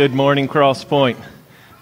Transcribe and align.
Good 0.00 0.14
morning, 0.14 0.48
Cross 0.48 0.84
Point. 0.84 1.18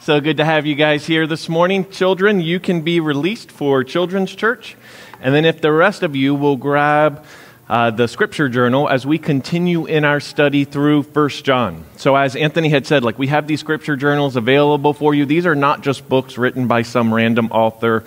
So 0.00 0.20
good 0.20 0.38
to 0.38 0.44
have 0.44 0.66
you 0.66 0.74
guys 0.74 1.06
here 1.06 1.28
this 1.28 1.48
morning. 1.48 1.88
Children, 1.88 2.40
you 2.40 2.58
can 2.58 2.80
be 2.80 2.98
released 2.98 3.52
for 3.52 3.84
Children's 3.84 4.34
Church. 4.34 4.74
And 5.20 5.32
then, 5.32 5.44
if 5.44 5.60
the 5.60 5.70
rest 5.70 6.02
of 6.02 6.16
you 6.16 6.34
will 6.34 6.56
grab 6.56 7.24
uh, 7.68 7.92
the 7.92 8.08
scripture 8.08 8.48
journal 8.48 8.88
as 8.88 9.06
we 9.06 9.18
continue 9.18 9.86
in 9.86 10.04
our 10.04 10.18
study 10.18 10.64
through 10.64 11.04
First 11.04 11.44
John. 11.44 11.84
So, 11.96 12.16
as 12.16 12.34
Anthony 12.34 12.70
had 12.70 12.88
said, 12.88 13.04
like 13.04 13.20
we 13.20 13.28
have 13.28 13.46
these 13.46 13.60
scripture 13.60 13.94
journals 13.94 14.34
available 14.34 14.94
for 14.94 15.14
you. 15.14 15.24
These 15.24 15.46
are 15.46 15.54
not 15.54 15.82
just 15.82 16.08
books 16.08 16.36
written 16.36 16.66
by 16.66 16.82
some 16.82 17.14
random 17.14 17.52
author 17.52 18.02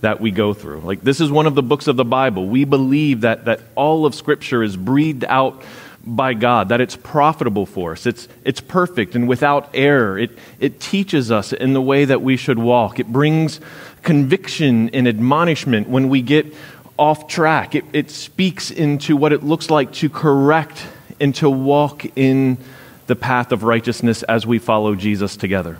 that 0.00 0.20
we 0.20 0.32
go 0.32 0.54
through. 0.54 0.80
Like, 0.80 1.02
this 1.02 1.20
is 1.20 1.30
one 1.30 1.46
of 1.46 1.54
the 1.54 1.62
books 1.62 1.86
of 1.86 1.94
the 1.94 2.04
Bible. 2.04 2.48
We 2.48 2.64
believe 2.64 3.20
that, 3.20 3.44
that 3.44 3.60
all 3.76 4.06
of 4.06 4.16
Scripture 4.16 4.64
is 4.64 4.76
breathed 4.76 5.24
out 5.24 5.62
by 6.04 6.34
God, 6.34 6.70
that 6.70 6.80
it's 6.80 6.96
profitable 6.96 7.66
for 7.66 7.92
us. 7.92 8.06
It's, 8.06 8.28
it's 8.44 8.60
perfect 8.60 9.14
and 9.14 9.28
without 9.28 9.70
error. 9.74 10.18
It, 10.18 10.36
it 10.58 10.80
teaches 10.80 11.30
us 11.30 11.52
in 11.52 11.72
the 11.72 11.82
way 11.82 12.04
that 12.04 12.22
we 12.22 12.36
should 12.36 12.58
walk. 12.58 12.98
It 12.98 13.06
brings 13.06 13.60
conviction 14.02 14.90
and 14.90 15.06
admonishment 15.06 15.88
when 15.88 16.08
we 16.08 16.22
get 16.22 16.52
off 16.98 17.28
track. 17.28 17.74
It, 17.74 17.84
it 17.92 18.10
speaks 18.10 18.70
into 18.70 19.16
what 19.16 19.32
it 19.32 19.42
looks 19.42 19.70
like 19.70 19.92
to 19.94 20.08
correct 20.08 20.86
and 21.20 21.34
to 21.36 21.48
walk 21.48 22.04
in 22.16 22.58
the 23.06 23.16
path 23.16 23.52
of 23.52 23.62
righteousness 23.62 24.22
as 24.24 24.46
we 24.46 24.58
follow 24.58 24.94
Jesus 24.94 25.36
together. 25.36 25.78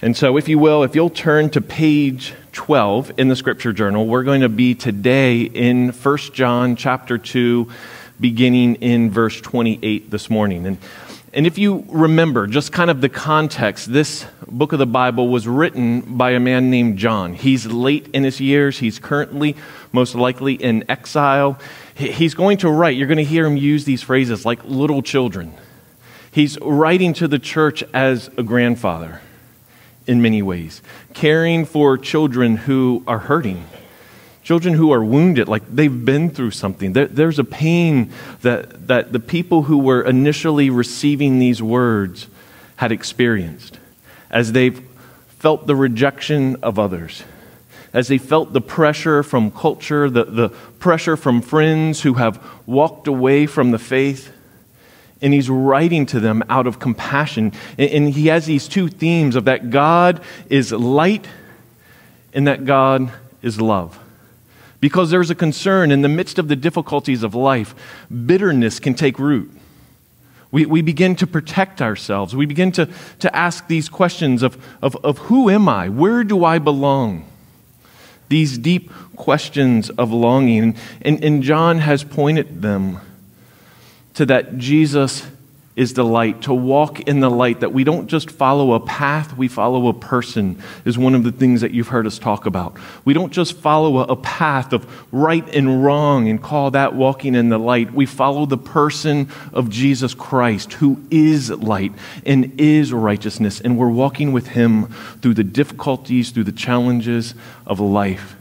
And 0.00 0.16
so, 0.16 0.36
if 0.36 0.48
you 0.48 0.60
will, 0.60 0.84
if 0.84 0.94
you'll 0.94 1.10
turn 1.10 1.50
to 1.50 1.60
page 1.60 2.32
12 2.52 3.12
in 3.18 3.26
the 3.26 3.34
scripture 3.34 3.72
journal, 3.72 4.06
we're 4.06 4.22
going 4.22 4.42
to 4.42 4.48
be 4.48 4.76
today 4.76 5.42
in 5.42 5.88
1 5.88 6.18
John 6.32 6.76
chapter 6.76 7.18
2 7.18 7.68
beginning 8.20 8.76
in 8.76 9.10
verse 9.10 9.40
28 9.40 10.10
this 10.10 10.28
morning. 10.28 10.66
And, 10.66 10.78
and 11.32 11.46
if 11.46 11.58
you 11.58 11.84
remember 11.88 12.46
just 12.46 12.72
kind 12.72 12.90
of 12.90 13.00
the 13.00 13.08
context, 13.08 13.92
this 13.92 14.26
book 14.46 14.72
of 14.72 14.78
the 14.78 14.86
Bible 14.86 15.28
was 15.28 15.46
written 15.46 16.00
by 16.16 16.32
a 16.32 16.40
man 16.40 16.70
named 16.70 16.98
John. 16.98 17.34
He's 17.34 17.66
late 17.66 18.08
in 18.12 18.24
his 18.24 18.40
years, 18.40 18.78
he's 18.78 18.98
currently 18.98 19.56
most 19.92 20.14
likely 20.14 20.54
in 20.54 20.84
exile. 20.90 21.58
He's 21.94 22.34
going 22.34 22.58
to 22.58 22.70
write, 22.70 22.96
you're 22.96 23.08
going 23.08 23.18
to 23.18 23.24
hear 23.24 23.46
him 23.46 23.56
use 23.56 23.84
these 23.84 24.02
phrases 24.02 24.44
like 24.44 24.64
little 24.64 25.02
children. 25.02 25.52
He's 26.30 26.58
writing 26.60 27.14
to 27.14 27.28
the 27.28 27.38
church 27.38 27.82
as 27.92 28.28
a 28.36 28.42
grandfather 28.42 29.20
in 30.06 30.22
many 30.22 30.40
ways, 30.40 30.82
caring 31.12 31.64
for 31.64 31.98
children 31.98 32.56
who 32.56 33.02
are 33.06 33.18
hurting 33.18 33.64
Children 34.48 34.76
who 34.76 34.92
are 34.92 35.04
wounded, 35.04 35.46
like 35.46 35.62
they've 35.68 36.06
been 36.06 36.30
through 36.30 36.52
something. 36.52 36.94
There, 36.94 37.04
there's 37.04 37.38
a 37.38 37.44
pain 37.44 38.10
that, 38.40 38.86
that 38.86 39.12
the 39.12 39.20
people 39.20 39.64
who 39.64 39.76
were 39.76 40.00
initially 40.00 40.70
receiving 40.70 41.38
these 41.38 41.62
words 41.62 42.28
had 42.76 42.90
experienced 42.90 43.78
as 44.30 44.52
they've 44.52 44.82
felt 45.28 45.66
the 45.66 45.76
rejection 45.76 46.56
of 46.62 46.78
others, 46.78 47.24
as 47.92 48.08
they 48.08 48.16
felt 48.16 48.54
the 48.54 48.62
pressure 48.62 49.22
from 49.22 49.50
culture, 49.50 50.08
the, 50.08 50.24
the 50.24 50.48
pressure 50.78 51.18
from 51.18 51.42
friends 51.42 52.00
who 52.00 52.14
have 52.14 52.42
walked 52.64 53.06
away 53.06 53.44
from 53.44 53.70
the 53.70 53.78
faith. 53.78 54.32
And 55.20 55.34
he's 55.34 55.50
writing 55.50 56.06
to 56.06 56.20
them 56.20 56.42
out 56.48 56.66
of 56.66 56.78
compassion. 56.78 57.52
And, 57.76 57.90
and 57.90 58.08
he 58.14 58.28
has 58.28 58.46
these 58.46 58.66
two 58.66 58.88
themes 58.88 59.36
of 59.36 59.44
that 59.44 59.68
God 59.68 60.22
is 60.48 60.72
light 60.72 61.26
and 62.32 62.46
that 62.46 62.64
God 62.64 63.12
is 63.42 63.60
love. 63.60 63.98
Because 64.80 65.10
there's 65.10 65.30
a 65.30 65.34
concern 65.34 65.90
in 65.90 66.02
the 66.02 66.08
midst 66.08 66.38
of 66.38 66.48
the 66.48 66.56
difficulties 66.56 67.22
of 67.22 67.34
life, 67.34 67.74
bitterness 68.26 68.78
can 68.78 68.94
take 68.94 69.18
root. 69.18 69.50
We, 70.50 70.64
we 70.66 70.82
begin 70.82 71.14
to 71.16 71.26
protect 71.26 71.82
ourselves. 71.82 72.34
We 72.34 72.46
begin 72.46 72.72
to, 72.72 72.88
to 73.18 73.36
ask 73.36 73.66
these 73.66 73.88
questions 73.88 74.42
of, 74.42 74.62
of, 74.80 74.96
of 75.04 75.18
who 75.18 75.50
am 75.50 75.68
I? 75.68 75.88
Where 75.88 76.24
do 76.24 76.44
I 76.44 76.58
belong? 76.58 77.28
These 78.28 78.56
deep 78.58 78.90
questions 79.16 79.90
of 79.90 80.10
longing. 80.10 80.76
And, 81.02 81.22
and 81.22 81.42
John 81.42 81.78
has 81.78 82.04
pointed 82.04 82.62
them 82.62 83.00
to 84.14 84.24
that 84.26 84.58
Jesus 84.58 85.26
is 85.78 85.94
the 85.94 86.04
light, 86.04 86.42
to 86.42 86.52
walk 86.52 86.98
in 87.02 87.20
the 87.20 87.30
light, 87.30 87.60
that 87.60 87.72
we 87.72 87.84
don't 87.84 88.08
just 88.08 88.32
follow 88.32 88.72
a 88.72 88.80
path, 88.80 89.36
we 89.36 89.46
follow 89.46 89.86
a 89.86 89.94
person, 89.94 90.60
is 90.84 90.98
one 90.98 91.14
of 91.14 91.22
the 91.22 91.30
things 91.30 91.60
that 91.60 91.70
you've 91.70 91.86
heard 91.86 92.04
us 92.04 92.18
talk 92.18 92.46
about. 92.46 92.76
We 93.04 93.14
don't 93.14 93.32
just 93.32 93.56
follow 93.56 94.00
a, 94.00 94.16
path 94.16 94.72
of 94.72 94.84
right 95.12 95.48
and 95.54 95.84
wrong 95.84 96.28
and 96.28 96.42
call 96.42 96.72
that 96.72 96.96
walking 96.96 97.36
in 97.36 97.48
the 97.48 97.58
light. 97.58 97.94
We 97.94 98.06
follow 98.06 98.44
the 98.44 98.58
person 98.58 99.30
of 99.52 99.70
Jesus 99.70 100.14
Christ, 100.14 100.72
who 100.72 101.00
is 101.12 101.48
light 101.48 101.92
and 102.26 102.60
is 102.60 102.92
righteousness, 102.92 103.60
and 103.60 103.78
we're 103.78 103.88
walking 103.88 104.32
with 104.32 104.48
him 104.48 104.86
through 105.22 105.34
the 105.34 105.44
difficulties, 105.44 106.32
through 106.32 106.44
the 106.44 106.52
challenges 106.52 107.36
of 107.64 107.78
life. 107.78 108.37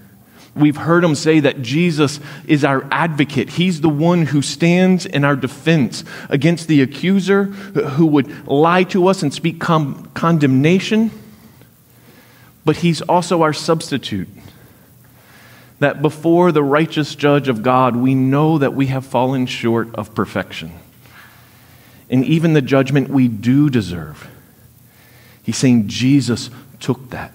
We've 0.57 0.77
heard 0.77 1.03
him 1.03 1.15
say 1.15 1.39
that 1.41 1.61
Jesus 1.61 2.19
is 2.47 2.63
our 2.63 2.87
advocate. 2.91 3.49
He's 3.49 3.81
the 3.81 3.89
one 3.89 4.25
who 4.25 4.41
stands 4.41 5.05
in 5.05 5.23
our 5.23 5.35
defense 5.35 6.03
against 6.29 6.67
the 6.67 6.81
accuser 6.81 7.45
who 7.45 8.05
would 8.07 8.47
lie 8.47 8.83
to 8.85 9.07
us 9.07 9.23
and 9.23 9.33
speak 9.33 9.59
com- 9.59 10.09
condemnation. 10.13 11.11
But 12.65 12.77
he's 12.77 13.01
also 13.01 13.43
our 13.43 13.53
substitute. 13.53 14.27
That 15.79 16.01
before 16.01 16.51
the 16.51 16.63
righteous 16.63 17.15
judge 17.15 17.47
of 17.47 17.61
God, 17.61 17.95
we 17.95 18.15
know 18.15 18.57
that 18.57 18.73
we 18.73 18.87
have 18.87 19.05
fallen 19.05 19.45
short 19.45 19.93
of 19.95 20.15
perfection. 20.15 20.71
And 22.09 22.25
even 22.25 22.53
the 22.53 22.61
judgment 22.61 23.09
we 23.09 23.27
do 23.27 23.69
deserve. 23.69 24.27
He's 25.43 25.57
saying 25.57 25.87
Jesus 25.87 26.49
took 26.79 27.11
that. 27.11 27.31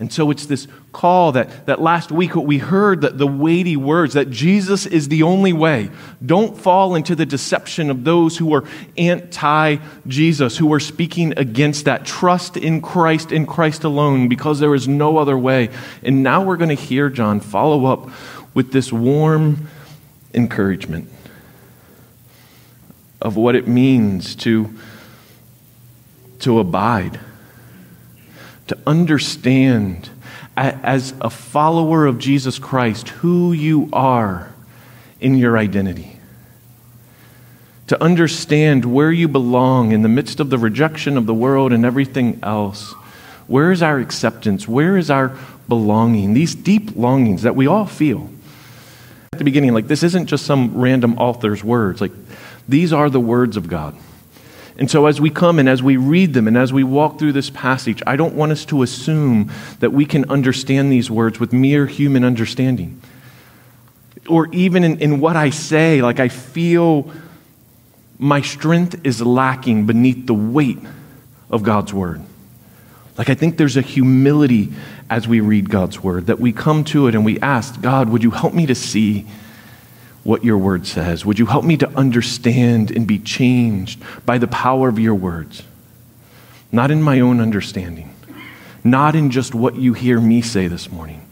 And 0.00 0.10
so 0.10 0.30
it's 0.30 0.46
this 0.46 0.66
call 0.92 1.32
that, 1.32 1.66
that 1.66 1.82
last 1.82 2.10
week 2.10 2.34
we 2.34 2.56
heard 2.56 3.02
that 3.02 3.18
the 3.18 3.26
weighty 3.26 3.76
words 3.76 4.14
that 4.14 4.30
Jesus 4.30 4.86
is 4.86 5.08
the 5.08 5.22
only 5.22 5.52
way. 5.52 5.90
Don't 6.24 6.58
fall 6.58 6.94
into 6.94 7.14
the 7.14 7.26
deception 7.26 7.90
of 7.90 8.02
those 8.02 8.38
who 8.38 8.54
are 8.54 8.64
anti 8.96 9.76
Jesus, 10.06 10.56
who 10.56 10.72
are 10.72 10.80
speaking 10.80 11.34
against 11.36 11.84
that. 11.84 12.06
Trust 12.06 12.56
in 12.56 12.80
Christ, 12.80 13.30
in 13.30 13.44
Christ 13.44 13.84
alone, 13.84 14.28
because 14.28 14.58
there 14.58 14.74
is 14.74 14.88
no 14.88 15.18
other 15.18 15.36
way. 15.36 15.68
And 16.02 16.22
now 16.22 16.42
we're 16.42 16.56
going 16.56 16.74
to 16.74 16.82
hear 16.82 17.10
John 17.10 17.38
follow 17.38 17.84
up 17.84 18.08
with 18.54 18.72
this 18.72 18.90
warm 18.90 19.68
encouragement 20.32 21.10
of 23.20 23.36
what 23.36 23.54
it 23.54 23.68
means 23.68 24.34
to, 24.36 24.74
to 26.38 26.58
abide 26.58 27.20
to 28.70 28.78
understand 28.86 30.08
as 30.56 31.12
a 31.20 31.28
follower 31.28 32.06
of 32.06 32.20
Jesus 32.20 32.60
Christ 32.60 33.08
who 33.08 33.52
you 33.52 33.88
are 33.92 34.54
in 35.20 35.36
your 35.36 35.58
identity. 35.58 36.20
To 37.88 38.00
understand 38.00 38.84
where 38.84 39.10
you 39.10 39.26
belong 39.26 39.90
in 39.90 40.02
the 40.02 40.08
midst 40.08 40.38
of 40.38 40.50
the 40.50 40.58
rejection 40.58 41.16
of 41.16 41.26
the 41.26 41.34
world 41.34 41.72
and 41.72 41.84
everything 41.84 42.38
else. 42.44 42.92
Where 43.48 43.72
is 43.72 43.82
our 43.82 43.98
acceptance? 43.98 44.68
Where 44.68 44.96
is 44.96 45.10
our 45.10 45.36
belonging? 45.68 46.34
These 46.34 46.54
deep 46.54 46.94
longings 46.94 47.42
that 47.42 47.56
we 47.56 47.66
all 47.66 47.86
feel. 47.86 48.30
At 49.32 49.40
the 49.40 49.44
beginning, 49.44 49.74
like 49.74 49.88
this 49.88 50.04
isn't 50.04 50.26
just 50.26 50.46
some 50.46 50.80
random 50.80 51.18
author's 51.18 51.64
words. 51.64 52.00
Like 52.00 52.12
these 52.68 52.92
are 52.92 53.10
the 53.10 53.18
words 53.18 53.56
of 53.56 53.66
God. 53.66 53.96
And 54.80 54.90
so, 54.90 55.04
as 55.04 55.20
we 55.20 55.28
come 55.28 55.58
and 55.58 55.68
as 55.68 55.82
we 55.82 55.98
read 55.98 56.32
them 56.32 56.48
and 56.48 56.56
as 56.56 56.72
we 56.72 56.84
walk 56.84 57.18
through 57.18 57.32
this 57.32 57.50
passage, 57.50 58.02
I 58.06 58.16
don't 58.16 58.34
want 58.34 58.50
us 58.50 58.64
to 58.66 58.82
assume 58.82 59.52
that 59.80 59.92
we 59.92 60.06
can 60.06 60.28
understand 60.30 60.90
these 60.90 61.10
words 61.10 61.38
with 61.38 61.52
mere 61.52 61.86
human 61.86 62.24
understanding. 62.24 62.98
Or 64.26 64.48
even 64.52 64.82
in, 64.82 64.98
in 64.98 65.20
what 65.20 65.36
I 65.36 65.50
say, 65.50 66.00
like 66.00 66.18
I 66.18 66.28
feel 66.28 67.12
my 68.18 68.40
strength 68.40 68.98
is 69.04 69.20
lacking 69.20 69.84
beneath 69.84 70.26
the 70.26 70.34
weight 70.34 70.78
of 71.50 71.62
God's 71.62 71.92
word. 71.92 72.22
Like 73.18 73.28
I 73.28 73.34
think 73.34 73.58
there's 73.58 73.76
a 73.76 73.82
humility 73.82 74.72
as 75.10 75.28
we 75.28 75.40
read 75.40 75.68
God's 75.68 76.02
word 76.02 76.28
that 76.28 76.40
we 76.40 76.52
come 76.52 76.84
to 76.84 77.06
it 77.06 77.14
and 77.14 77.22
we 77.22 77.38
ask, 77.40 77.82
God, 77.82 78.08
would 78.08 78.22
you 78.22 78.30
help 78.30 78.54
me 78.54 78.64
to 78.64 78.74
see? 78.74 79.26
What 80.22 80.44
your 80.44 80.58
word 80.58 80.86
says. 80.86 81.24
Would 81.24 81.38
you 81.38 81.46
help 81.46 81.64
me 81.64 81.76
to 81.78 81.88
understand 81.96 82.90
and 82.90 83.06
be 83.06 83.18
changed 83.18 84.02
by 84.26 84.38
the 84.38 84.46
power 84.46 84.88
of 84.88 84.98
your 84.98 85.14
words? 85.14 85.62
Not 86.72 86.90
in 86.90 87.02
my 87.02 87.20
own 87.20 87.40
understanding, 87.40 88.14
not 88.84 89.16
in 89.16 89.30
just 89.30 89.54
what 89.54 89.76
you 89.76 89.92
hear 89.92 90.20
me 90.20 90.42
say 90.42 90.66
this 90.68 90.90
morning, 90.90 91.26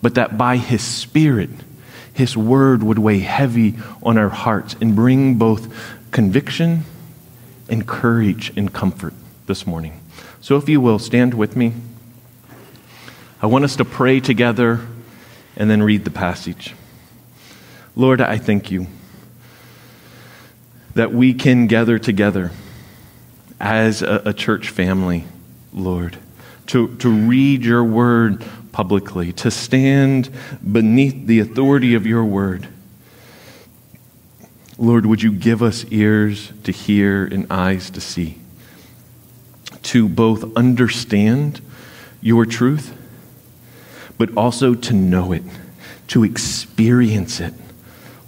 but 0.00 0.14
that 0.14 0.36
by 0.36 0.56
His 0.56 0.82
Spirit, 0.82 1.50
His 2.12 2.36
word 2.36 2.82
would 2.82 2.98
weigh 2.98 3.20
heavy 3.20 3.74
on 4.02 4.18
our 4.18 4.30
hearts 4.30 4.74
and 4.80 4.96
bring 4.96 5.36
both 5.36 5.72
conviction 6.10 6.84
and 7.68 7.86
courage 7.86 8.52
and 8.56 8.72
comfort 8.72 9.14
this 9.46 9.66
morning. 9.66 10.00
So, 10.40 10.56
if 10.56 10.68
you 10.68 10.80
will, 10.80 10.98
stand 10.98 11.34
with 11.34 11.54
me. 11.54 11.72
I 13.40 13.46
want 13.46 13.64
us 13.64 13.76
to 13.76 13.84
pray 13.84 14.20
together 14.20 14.80
and 15.56 15.70
then 15.70 15.82
read 15.82 16.04
the 16.04 16.10
passage. 16.10 16.74
Lord, 17.94 18.22
I 18.22 18.38
thank 18.38 18.70
you 18.70 18.86
that 20.94 21.12
we 21.12 21.34
can 21.34 21.66
gather 21.66 21.98
together 21.98 22.50
as 23.60 24.02
a, 24.02 24.22
a 24.26 24.32
church 24.32 24.70
family, 24.70 25.24
Lord, 25.74 26.16
to, 26.68 26.96
to 26.96 27.10
read 27.10 27.64
your 27.64 27.84
word 27.84 28.44
publicly, 28.72 29.32
to 29.34 29.50
stand 29.50 30.30
beneath 30.70 31.26
the 31.26 31.40
authority 31.40 31.94
of 31.94 32.06
your 32.06 32.24
word. 32.24 32.66
Lord, 34.78 35.04
would 35.04 35.22
you 35.22 35.30
give 35.30 35.62
us 35.62 35.84
ears 35.90 36.50
to 36.64 36.72
hear 36.72 37.26
and 37.26 37.46
eyes 37.52 37.90
to 37.90 38.00
see, 38.00 38.38
to 39.82 40.08
both 40.08 40.56
understand 40.56 41.60
your 42.22 42.46
truth, 42.46 42.96
but 44.16 44.34
also 44.34 44.74
to 44.74 44.94
know 44.94 45.32
it, 45.32 45.42
to 46.08 46.24
experience 46.24 47.38
it. 47.38 47.52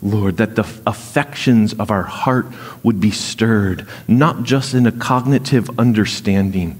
Lord, 0.05 0.37
that 0.37 0.55
the 0.55 0.67
affections 0.87 1.73
of 1.73 1.91
our 1.91 2.03
heart 2.03 2.47
would 2.83 3.01
be 3.01 3.11
stirred, 3.11 3.87
not 4.07 4.43
just 4.43 4.75
in 4.75 4.87
a 4.87 4.93
cognitive 4.93 5.79
understanding, 5.79 6.79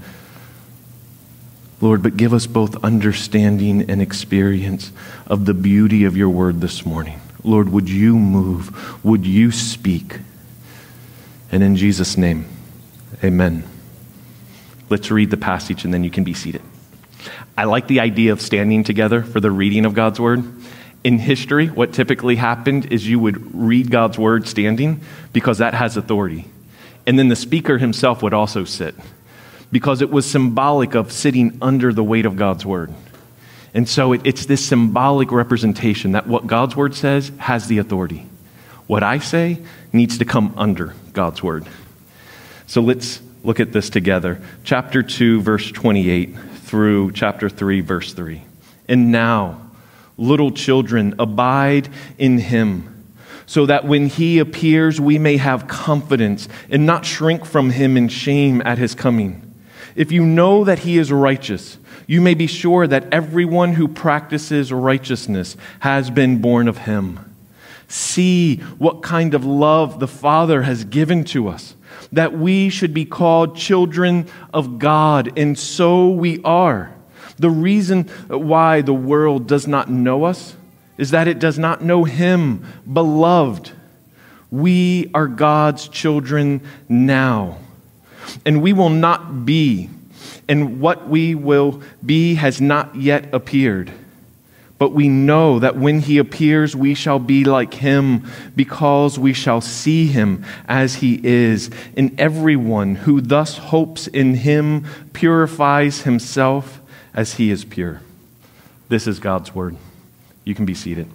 Lord, 1.81 2.03
but 2.03 2.17
give 2.17 2.33
us 2.33 2.47
both 2.47 2.83
understanding 2.85 3.91
and 3.91 4.01
experience 4.01 4.93
of 5.27 5.45
the 5.45 5.55
beauty 5.55 6.05
of 6.05 6.17
your 6.17 6.29
word 6.29 6.61
this 6.61 6.87
morning. 6.87 7.21
Lord, 7.43 7.71
would 7.71 7.91
you 7.91 8.19
move? 8.19 9.05
Would 9.05 9.27
you 9.27 9.51
speak? 9.51 10.19
And 11.53 11.63
in 11.63 11.77
Jesus' 11.77 12.17
name, 12.17 12.47
amen. 13.23 13.65
Let's 14.89 15.11
read 15.11 15.31
the 15.31 15.37
passage 15.37 15.85
and 15.85 15.93
then 15.93 16.05
you 16.05 16.11
can 16.11 16.25
be 16.25 16.35
seated. 16.35 16.63
I 17.57 17.65
like 17.65 17.87
the 17.87 18.01
idea 18.01 18.33
of 18.33 18.41
standing 18.41 18.85
together 18.85 19.23
for 19.23 19.41
the 19.41 19.51
reading 19.51 19.85
of 19.85 19.95
God's 19.95 20.19
word. 20.19 20.43
In 21.05 21.19
history, 21.19 21.69
what 21.69 21.93
typically 21.93 22.37
happened 22.37 22.91
is 22.91 23.07
you 23.07 23.19
would 23.19 23.55
read 23.55 23.91
God's 23.91 24.19
word 24.19 24.49
standing 24.49 25.03
because 25.35 25.59
that 25.59 25.75
has 25.75 25.97
authority. 25.99 26.47
And 27.07 27.19
then 27.19 27.29
the 27.29 27.37
speaker 27.37 27.77
himself 27.77 28.23
would 28.23 28.33
also 28.33 28.65
sit 28.65 28.95
because 29.71 30.01
it 30.01 30.11
was 30.11 30.25
symbolic 30.25 30.95
of 30.95 31.13
sitting 31.13 31.59
under 31.61 31.93
the 31.93 32.03
weight 32.03 32.25
of 32.25 32.37
God's 32.37 32.65
word. 32.65 32.93
And 33.75 33.89
so 33.89 34.13
it, 34.13 34.23
it's 34.25 34.47
this 34.47 34.65
symbolic 34.65 35.33
representation 35.33 36.13
that 36.13 36.27
what 36.27 36.47
God's 36.47 36.77
word 36.77 36.95
says 36.95 37.33
has 37.39 37.67
the 37.67 37.79
authority. 37.79 38.27
What 38.87 39.03
I 39.03 39.19
say 39.19 39.59
needs 39.93 40.19
to 40.19 40.25
come 40.25 40.55
under 40.57 40.95
God's 41.13 41.43
word. 41.43 41.67
So 42.67 42.81
let's 42.81 43.21
look 43.43 43.61
at 43.61 43.73
this 43.73 43.91
together. 43.91 44.41
Chapter 44.63 45.03
2, 45.03 45.43
verse 45.43 45.71
28 45.71 46.39
through 46.63 47.13
chapter 47.13 47.49
3, 47.49 47.81
verse 47.81 48.13
3. 48.15 48.43
And 48.89 49.11
now, 49.13 49.64
little 50.17 50.51
children, 50.51 51.15
abide 51.19 51.89
in 52.19 52.39
him, 52.39 52.91
so 53.47 53.67
that 53.67 53.85
when 53.85 54.07
he 54.07 54.39
appears, 54.39 55.01
we 55.01 55.19
may 55.19 55.37
have 55.37 55.69
confidence 55.69 56.49
and 56.71 56.87
not 56.87 57.05
shrink 57.05 57.45
from 57.45 57.71
him 57.71 57.97
in 57.97 58.09
shame 58.09 58.63
at 58.65 58.79
his 58.79 58.95
coming. 58.95 59.41
If 59.97 60.11
you 60.11 60.25
know 60.25 60.65
that 60.65 60.81
he 60.81 60.99
is 60.99 61.13
righteous, 61.13 61.79
you 62.07 62.21
may 62.21 62.35
be 62.35 62.47
sure 62.47 62.87
that 62.87 63.13
everyone 63.13 63.75
who 63.75 63.89
practices 63.89 64.73
righteousness 64.73 65.57
has 65.81 66.11
been 66.11 66.41
born 66.41 66.69
of 66.69 66.79
him. 66.79 67.35
See 67.89 68.57
what 68.79 69.03
kind 69.03 69.35
of 69.35 69.45
love 69.45 70.01
the 70.01 70.09
Father 70.09 70.63
has 70.63 70.85
given 70.85 71.25
to 71.25 71.49
us, 71.49 71.75
that 72.13 72.33
we 72.33 72.71
should 72.71 72.95
be 72.95 73.05
called 73.05 73.57
children 73.57 74.27
of 74.53 74.79
God, 74.79 75.39
and 75.39 75.59
so 75.59 76.09
we 76.09 76.43
are. 76.43 76.94
The 77.39 77.51
reason 77.51 78.05
why 78.29 78.81
the 78.81 78.95
world 78.95 79.47
does 79.47 79.67
not 79.67 79.91
know 79.91 80.25
us 80.25 80.57
is 80.97 81.11
that 81.11 81.29
it 81.29 81.39
does 81.39 81.59
not 81.59 81.83
know 81.83 82.05
Him, 82.05 82.65
beloved. 82.91 83.73
We 84.51 85.11
are 85.13 85.27
God's 85.27 85.89
children 85.89 86.61
now 86.89 87.59
and 88.45 88.63
we 88.63 88.73
will 88.73 88.91
not 88.91 89.45
be, 89.45 89.91
and 90.49 90.81
what 90.81 91.09
we 91.09 91.35
will 91.35 91.83
be 92.05 92.35
has 92.35 92.61
not 92.61 92.95
yet 92.97 93.33
appeared. 93.33 93.93
But 94.77 94.93
we 94.93 95.09
know 95.09 95.61
that 95.61 95.77
when 95.77 96.01
he 96.01 96.19
appears, 96.19 96.75
we 96.75 96.95
shall 96.95 97.19
be 97.19 97.45
like 97.45 97.75
him, 97.75 98.31
because 98.57 99.19
we 99.19 99.33
shall 99.33 99.61
see 99.61 100.09
him 100.09 100.45
as 100.67 100.97
he 100.97 101.21
is. 101.23 101.71
And 101.97 102.19
everyone 102.21 102.97
who 102.97 103.21
thus 103.21 103.57
hopes 103.57 104.09
in 104.09 104.35
him 104.35 104.85
purifies 105.13 106.03
himself 106.03 106.81
as 107.15 107.35
he 107.35 107.51
is 107.51 107.65
pure. 107.65 108.03
This 108.89 109.07
is 109.07 109.21
God's 109.21 109.55
word. 109.55 109.77
You 110.45 110.55
can 110.55 110.65
be 110.65 110.75
seated. 110.75 111.09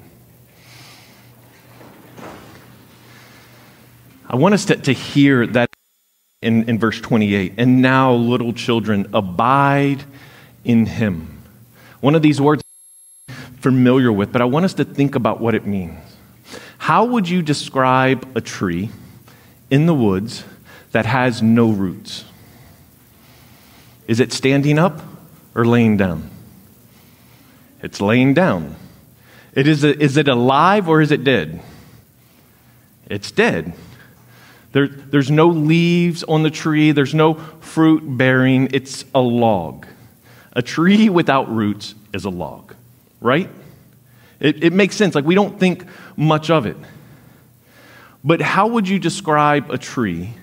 I 4.28 4.36
want 4.36 4.54
us 4.54 4.66
to, 4.66 4.75
to 4.75 4.94
hear 4.94 5.46
that 5.48 5.69
in, 6.42 6.69
in 6.69 6.80
verse 6.80 7.01
28. 7.01 7.54
And 7.57 7.81
now, 7.81 8.13
little 8.13 8.54
children, 8.54 9.10
abide 9.13 10.04
in 10.63 10.86
him. 10.86 11.42
One 12.00 12.16
of 12.16 12.22
these 12.22 12.40
words 12.40 12.63
I'm 13.28 13.36
familiar 13.57 14.12
with, 14.12 14.31
but 14.31 14.42
I 14.42 14.46
want 14.46 14.66
us 14.66 14.74
to 14.75 14.86
think 14.86 15.16
about 15.16 15.42
what 15.42 15.56
it 15.56 15.66
means. 15.66 15.98
How 16.78 17.06
would 17.06 17.28
you 17.28 17.42
describe 17.42 18.25
a 18.36 18.42
tree 18.42 18.90
in 19.69 19.86
the 19.86 19.94
woods 19.94 20.44
that 20.92 21.06
has 21.06 21.42
no 21.42 21.69
roots? 21.72 22.24
Is 24.07 24.19
it 24.19 24.31
standing 24.31 24.80
up 24.80 25.01
or 25.59 25.65
laying 25.65 25.97
down? 25.97 26.29
It's 27.83 28.00
laying 28.00 28.33
down. 28.33 28.77
It 29.53 29.67
is, 29.67 29.83
a, 29.83 30.01
is 30.01 30.15
it 30.15 30.29
alive 30.29 30.88
or 30.88 31.01
is 31.01 31.11
it 31.11 31.25
dead? 31.25 31.59
It's 33.07 33.29
dead. 33.29 33.73
There, 34.71 34.88
there's 34.88 35.29
no 35.29 35.47
leaves 35.47 36.23
on 36.23 36.44
the 36.44 36.50
tree, 36.50 36.94
there's 36.94 37.13
no 37.13 37.33
fruit 37.33 38.03
bearing. 38.06 38.69
It's 38.71 39.03
a 39.13 39.19
log. 39.19 39.85
A 40.53 40.61
tree 40.61 41.09
without 41.09 41.53
roots 41.53 41.94
is 42.13 42.23
a 42.23 42.29
log, 42.29 42.73
right? 43.19 43.50
It, 44.39 44.63
it 44.63 44.71
makes 44.71 44.95
sense. 44.95 45.13
Like, 45.13 45.25
we 45.25 45.35
don't 45.35 45.59
think 45.59 45.83
much 46.15 46.50
of 46.50 46.67
it. 46.67 46.77
But 48.23 48.41
how 48.41 48.67
would 48.67 48.88
you 48.88 48.97
describe 48.97 49.71
a 49.71 49.77
tree 49.77 50.35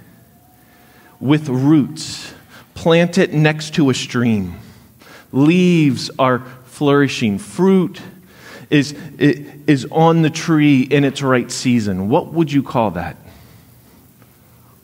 with 1.21 1.49
roots 1.49 2.35
planted 2.75 3.33
next 3.33 3.77
to 3.77 3.89
a 3.89 3.95
stream? 3.95 4.61
Leaves 5.33 6.11
are 6.19 6.41
flourishing, 6.65 7.39
fruit 7.39 8.01
is, 8.71 8.93
is 9.19 9.87
on 9.91 10.23
the 10.23 10.31
tree 10.31 10.83
in 10.83 11.05
its 11.05 11.23
right 11.23 11.51
season. 11.51 12.09
What 12.09 12.33
would 12.33 12.51
you 12.51 12.63
call 12.63 12.93
that? 12.93 13.17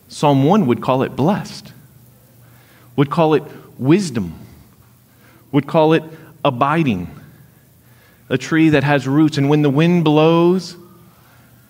Psalm 0.09 0.45
1 0.45 0.66
would 0.66 0.83
call 0.83 1.02
it 1.02 1.16
blessed, 1.16 1.73
would 2.97 3.11
call 3.11 3.35
it 3.35 3.43
wisdom, 3.78 4.35
would 5.50 5.66
call 5.66 5.93
it 5.95 6.02
abiding. 6.45 7.09
A 8.28 8.38
tree 8.38 8.71
that 8.71 8.85
has 8.85 9.07
roots, 9.07 9.37
and 9.37 9.50
when 9.50 9.62
the 9.62 9.71
wind 9.71 10.05
blows, 10.05 10.76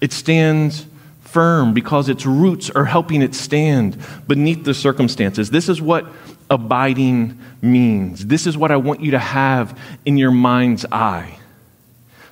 it 0.00 0.12
stands 0.12 0.87
firm 1.32 1.72
because 1.72 2.08
its 2.08 2.26
roots 2.26 2.70
are 2.70 2.84
helping 2.84 3.22
it 3.22 3.34
stand 3.34 3.96
beneath 4.26 4.64
the 4.64 4.74
circumstances. 4.74 5.50
This 5.50 5.68
is 5.68 5.80
what 5.80 6.06
abiding 6.50 7.40
means. 7.62 8.26
This 8.26 8.46
is 8.46 8.56
what 8.56 8.70
I 8.70 8.76
want 8.76 9.00
you 9.00 9.12
to 9.12 9.18
have 9.18 9.78
in 10.04 10.18
your 10.18 10.30
mind's 10.30 10.84
eye. 10.92 11.38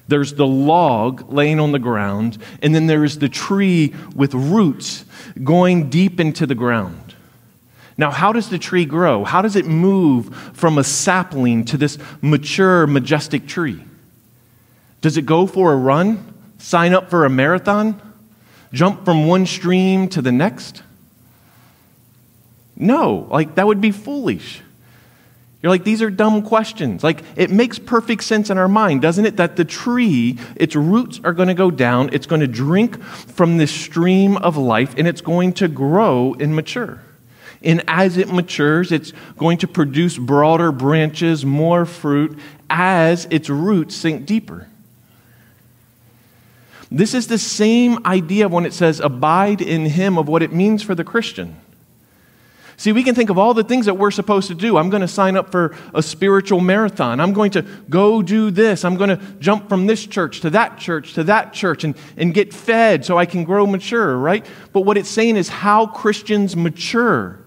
There's 0.08 0.34
the 0.34 0.46
log 0.46 1.32
laying 1.32 1.60
on 1.60 1.72
the 1.72 1.78
ground, 1.78 2.38
and 2.62 2.74
then 2.74 2.86
there 2.86 3.04
is 3.04 3.18
the 3.18 3.28
tree 3.28 3.94
with 4.14 4.34
roots 4.34 5.04
going 5.42 5.88
deep 5.88 6.18
into 6.18 6.46
the 6.46 6.54
ground. 6.54 7.14
Now, 7.96 8.10
how 8.10 8.32
does 8.32 8.48
the 8.48 8.58
tree 8.58 8.84
grow? 8.84 9.24
How 9.24 9.40
does 9.40 9.56
it 9.56 9.66
move 9.66 10.34
from 10.54 10.78
a 10.78 10.84
sapling 10.84 11.64
to 11.66 11.76
this 11.76 11.96
mature, 12.20 12.86
majestic 12.86 13.46
tree? 13.46 13.84
Does 15.00 15.16
it 15.16 15.26
go 15.26 15.46
for 15.46 15.72
a 15.72 15.76
run? 15.76 16.34
Sign 16.58 16.92
up 16.92 17.08
for 17.08 17.24
a 17.24 17.30
marathon? 17.30 18.00
Jump 18.72 19.04
from 19.04 19.26
one 19.26 19.46
stream 19.46 20.08
to 20.08 20.22
the 20.22 20.32
next? 20.32 20.82
No, 22.76 23.26
like 23.30 23.56
that 23.56 23.66
would 23.66 23.80
be 23.80 23.90
foolish. 23.90 24.62
You're 25.62 25.70
like, 25.70 25.84
these 25.84 26.00
are 26.00 26.08
dumb 26.08 26.40
questions. 26.40 27.04
Like, 27.04 27.22
it 27.36 27.50
makes 27.50 27.78
perfect 27.78 28.24
sense 28.24 28.48
in 28.48 28.56
our 28.56 28.68
mind, 28.68 29.02
doesn't 29.02 29.26
it? 29.26 29.36
That 29.36 29.56
the 29.56 29.64
tree, 29.66 30.38
its 30.56 30.74
roots 30.74 31.20
are 31.22 31.34
going 31.34 31.48
to 31.48 31.54
go 31.54 31.70
down, 31.70 32.08
it's 32.14 32.26
going 32.26 32.40
to 32.40 32.46
drink 32.46 33.02
from 33.02 33.58
this 33.58 33.70
stream 33.70 34.38
of 34.38 34.56
life, 34.56 34.94
and 34.96 35.06
it's 35.06 35.20
going 35.20 35.52
to 35.54 35.68
grow 35.68 36.34
and 36.40 36.56
mature. 36.56 37.02
And 37.62 37.84
as 37.86 38.16
it 38.16 38.32
matures, 38.32 38.90
it's 38.90 39.12
going 39.36 39.58
to 39.58 39.68
produce 39.68 40.16
broader 40.16 40.72
branches, 40.72 41.44
more 41.44 41.84
fruit, 41.84 42.38
as 42.70 43.26
its 43.30 43.50
roots 43.50 43.94
sink 43.94 44.24
deeper. 44.24 44.66
This 46.90 47.14
is 47.14 47.28
the 47.28 47.38
same 47.38 48.04
idea 48.04 48.48
when 48.48 48.66
it 48.66 48.72
says 48.72 49.00
abide 49.00 49.60
in 49.60 49.86
him 49.86 50.18
of 50.18 50.28
what 50.28 50.42
it 50.42 50.52
means 50.52 50.82
for 50.82 50.94
the 50.94 51.04
Christian. 51.04 51.56
See, 52.80 52.92
we 52.92 53.02
can 53.02 53.14
think 53.14 53.28
of 53.28 53.36
all 53.36 53.52
the 53.52 53.62
things 53.62 53.84
that 53.86 53.98
we're 53.98 54.10
supposed 54.10 54.48
to 54.48 54.54
do. 54.54 54.78
I'm 54.78 54.88
going 54.88 55.02
to 55.02 55.06
sign 55.06 55.36
up 55.36 55.52
for 55.52 55.76
a 55.94 56.02
spiritual 56.02 56.60
marathon. 56.60 57.20
I'm 57.20 57.34
going 57.34 57.50
to 57.50 57.62
go 57.90 58.22
do 58.22 58.50
this. 58.50 58.86
I'm 58.86 58.96
going 58.96 59.10
to 59.10 59.18
jump 59.38 59.68
from 59.68 59.86
this 59.86 60.06
church 60.06 60.40
to 60.40 60.50
that 60.50 60.78
church 60.78 61.12
to 61.12 61.24
that 61.24 61.52
church 61.52 61.84
and, 61.84 61.94
and 62.16 62.32
get 62.32 62.54
fed 62.54 63.04
so 63.04 63.18
I 63.18 63.26
can 63.26 63.44
grow 63.44 63.66
mature, 63.66 64.16
right? 64.16 64.46
But 64.72 64.80
what 64.80 64.96
it's 64.96 65.10
saying 65.10 65.36
is 65.36 65.50
how 65.50 65.88
Christians 65.88 66.56
mature 66.56 67.38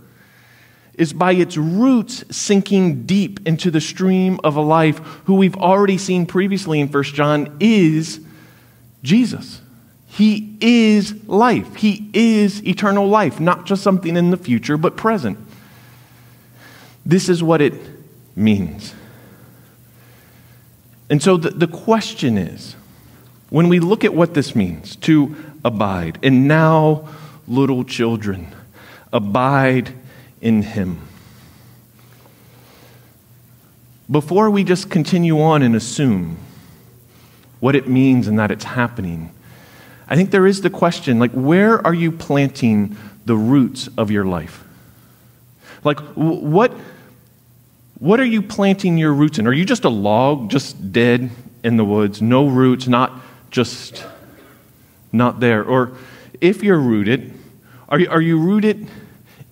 is 0.93 1.13
by 1.13 1.33
its 1.33 1.57
roots 1.57 2.23
sinking 2.29 3.07
deep 3.07 3.39
into 3.47 3.71
the 3.71 3.81
stream 3.81 4.39
of 4.43 4.55
a 4.55 4.61
life 4.61 4.99
who 5.25 5.33
we've 5.33 5.57
already 5.57 5.97
seen 5.97 6.27
previously 6.27 6.79
in 6.79 6.87
1 6.89 7.03
John 7.05 7.57
is 7.59 8.22
Jesus. 9.03 9.61
He 10.07 10.57
is 10.61 11.27
life. 11.27 11.75
He 11.75 12.09
is 12.13 12.65
eternal 12.65 13.07
life, 13.07 13.39
not 13.39 13.65
just 13.65 13.83
something 13.83 14.15
in 14.15 14.31
the 14.31 14.37
future, 14.37 14.77
but 14.77 14.95
present. 14.95 15.37
This 17.05 17.29
is 17.29 17.43
what 17.43 17.61
it 17.61 17.73
means. 18.35 18.93
And 21.09 21.21
so 21.21 21.37
the, 21.37 21.49
the 21.49 21.67
question 21.67 22.37
is 22.37 22.75
when 23.49 23.69
we 23.69 23.79
look 23.79 24.03
at 24.03 24.13
what 24.13 24.33
this 24.33 24.55
means 24.55 24.95
to 24.97 25.35
abide, 25.65 26.17
and 26.23 26.47
now, 26.47 27.07
little 27.47 27.83
children, 27.83 28.47
abide 29.11 29.93
in 30.41 30.61
Him. 30.61 30.99
Before 34.09 34.49
we 34.49 34.63
just 34.63 34.89
continue 34.89 35.41
on 35.41 35.61
and 35.61 35.75
assume 35.75 36.37
what 37.63 37.77
it 37.77 37.87
means 37.87 38.27
and 38.27 38.37
that 38.37 38.51
it's 38.51 38.65
happening, 38.65 39.31
I 40.09 40.17
think 40.17 40.31
there 40.31 40.45
is 40.45 40.59
the 40.59 40.69
question 40.69 41.17
like, 41.17 41.31
where 41.31 41.79
are 41.87 41.93
you 41.93 42.11
planting 42.11 42.97
the 43.25 43.37
roots 43.37 43.87
of 43.97 44.11
your 44.11 44.25
life? 44.25 44.65
Like, 45.85 45.97
what, 46.13 46.73
what 47.99 48.19
are 48.19 48.25
you 48.25 48.41
planting 48.41 48.97
your 48.97 49.13
roots 49.13 49.39
in? 49.39 49.47
Are 49.47 49.53
you 49.53 49.63
just 49.63 49.85
a 49.85 49.89
log, 49.89 50.51
just 50.51 50.91
dead 50.91 51.29
in 51.63 51.77
the 51.77 51.85
woods, 51.85 52.21
no 52.21 52.49
roots, 52.49 52.89
not 52.89 53.21
just 53.49 54.05
not 55.13 55.39
there? 55.39 55.63
Or 55.63 55.93
if 56.41 56.63
you're 56.63 56.77
rooted, 56.77 57.33
are 57.87 57.97
you, 57.97 58.09
are 58.09 58.21
you 58.21 58.39
rooted 58.39 58.89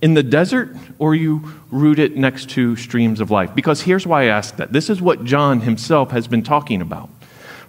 in 0.01 0.15
the 0.15 0.24
desert 0.24 0.75
or 1.00 1.15
you 1.15 1.50
rooted 1.72 2.18
next 2.18 2.50
to 2.50 2.75
streams 2.75 3.22
of 3.22 3.32
life? 3.32 3.56
Because 3.56 3.84
here's 3.84 4.06
why 4.06 4.24
I 4.24 4.25
ask 4.25 4.58
that. 4.58 4.74
This 4.74 4.89
is 4.89 5.01
what 5.01 5.24
John 5.24 5.62
himself 5.62 6.12
has 6.12 6.27
been 6.27 6.44
talking 6.44 6.82
about. 6.82 7.10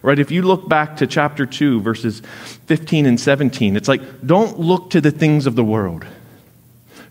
Right? 0.03 0.19
If 0.19 0.33
you 0.33 0.43
look 0.43 0.69
back 0.69 0.97
to 0.97 1.07
chapter 1.07 1.47
2, 1.47 1.81
verses 1.81 2.23
15 2.67 3.07
and 3.07 3.21
17, 3.21 3.77
it's 3.77 3.89
like, 3.89 4.27
don't 4.27 4.59
look 4.59 4.91
to 4.91 5.01
the 5.01 5.13
things 5.13 5.47
of 5.47 5.55
the 5.55 5.65
world. 5.65 6.05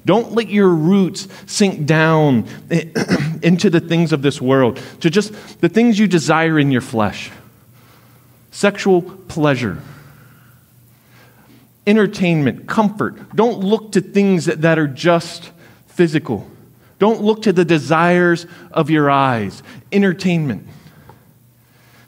Don't 0.05 0.33
let 0.33 0.49
your 0.49 0.69
roots 0.69 1.27
sink 1.45 1.85
down 1.85 2.45
into 3.41 3.69
the 3.69 3.79
things 3.79 4.11
of 4.11 4.21
this 4.21 4.41
world, 4.41 4.81
to 4.99 5.09
just 5.09 5.61
the 5.61 5.69
things 5.69 5.99
you 5.99 6.07
desire 6.07 6.59
in 6.59 6.71
your 6.71 6.81
flesh 6.81 7.31
sexual 8.53 9.01
pleasure, 9.01 9.81
entertainment, 11.87 12.67
comfort. 12.67 13.33
Don't 13.33 13.59
look 13.59 13.93
to 13.93 14.01
things 14.01 14.45
that, 14.45 14.61
that 14.61 14.77
are 14.77 14.87
just 14.87 15.51
physical. 15.87 16.49
Don't 16.99 17.21
look 17.21 17.43
to 17.43 17.53
the 17.53 17.65
desires 17.65 18.45
of 18.71 18.89
your 18.89 19.09
eyes, 19.09 19.63
entertainment. 19.91 20.67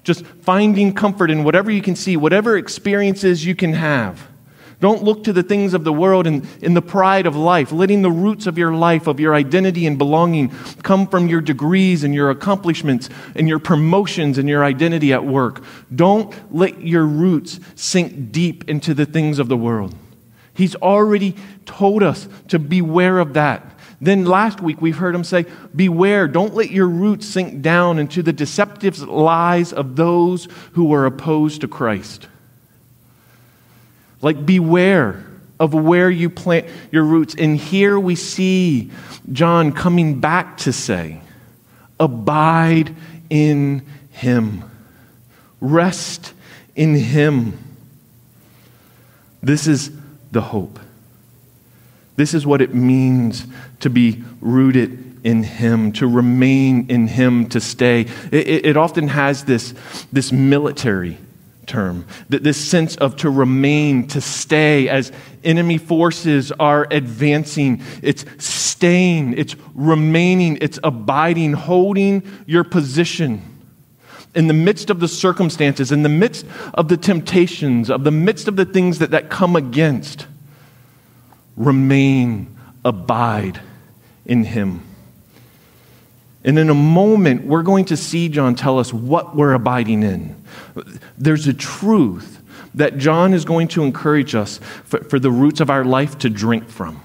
Just 0.04 0.26
finding 0.26 0.94
comfort 0.94 1.32
in 1.32 1.44
whatever 1.44 1.72
you 1.72 1.82
can 1.82 1.96
see, 1.96 2.18
whatever 2.18 2.58
experiences 2.58 3.46
you 3.46 3.56
can 3.56 3.74
have. 3.74 4.28
Don't 4.84 5.02
look 5.02 5.24
to 5.24 5.32
the 5.32 5.44
things 5.44 5.74
of 5.74 5.86
the 5.86 5.94
world 5.94 6.28
and 6.28 6.46
in 6.62 6.74
the 6.74 6.82
pride 6.82 7.26
of 7.26 7.38
life, 7.38 7.72
letting 7.72 8.02
the 8.02 8.12
roots 8.12 8.48
of 8.48 8.58
your 8.58 8.74
life, 8.74 9.08
of 9.08 9.18
your 9.18 9.34
identity 9.34 9.88
and 9.88 9.98
belonging 9.98 10.50
come 10.84 11.08
from 11.08 11.30
your 11.30 11.40
degrees 11.40 12.04
and 12.04 12.14
your 12.14 12.30
accomplishments 12.30 13.10
and 13.34 13.48
your 13.48 13.60
promotions 13.60 14.38
and 14.38 14.50
your 14.50 14.66
identity 14.66 15.14
at 15.14 15.24
work. 15.24 15.64
Don't 15.96 16.36
let 16.54 16.82
your 16.82 17.06
roots 17.06 17.62
sink 17.76 18.34
deep 18.34 18.68
into 18.68 18.94
the 18.94 19.06
things 19.06 19.40
of 19.40 19.48
the 19.48 19.56
world. 19.56 19.96
He's 20.54 20.76
already 20.76 21.36
told 21.66 22.04
us 22.04 22.28
to 22.50 22.60
beware 22.60 23.20
of 23.20 23.36
that. 23.36 23.73
Then 24.02 24.26
last 24.26 24.62
week 24.62 24.82
we've 24.82 24.98
heard 24.98 25.16
him 25.16 25.24
say, 25.24 25.46
Beware, 25.76 26.28
don't 26.28 26.54
let 26.54 26.72
your 26.72 26.88
roots 26.88 27.28
sink 27.28 27.62
down 27.62 28.00
into 28.00 28.22
the 28.22 28.34
deceptive 28.34 29.00
lies 29.00 29.72
of 29.74 29.96
those 29.96 30.48
who 30.74 30.94
are 30.94 31.06
opposed 31.06 31.62
to 31.62 31.68
Christ. 31.68 32.28
Like, 34.22 34.46
beware 34.46 35.26
of 35.60 35.74
where 35.74 36.10
you 36.10 36.30
plant 36.30 36.68
your 36.92 37.04
roots. 37.04 37.36
And 37.36 37.58
here 37.58 38.00
we 38.00 38.16
see 38.16 38.92
John 39.32 39.72
coming 39.72 40.20
back 40.20 40.58
to 40.60 40.74
say, 40.74 41.22
Abide 42.00 42.96
in 43.30 43.86
him, 44.12 44.64
rest 45.62 46.34
in 46.76 46.96
him. 46.96 47.58
This 49.42 49.68
is 49.68 49.92
the 50.32 50.42
hope. 50.42 50.80
This 52.16 52.34
is 52.34 52.46
what 52.46 52.62
it 52.62 52.74
means 52.74 53.48
to 53.80 53.90
be 53.90 54.24
rooted 54.40 55.26
in 55.26 55.44
Him, 55.44 55.92
to 55.94 56.08
remain 56.08 56.90
in 56.90 57.08
Him, 57.08 57.48
to 57.50 57.60
stay. 57.60 58.02
It, 58.32 58.48
it, 58.48 58.66
it 58.68 58.78
often 58.78 59.08
has 59.08 59.46
this, 59.46 59.74
this 60.12 60.32
military 60.32 61.18
term. 61.66 62.06
This 62.30 62.58
sense 62.58 62.96
of 62.98 63.16
to 63.18 63.30
remain, 63.30 64.08
to 64.10 64.22
stay 64.22 64.90
as 64.90 65.12
enemy 65.44 65.78
forces 65.78 66.52
are 66.52 66.88
advancing. 66.92 67.82
It's 68.02 68.26
staying, 68.44 69.38
it's 69.38 69.56
remaining, 69.74 70.58
it's 70.62 70.80
abiding, 70.84 71.54
holding 71.54 72.24
your 72.46 72.64
position 72.64 73.42
in 74.36 74.48
the 74.48 74.54
midst 74.54 74.90
of 74.90 75.00
the 75.00 75.08
circumstances, 75.08 75.92
in 75.92 76.04
the 76.04 76.10
midst 76.10 76.46
of 76.74 76.88
the 76.88 76.98
temptations, 76.98 77.90
of 77.90 78.04
the 78.04 78.12
midst 78.12 78.48
of 78.48 78.56
the 78.56 78.66
things 78.66 79.00
that, 79.00 79.12
that 79.12 79.30
come 79.30 79.56
against. 79.56 80.28
Remain, 81.56 82.56
abide 82.84 83.62
in 84.26 84.44
Him. 84.44 84.84
And 86.44 86.60
in 86.60 86.70
a 86.70 86.76
moment, 86.76 87.46
we're 87.46 87.64
going 87.64 87.86
to 87.86 87.98
see 87.98 88.28
John 88.28 88.56
tell 88.56 88.78
us 88.78 88.92
what 88.92 89.36
we're 89.36 89.54
abiding 89.54 90.04
in. 90.04 90.36
There's 91.18 91.48
a 91.48 91.54
truth 91.54 92.42
that 92.76 92.98
John 92.98 93.34
is 93.34 93.46
going 93.46 93.70
to 93.70 93.84
encourage 93.84 94.36
us 94.36 94.60
for, 94.84 95.04
for, 95.04 95.20
the 95.20 95.32
roots 95.32 95.62
of 95.62 95.70
our 95.70 95.86
life 95.86 96.18
to 96.20 96.30
drink 96.30 96.70
from. 96.70 97.02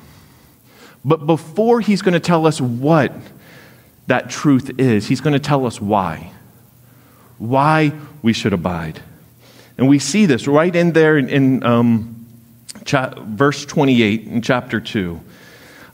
But 1.04 1.26
before 1.26 1.80
he's 1.80 2.02
going 2.02 2.14
to 2.14 2.20
tell 2.20 2.46
us 2.46 2.60
what 2.60 3.12
that 4.06 4.30
truth 4.30 4.70
is, 4.78 5.06
he's 5.06 5.20
going 5.20 5.34
to 5.34 5.38
tell 5.38 5.66
us 5.66 5.80
why. 5.80 6.32
Why 7.36 7.92
we 8.22 8.32
should 8.32 8.52
abide. 8.52 9.02
And 9.76 9.88
we 9.88 9.98
see 9.98 10.26
this 10.26 10.48
right 10.48 10.74
in 10.74 10.92
there 10.92 11.16
in, 11.16 11.28
in 11.28 11.62
um, 11.62 12.17
cha- 12.84 13.14
verse 13.20 13.64
28 13.64 14.24
in 14.24 14.42
chapter 14.42 14.80
2. 14.80 15.20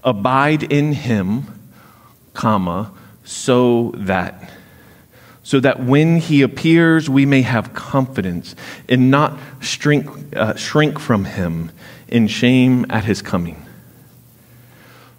Abide 0.03 0.63
in 0.65 0.93
him, 0.93 1.45
comma, 2.35 2.93
so 3.25 3.93
that 3.97 4.51
so 5.43 5.61
that 5.61 5.79
when 5.79 6.17
he 6.17 6.43
appears 6.43 7.09
we 7.09 7.27
may 7.27 7.43
have 7.43 7.75
confidence 7.75 8.57
and 8.89 9.11
not 9.11 9.39
shrink, 9.61 10.09
uh, 10.35 10.55
shrink 10.55 10.99
from 10.99 11.25
him 11.25 11.71
in 12.09 12.27
shame 12.27 12.87
at 12.91 13.05
his 13.05 13.23
coming 13.23 13.65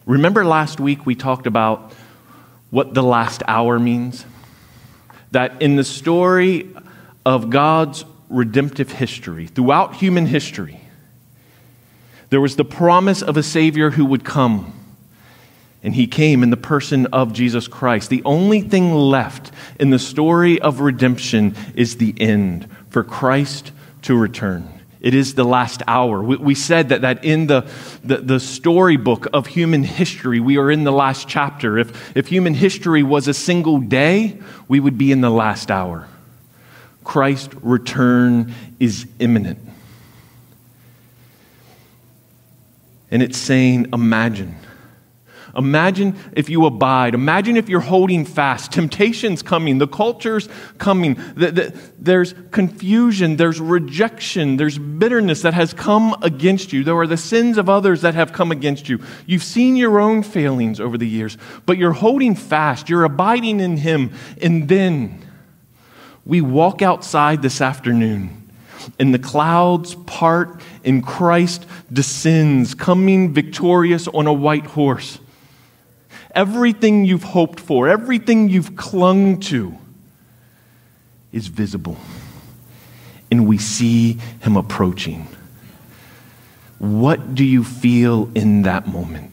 remember 0.06 0.46
last 0.46 0.80
week 0.80 1.06
we 1.06 1.16
talked 1.16 1.48
about 1.48 1.94
what 2.70 2.94
the 2.94 3.04
last 3.04 3.42
hour 3.48 3.80
means 3.80 4.26
that 5.32 5.62
in 5.62 5.76
the 5.76 5.84
story 5.84 6.70
of 7.26 7.50
god's 7.50 8.06
redemptive 8.30 8.92
history 8.92 9.48
throughout 9.48 9.96
human 9.96 10.26
history 10.26 10.80
there 12.36 12.42
was 12.42 12.58
the 12.58 12.66
promise 12.66 13.22
of 13.22 13.38
a 13.38 13.42
savior 13.42 13.92
who 13.92 14.04
would 14.04 14.26
come 14.26 14.74
and 15.82 15.96
he 15.96 16.06
came 16.06 16.44
in 16.44 16.50
the 16.50 16.58
person 16.58 17.06
of 17.14 17.32
Jesus 17.32 17.70
Christ. 17.70 18.10
The 18.10 18.24
only 18.26 18.60
thing 18.60 18.94
left 18.94 19.54
in 19.80 19.90
the 19.90 19.98
story 19.98 20.60
of 20.60 20.82
redemption 20.82 21.56
is 21.76 21.96
the 21.96 22.14
end 22.20 22.68
for 22.90 23.06
Christ 23.06 23.72
to 24.02 24.18
return. 24.18 24.68
It 25.00 25.14
is 25.14 25.36
the 25.36 25.46
last 25.46 25.82
hour. 25.88 26.22
We, 26.22 26.36
we 26.36 26.56
said 26.56 26.90
that, 26.90 27.04
that 27.04 27.24
in 27.24 27.48
the, 27.48 27.72
the, 28.04 28.18
the 28.18 28.42
storybook 28.42 29.28
of 29.32 29.48
human 29.48 29.86
history, 29.86 30.42
we 30.42 30.58
are 30.58 30.70
in 30.70 30.84
the 30.84 30.92
last 30.92 31.30
chapter. 31.30 31.78
If, 31.78 32.18
if 32.18 32.28
human 32.28 32.54
history 32.54 33.02
was 33.02 33.30
a 33.30 33.34
single 33.34 33.80
day, 33.80 34.38
we 34.68 34.82
would 34.82 34.98
be 34.98 35.14
in 35.14 35.22
the 35.22 35.32
last 35.32 35.72
hour. 35.72 36.06
Christ's 37.06 37.56
return 37.62 38.54
is 38.78 39.08
imminent. 39.20 39.60
And 43.12 43.22
it's 43.22 43.38
saying, 43.38 43.88
imagine 43.94 44.56
Imagine 45.56 46.18
if 46.34 46.50
you 46.50 46.66
abide. 46.66 47.14
Imagine 47.14 47.56
if 47.56 47.70
you're 47.70 47.80
holding 47.80 48.26
fast. 48.26 48.74
Temptation's 48.74 49.42
coming. 49.42 49.78
The 49.78 49.88
culture's 49.88 50.50
coming. 50.78 51.16
The, 51.36 51.52
the, 51.52 51.80
there's 51.98 52.34
confusion. 52.52 53.38
There's 53.38 53.60
rejection. 53.62 54.58
There's 54.58 54.78
bitterness 54.78 55.44
that 55.44 55.54
has 55.54 55.74
come 55.74 56.16
against 56.22 56.74
you. 56.74 56.84
There 56.84 56.98
are 56.98 57.08
the 57.08 57.18
sins 57.18 57.58
of 57.58 57.70
others 57.70 58.02
that 58.02 58.16
have 58.16 58.34
come 58.34 58.52
against 58.52 58.90
you. 58.90 59.00
You've 59.26 59.44
seen 59.44 59.78
your 59.78 60.00
own 60.00 60.24
failings 60.24 60.80
over 60.82 60.98
the 60.98 61.08
years, 61.08 61.38
but 61.66 61.78
you're 61.78 61.94
holding 61.94 62.36
fast. 62.36 62.90
You're 62.90 63.06
abiding 63.06 63.62
in 63.62 63.78
Him. 63.78 64.12
And 64.42 64.68
then 64.68 65.26
we 66.26 66.42
walk 66.42 66.82
outside 66.82 67.42
this 67.42 67.62
afternoon 67.62 68.45
and 69.00 69.14
the 69.14 69.20
clouds 69.20 69.96
part 70.06 70.62
and 70.84 71.06
Christ 71.06 71.66
descends, 71.92 72.74
coming 72.74 73.34
victorious 73.34 74.08
on 74.08 74.28
a 74.28 74.34
white 74.34 74.66
horse 74.66 75.20
everything 76.36 77.06
you've 77.06 77.24
hoped 77.24 77.60
for, 77.60 77.88
everything 77.88 78.50
you've 78.50 78.76
clung 78.76 79.40
to 79.40 79.76
is 81.32 81.48
visible. 81.48 81.98
And 83.32 83.48
we 83.48 83.58
see 83.58 84.20
him 84.42 84.58
approaching. 84.58 85.28
What 86.78 87.34
do 87.34 87.44
you 87.44 87.64
feel 87.64 88.30
in 88.36 88.64
that 88.64 88.88
moment? 88.88 89.32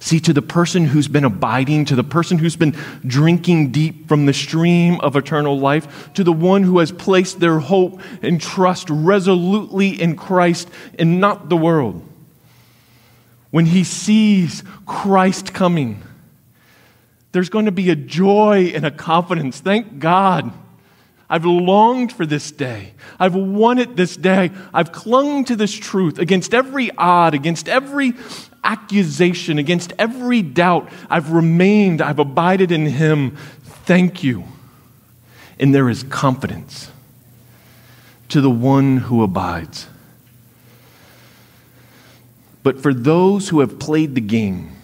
See, 0.00 0.20
to 0.20 0.32
the 0.32 0.42
person 0.42 0.86
who's 0.86 1.08
been 1.08 1.24
abiding, 1.24 1.86
to 1.86 1.96
the 1.96 2.04
person 2.04 2.38
who's 2.38 2.56
been 2.56 2.76
drinking 3.04 3.72
deep 3.72 4.06
from 4.06 4.26
the 4.26 4.32
stream 4.32 5.00
of 5.00 5.16
eternal 5.16 5.58
life, 5.58 6.12
to 6.14 6.22
the 6.22 6.32
one 6.32 6.62
who 6.62 6.78
has 6.78 6.92
placed 6.92 7.40
their 7.40 7.58
hope 7.58 8.00
and 8.22 8.40
trust 8.40 8.88
resolutely 8.90 10.00
in 10.00 10.16
Christ 10.16 10.68
and 10.98 11.20
not 11.20 11.48
the 11.48 11.56
world. 11.56 12.04
When 13.50 13.66
he 13.66 13.82
sees 13.82 14.62
Christ 14.86 15.52
coming, 15.52 16.02
there's 17.32 17.48
going 17.48 17.64
to 17.64 17.72
be 17.72 17.90
a 17.90 17.96
joy 17.96 18.72
and 18.74 18.86
a 18.86 18.90
confidence. 18.90 19.60
Thank 19.60 19.98
God. 19.98 20.52
I've 21.30 21.44
longed 21.44 22.12
for 22.12 22.24
this 22.24 22.50
day. 22.50 22.94
I've 23.20 23.34
wanted 23.34 23.96
this 23.96 24.16
day. 24.16 24.50
I've 24.72 24.92
clung 24.92 25.44
to 25.46 25.56
this 25.56 25.72
truth 25.72 26.18
against 26.18 26.54
every 26.54 26.90
odd, 26.96 27.34
against 27.34 27.68
every 27.68 28.14
accusation, 28.64 29.58
against 29.58 29.92
every 29.98 30.42
doubt. 30.42 30.90
I've 31.08 31.30
remained, 31.32 32.02
I've 32.02 32.18
abided 32.18 32.72
in 32.72 32.86
Him. 32.86 33.36
Thank 33.62 34.22
you. 34.22 34.44
And 35.58 35.74
there 35.74 35.88
is 35.88 36.02
confidence 36.04 36.90
to 38.28 38.40
the 38.40 38.50
one 38.50 38.98
who 38.98 39.22
abides. 39.22 39.88
But 42.62 42.80
for 42.80 42.92
those 42.92 43.48
who 43.48 43.60
have 43.60 43.78
played 43.78 44.14
the 44.14 44.20
game, 44.20 44.76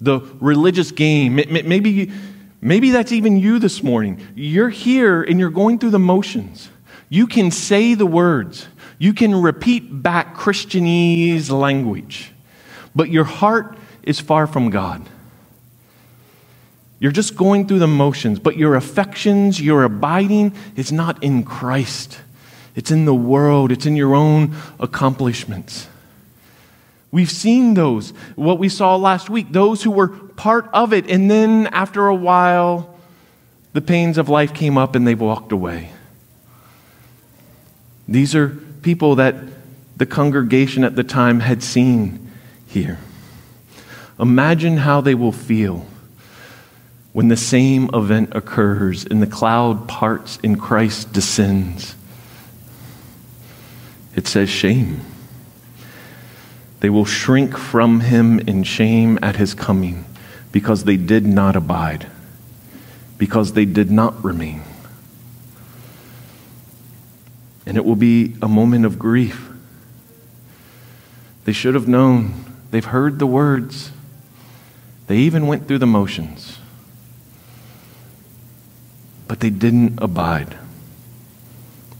the 0.00 0.20
religious 0.40 0.92
game, 0.92 1.34
maybe, 1.34 2.12
maybe 2.60 2.90
that's 2.90 3.10
even 3.10 3.38
you 3.38 3.58
this 3.58 3.82
morning. 3.82 4.20
You're 4.34 4.68
here 4.68 5.22
and 5.22 5.40
you're 5.40 5.50
going 5.50 5.78
through 5.78 5.90
the 5.90 5.98
motions. 5.98 6.68
You 7.08 7.26
can 7.26 7.50
say 7.50 7.94
the 7.94 8.06
words, 8.06 8.68
you 8.98 9.14
can 9.14 9.34
repeat 9.34 10.02
back 10.02 10.36
Christianese 10.36 11.50
language 11.50 12.33
but 12.94 13.10
your 13.10 13.24
heart 13.24 13.76
is 14.02 14.20
far 14.20 14.46
from 14.46 14.70
God. 14.70 15.08
You're 17.00 17.12
just 17.12 17.36
going 17.36 17.66
through 17.66 17.80
the 17.80 17.86
motions, 17.86 18.38
but 18.38 18.56
your 18.56 18.76
affections, 18.76 19.60
your 19.60 19.84
abiding 19.84 20.54
is 20.76 20.92
not 20.92 21.22
in 21.22 21.42
Christ. 21.42 22.20
It's 22.74 22.90
in 22.90 23.04
the 23.04 23.14
world, 23.14 23.70
it's 23.72 23.86
in 23.86 23.96
your 23.96 24.14
own 24.14 24.56
accomplishments. 24.80 25.88
We've 27.10 27.30
seen 27.30 27.74
those, 27.74 28.10
what 28.34 28.58
we 28.58 28.68
saw 28.68 28.96
last 28.96 29.30
week, 29.30 29.52
those 29.52 29.82
who 29.82 29.90
were 29.90 30.08
part 30.08 30.68
of 30.72 30.92
it, 30.92 31.08
and 31.08 31.30
then 31.30 31.68
after 31.68 32.06
a 32.06 32.14
while, 32.14 32.98
the 33.72 33.80
pains 33.80 34.18
of 34.18 34.28
life 34.28 34.52
came 34.54 34.78
up 34.78 34.94
and 34.94 35.06
they 35.06 35.14
walked 35.14 35.52
away. 35.52 35.92
These 38.08 38.34
are 38.34 38.48
people 38.82 39.16
that 39.16 39.36
the 39.96 40.06
congregation 40.06 40.84
at 40.84 40.96
the 40.96 41.04
time 41.04 41.40
had 41.40 41.62
seen 41.62 42.23
here. 42.74 42.98
Imagine 44.20 44.76
how 44.76 45.00
they 45.00 45.14
will 45.14 45.32
feel 45.32 45.86
when 47.12 47.28
the 47.28 47.36
same 47.36 47.88
event 47.94 48.34
occurs 48.34 49.04
and 49.04 49.22
the 49.22 49.26
cloud 49.26 49.88
parts 49.88 50.38
and 50.44 50.60
Christ 50.60 51.12
descends. 51.12 51.94
It 54.14 54.26
says 54.26 54.50
shame. 54.50 55.00
They 56.80 56.90
will 56.90 57.04
shrink 57.04 57.56
from 57.56 58.00
him 58.00 58.40
in 58.40 58.62
shame 58.62 59.18
at 59.22 59.36
his 59.36 59.54
coming 59.54 60.04
because 60.52 60.84
they 60.84 60.96
did 60.96 61.26
not 61.26 61.56
abide, 61.56 62.06
because 63.16 63.54
they 63.54 63.64
did 63.64 63.90
not 63.90 64.22
remain. 64.22 64.62
And 67.66 67.76
it 67.76 67.84
will 67.84 67.96
be 67.96 68.36
a 68.42 68.48
moment 68.48 68.84
of 68.84 68.98
grief. 68.98 69.50
They 71.44 71.52
should 71.52 71.74
have 71.74 71.88
known 71.88 72.53
They've 72.74 72.84
heard 72.84 73.20
the 73.20 73.26
words. 73.26 73.92
They 75.06 75.18
even 75.18 75.46
went 75.46 75.68
through 75.68 75.78
the 75.78 75.86
motions. 75.86 76.58
But 79.28 79.38
they 79.38 79.50
didn't 79.50 80.02
abide. 80.02 80.56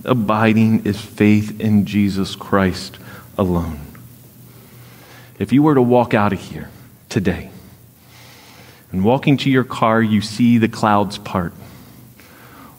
Abiding 0.05 0.85
is 0.85 1.01
faith 1.01 1.61
in 1.61 1.87
Jesus 1.87 2.35
Christ 2.35 2.99
alone. 3.39 3.79
If 5.39 5.53
you 5.53 5.63
were 5.63 5.77
to 5.77 5.81
walk 5.81 6.13
out 6.13 6.33
of 6.33 6.41
here 6.41 6.71
today 7.09 7.51
and 8.91 9.05
walking 9.05 9.37
to 9.37 9.51
your 9.51 9.63
car, 9.63 10.03
you 10.03 10.21
see 10.21 10.59
the 10.59 10.67
clouds 10.67 11.19
part, 11.19 11.53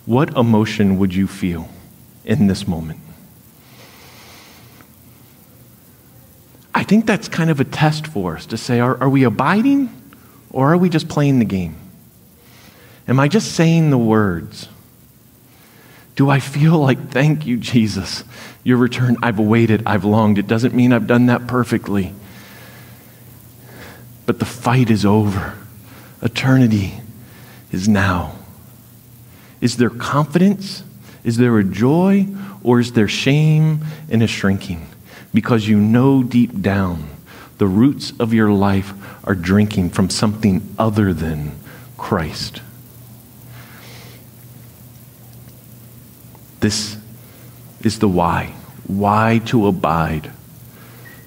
what 0.06 0.36
emotion 0.36 1.00
would 1.00 1.16
you 1.16 1.28
feel 1.28 1.70
in 2.26 2.48
this 2.48 2.68
moment? 2.68 3.00
I 6.76 6.84
think 6.84 7.06
that's 7.06 7.30
kind 7.30 7.50
of 7.50 7.62
a 7.62 7.64
test 7.64 8.06
for 8.06 8.36
us 8.36 8.46
to 8.48 8.58
say, 8.58 8.82
are, 8.82 9.02
are 9.02 9.10
we 9.10 9.24
abiding 9.24 9.90
or 10.52 10.74
are 10.74 10.78
we 10.78 10.90
just 10.90 11.08
playing 11.08 11.40
the 11.40 11.46
game? 11.46 11.78
Am 13.08 13.18
I 13.18 13.30
just 13.30 13.54
saying 13.54 13.92
the 13.92 13.98
words? 13.98 14.68
Do 16.18 16.30
I 16.30 16.42
feel 16.42 16.78
like, 16.78 17.12
thank 17.12 17.46
you, 17.46 17.56
Jesus, 17.56 18.26
your 18.66 18.76
return? 18.78 19.16
I've 19.24 19.40
waited, 19.40 19.84
I've 19.86 20.04
longed. 20.04 20.38
It 20.38 20.48
doesn't 20.48 20.74
mean 20.74 20.92
I've 20.92 21.08
done 21.08 21.28
that 21.28 21.48
perfectly. 21.48 22.14
But 24.26 24.40
the 24.40 24.46
fight 24.46 24.90
is 24.90 25.06
over. 25.06 25.58
Eternity 26.22 27.00
is 27.72 27.88
now. 27.88 28.36
Is 29.62 29.78
there 29.78 29.90
confidence? 29.90 30.84
Is 31.24 31.38
there 31.38 31.58
a 31.58 31.64
joy? 31.64 32.28
Or 32.64 32.82
is 32.82 32.92
there 32.92 33.08
shame 33.08 33.86
and 34.10 34.22
a 34.22 34.28
shrinking? 34.28 34.88
Because 35.36 35.68
you 35.68 35.80
know 35.80 36.24
deep 36.24 36.62
down 36.62 37.10
the 37.58 37.68
roots 37.68 38.14
of 38.20 38.34
your 38.34 38.52
life 38.52 38.94
are 39.24 39.36
drinking 39.36 39.90
from 39.90 40.10
something 40.10 40.76
other 40.78 41.14
than 41.14 41.58
Christ. 41.98 42.62
This 46.60 46.98
is 47.82 48.00
the 48.00 48.08
why. 48.08 48.54
Why 48.88 49.42
to 49.46 49.68
abide? 49.68 50.32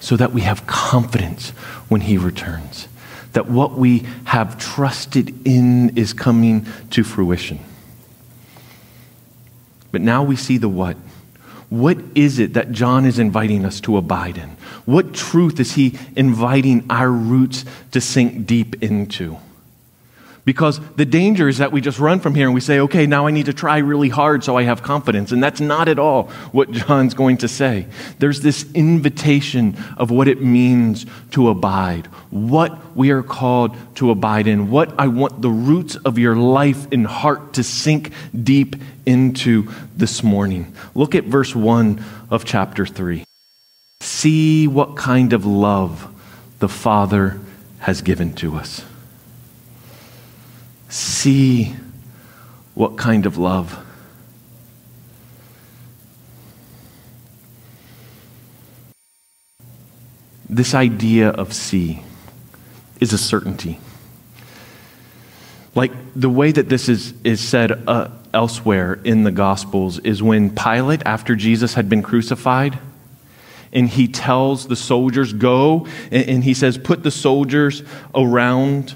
So 0.01 0.17
that 0.17 0.33
we 0.33 0.43
have 0.43 0.67
confidence 0.67 1.51
when 1.89 2.03
He 2.03 2.19
returns. 2.19 2.89
That 3.33 3.49
what 3.49 3.73
we 3.73 4.07
have 4.25 4.59
trusted 4.59 5.47
in 5.47 5.97
is 5.97 6.13
coming 6.13 6.67
to 6.91 7.05
fruition. 7.05 7.61
But 9.91 10.03
now 10.03 10.23
we 10.23 10.37
see 10.37 10.59
the 10.59 10.69
what. 10.69 10.97
What 11.71 11.99
is 12.15 12.39
it 12.39 12.55
that 12.55 12.73
John 12.73 13.05
is 13.05 13.19
inviting 13.19 13.65
us 13.65 13.81
to 13.83 13.97
abide 13.97 14.39
in? 14.39 14.57
What 14.87 15.13
truth 15.13 15.61
is 15.61 15.73
he 15.73 15.99
inviting 16.17 16.87
our 16.89 17.11
roots 17.11 17.65
to 17.91 18.01
sink 18.01 18.47
deep 18.47 18.83
into? 18.83 19.37
Because 20.49 20.81
the 20.97 21.05
danger 21.05 21.47
is 21.47 21.59
that 21.59 21.73
we 21.73 21.83
just 21.83 21.99
run 21.99 22.21
from 22.21 22.35
here 22.35 22.47
and 22.47 22.55
we 22.55 22.63
say, 22.63 22.81
okay, 22.81 23.07
now 23.07 23.27
I 23.27 23.33
need 23.33 23.45
to 23.45 23.53
try 23.53 23.77
really 23.77 24.09
hard 24.09 24.43
so 24.43 24.57
I 24.57 24.63
have 24.63 24.83
confidence. 24.83 25.31
And 25.31 25.43
that's 25.43 25.61
not 25.61 25.89
at 25.89 25.99
all 25.99 26.29
what 26.53 26.71
John's 26.71 27.13
going 27.13 27.37
to 27.45 27.49
say. 27.49 27.87
There's 28.19 28.41
this 28.41 28.65
invitation 28.73 29.77
of 29.99 30.11
what 30.11 30.27
it 30.27 30.41
means 30.41 31.05
to 31.33 31.51
abide, 31.51 32.07
what 32.31 32.97
we 32.97 33.11
are 33.11 33.23
called 33.23 33.77
to 33.97 34.11
abide 34.11 34.47
in, 34.47 34.71
what 34.71 34.99
I 34.99 35.09
want 35.09 35.43
the 35.43 35.51
roots 35.51 35.97
of 35.97 36.17
your 36.17 36.35
life 36.35 36.91
and 36.93 37.07
heart 37.07 37.53
to 37.53 37.63
sink 37.63 38.15
deep 38.35 38.75
into 39.05 39.71
this 39.95 40.23
morning. 40.23 40.75
Look 40.95 41.15
at 41.15 41.25
verse 41.25 41.55
1 41.55 42.03
of 42.31 42.47
chapter 42.47 42.87
3. 42.87 43.23
See 44.01 44.67
what 44.67 44.97
kind 44.97 45.35
of 45.35 45.45
love 45.45 46.11
the 46.59 46.71
Father 46.71 47.39
has 47.81 48.01
given 48.01 48.33
to 48.37 48.57
us 48.57 48.83
see 50.89 51.75
what 52.75 52.97
kind 52.97 53.27
of 53.27 53.37
love. 53.37 53.85
This 60.49 60.75
idea 60.75 61.29
of 61.29 61.53
see 61.53 62.03
is 63.01 63.13
a 63.13 63.19
certainty. 63.19 63.79
Like 65.75 65.93
the 66.17 66.31
way 66.31 66.51
that 66.53 66.69
this 66.69 66.89
is, 66.89 67.15
is 67.23 67.41
said 67.41 67.87
uh, 67.87 68.09
elsewhere 68.33 68.99
in 69.05 69.25
the 69.25 69.31
Gospels 69.31 69.99
is 70.01 70.23
when 70.23 70.51
Pilate, 70.51 71.03
after 71.05 71.37
Jesus 71.37 71.75
had 71.75 71.89
been 71.89 72.03
crucified, 72.03 72.79
and 73.73 73.89
he 73.89 74.09
tells 74.09 74.67
the 74.67 74.77
soldiers, 74.77 75.33
Go, 75.33 75.87
and, 76.11 76.29
and 76.29 76.45
he 76.45 76.55
says, 76.55 76.79
Put 76.79 77.03
the 77.03 77.11
soldiers 77.11 77.83
around 78.15 78.95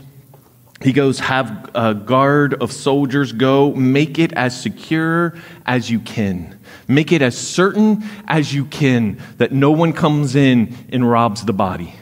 he 0.82 0.92
goes, 0.92 1.20
Have 1.20 1.70
a 1.74 1.94
guard 1.94 2.54
of 2.54 2.72
soldiers 2.72 3.32
go, 3.32 3.72
make 3.72 4.18
it 4.18 4.32
as 4.32 4.60
secure 4.60 5.34
as 5.64 5.90
you 5.90 6.00
can. 6.00 6.58
Make 6.88 7.12
it 7.12 7.22
as 7.22 7.36
certain 7.36 8.04
as 8.26 8.52
you 8.54 8.64
can 8.64 9.20
that 9.38 9.52
no 9.52 9.70
one 9.70 9.92
comes 9.92 10.34
in 10.34 10.76
and 10.90 11.08
robs 11.08 11.44
the 11.44 11.52
body. 11.52 11.94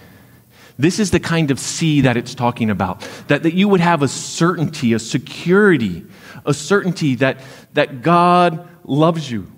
This 0.78 0.98
is 0.98 1.10
the 1.10 1.20
kind 1.20 1.50
of 1.50 1.58
see 1.60 2.00
that 2.02 2.16
it's 2.16 2.34
talking 2.34 2.70
about. 2.70 3.06
That, 3.28 3.42
that 3.42 3.54
you 3.54 3.68
would 3.68 3.80
have 3.80 4.02
a 4.02 4.08
certainty, 4.08 4.94
a 4.94 4.98
security, 4.98 6.06
a 6.46 6.54
certainty 6.54 7.16
that, 7.16 7.40
that 7.74 8.00
God 8.00 8.66
loves 8.84 9.30
you. 9.30 9.50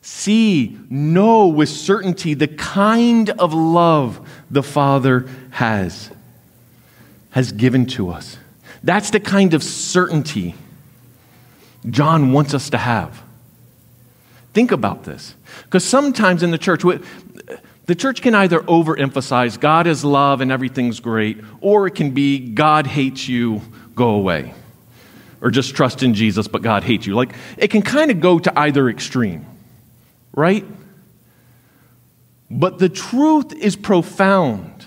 See, 0.00 0.76
know 0.90 1.46
with 1.46 1.68
certainty 1.68 2.34
the 2.34 2.48
kind 2.48 3.30
of 3.30 3.54
love 3.54 4.28
the 4.50 4.64
Father 4.64 5.28
has, 5.50 6.10
has 7.32 7.52
given 7.52 7.86
to 7.86 8.10
us. 8.10 8.38
That's 8.82 9.10
the 9.10 9.20
kind 9.20 9.54
of 9.54 9.62
certainty 9.62 10.54
John 11.88 12.32
wants 12.32 12.54
us 12.54 12.70
to 12.70 12.78
have. 12.78 13.22
Think 14.52 14.70
about 14.70 15.04
this. 15.04 15.34
Because 15.64 15.84
sometimes 15.84 16.42
in 16.42 16.50
the 16.50 16.58
church, 16.58 16.82
the 17.86 17.94
church 17.94 18.22
can 18.22 18.34
either 18.34 18.60
overemphasize 18.60 19.58
God 19.58 19.86
is 19.86 20.04
love 20.04 20.40
and 20.40 20.52
everything's 20.52 21.00
great, 21.00 21.40
or 21.60 21.86
it 21.86 21.94
can 21.94 22.10
be 22.10 22.38
God 22.38 22.86
hates 22.86 23.28
you, 23.28 23.62
go 23.94 24.10
away. 24.10 24.54
Or 25.40 25.50
just 25.50 25.74
trust 25.74 26.02
in 26.02 26.14
Jesus, 26.14 26.46
but 26.46 26.62
God 26.62 26.84
hates 26.84 27.06
you. 27.06 27.14
Like, 27.14 27.34
it 27.56 27.68
can 27.68 27.82
kind 27.82 28.10
of 28.10 28.20
go 28.20 28.38
to 28.38 28.58
either 28.58 28.88
extreme, 28.88 29.44
right? 30.32 30.64
But 32.48 32.78
the 32.78 32.88
truth 32.88 33.52
is 33.52 33.74
profound 33.74 34.86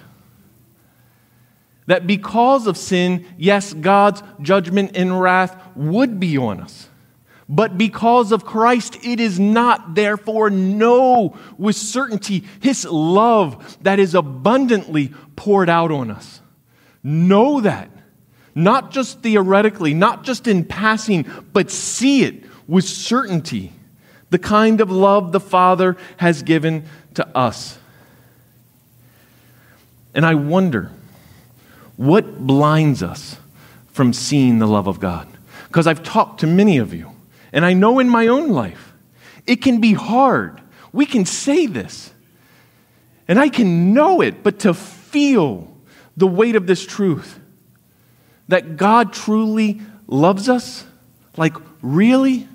that 1.88 2.08
because 2.08 2.68
of 2.68 2.78
sin, 2.78 3.26
yes, 3.38 3.74
God's 3.74 4.24
judgment 4.42 4.96
and 4.96 5.20
wrath 5.20 5.56
would 5.76 6.20
be 6.20 6.38
on 6.38 6.60
us. 6.60 6.90
But 7.48 7.78
because 7.78 8.32
of 8.32 8.44
Christ, 8.44 8.98
it 9.04 9.20
is 9.20 9.40
not. 9.40 9.94
Therefore, 9.94 10.50
know 10.50 11.38
with 11.58 11.76
certainty 11.76 12.44
His 12.60 12.86
love 12.86 13.78
that 13.84 14.00
is 14.00 14.16
abundantly 14.16 15.14
poured 15.36 15.70
out 15.70 15.92
on 15.92 16.10
us. 16.10 16.42
Know 17.04 17.62
that. 17.62 17.92
Not 18.56 18.90
just 18.90 19.22
theoretically, 19.22 19.94
not 19.94 20.24
just 20.24 20.48
in 20.48 20.64
passing, 20.64 21.26
but 21.54 21.70
see 21.70 22.24
it 22.24 22.46
with 22.68 22.86
certainty. 22.86 23.74
The 24.32 24.40
kind 24.40 24.82
of 24.82 24.90
love 24.90 25.32
the 25.32 25.40
Father 25.40 25.98
has 26.18 26.42
given 26.42 26.86
to 27.14 27.28
us. 27.38 27.78
And 30.16 30.26
I 30.26 30.34
wonder 30.34 30.92
what 31.98 32.46
blinds 32.46 33.02
us 33.02 33.38
from 33.88 34.14
seeing 34.14 34.60
the 34.60 34.68
love 34.68 34.88
of 34.88 35.00
God? 35.00 35.28
Because 35.68 35.88
I've 35.88 36.04
talked 36.04 36.42
to 36.42 36.48
many 36.48 36.78
of 36.78 36.94
you, 36.94 37.12
and 37.52 37.66
I 37.66 37.74
know 37.74 38.00
in 38.00 38.10
my 38.10 38.28
own 38.28 38.50
life, 38.50 38.94
it 39.46 39.58
can 39.58 39.80
be 39.80 39.94
hard. 39.94 40.62
We 40.92 41.06
can 41.06 41.26
say 41.26 41.66
this, 41.66 42.12
and 43.28 43.40
I 43.40 43.50
can 43.50 43.94
know 43.94 44.22
it, 44.22 44.44
but 44.44 44.60
to 44.60 44.74
feel 44.74 45.76
the 46.18 46.28
weight 46.28 46.56
of 46.56 46.68
this 46.68 46.86
truth 46.86 47.40
that 48.48 48.78
God 48.78 49.12
truly 49.12 49.82
loves 50.08 50.50
us, 50.50 50.86
like 51.36 51.56
really, 51.82 52.48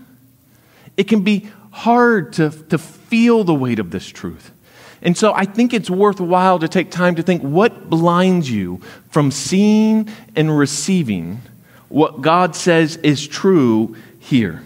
it 0.96 1.04
can 1.04 1.22
be 1.22 1.48
hard 1.70 2.34
to, 2.34 2.50
to 2.50 2.78
feel 2.78 3.44
the 3.44 3.54
weight 3.54 3.78
of 3.78 3.90
this 3.90 4.06
truth. 4.06 4.52
And 5.02 5.16
so 5.16 5.32
I 5.32 5.44
think 5.46 5.72
it's 5.72 5.88
worthwhile 5.88 6.58
to 6.58 6.68
take 6.68 6.90
time 6.90 7.14
to 7.16 7.22
think 7.22 7.42
what 7.42 7.88
blinds 7.88 8.50
you 8.50 8.80
from 9.08 9.30
seeing 9.30 10.08
and 10.36 10.56
receiving 10.56 11.40
what 11.88 12.20
God 12.20 12.54
says 12.54 12.96
is 12.96 13.26
true 13.26 13.96
here. 14.18 14.62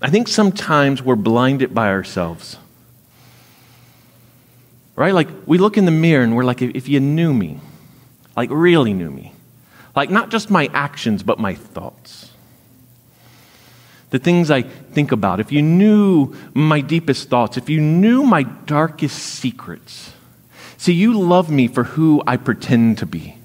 I 0.00 0.10
think 0.10 0.28
sometimes 0.28 1.02
we're 1.02 1.16
blinded 1.16 1.74
by 1.74 1.88
ourselves. 1.88 2.58
Right? 4.94 5.12
Like 5.12 5.28
we 5.46 5.58
look 5.58 5.76
in 5.76 5.84
the 5.84 5.90
mirror 5.90 6.22
and 6.22 6.36
we're 6.36 6.44
like, 6.44 6.62
if 6.62 6.88
you 6.88 7.00
knew 7.00 7.34
me, 7.34 7.60
like 8.36 8.50
really 8.52 8.94
knew 8.94 9.10
me, 9.10 9.32
like 9.94 10.10
not 10.10 10.30
just 10.30 10.48
my 10.48 10.70
actions, 10.72 11.22
but 11.22 11.38
my 11.38 11.54
thoughts 11.54 12.30
the 14.10 14.18
things 14.18 14.50
I 14.50 14.62
think 14.62 15.12
about, 15.12 15.40
if 15.40 15.50
you 15.50 15.62
knew 15.62 16.34
my 16.54 16.80
deepest 16.80 17.28
thoughts, 17.28 17.56
if 17.56 17.68
you 17.68 17.80
knew 17.80 18.22
my 18.22 18.44
darkest 18.44 19.18
secrets, 19.18 20.12
see, 20.76 20.92
you 20.92 21.18
love 21.18 21.50
me 21.50 21.66
for 21.66 21.84
who 21.84 22.22
I 22.26 22.36
pretend 22.36 22.98
to 22.98 23.06
be, 23.06 23.36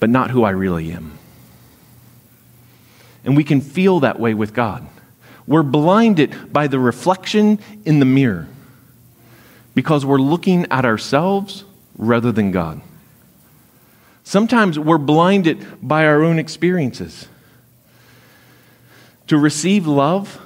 but 0.00 0.10
not 0.10 0.30
who 0.30 0.42
I 0.42 0.50
really 0.50 0.90
am. 0.92 1.18
And 3.24 3.36
we 3.36 3.44
can 3.44 3.60
feel 3.60 4.00
that 4.00 4.18
way 4.18 4.34
with 4.34 4.52
God. 4.52 4.86
We're 5.46 5.62
blinded 5.62 6.52
by 6.52 6.66
the 6.66 6.78
reflection 6.78 7.58
in 7.84 8.00
the 8.00 8.04
mirror 8.04 8.48
because 9.74 10.04
we're 10.04 10.18
looking 10.18 10.66
at 10.70 10.84
ourselves 10.84 11.64
rather 11.96 12.32
than 12.32 12.50
God. 12.50 12.80
Sometimes 14.24 14.78
we're 14.78 14.98
blinded 14.98 15.64
by 15.82 16.06
our 16.06 16.22
own 16.22 16.38
experiences. 16.38 17.28
To 19.28 19.38
receive 19.38 19.86
love 19.86 20.40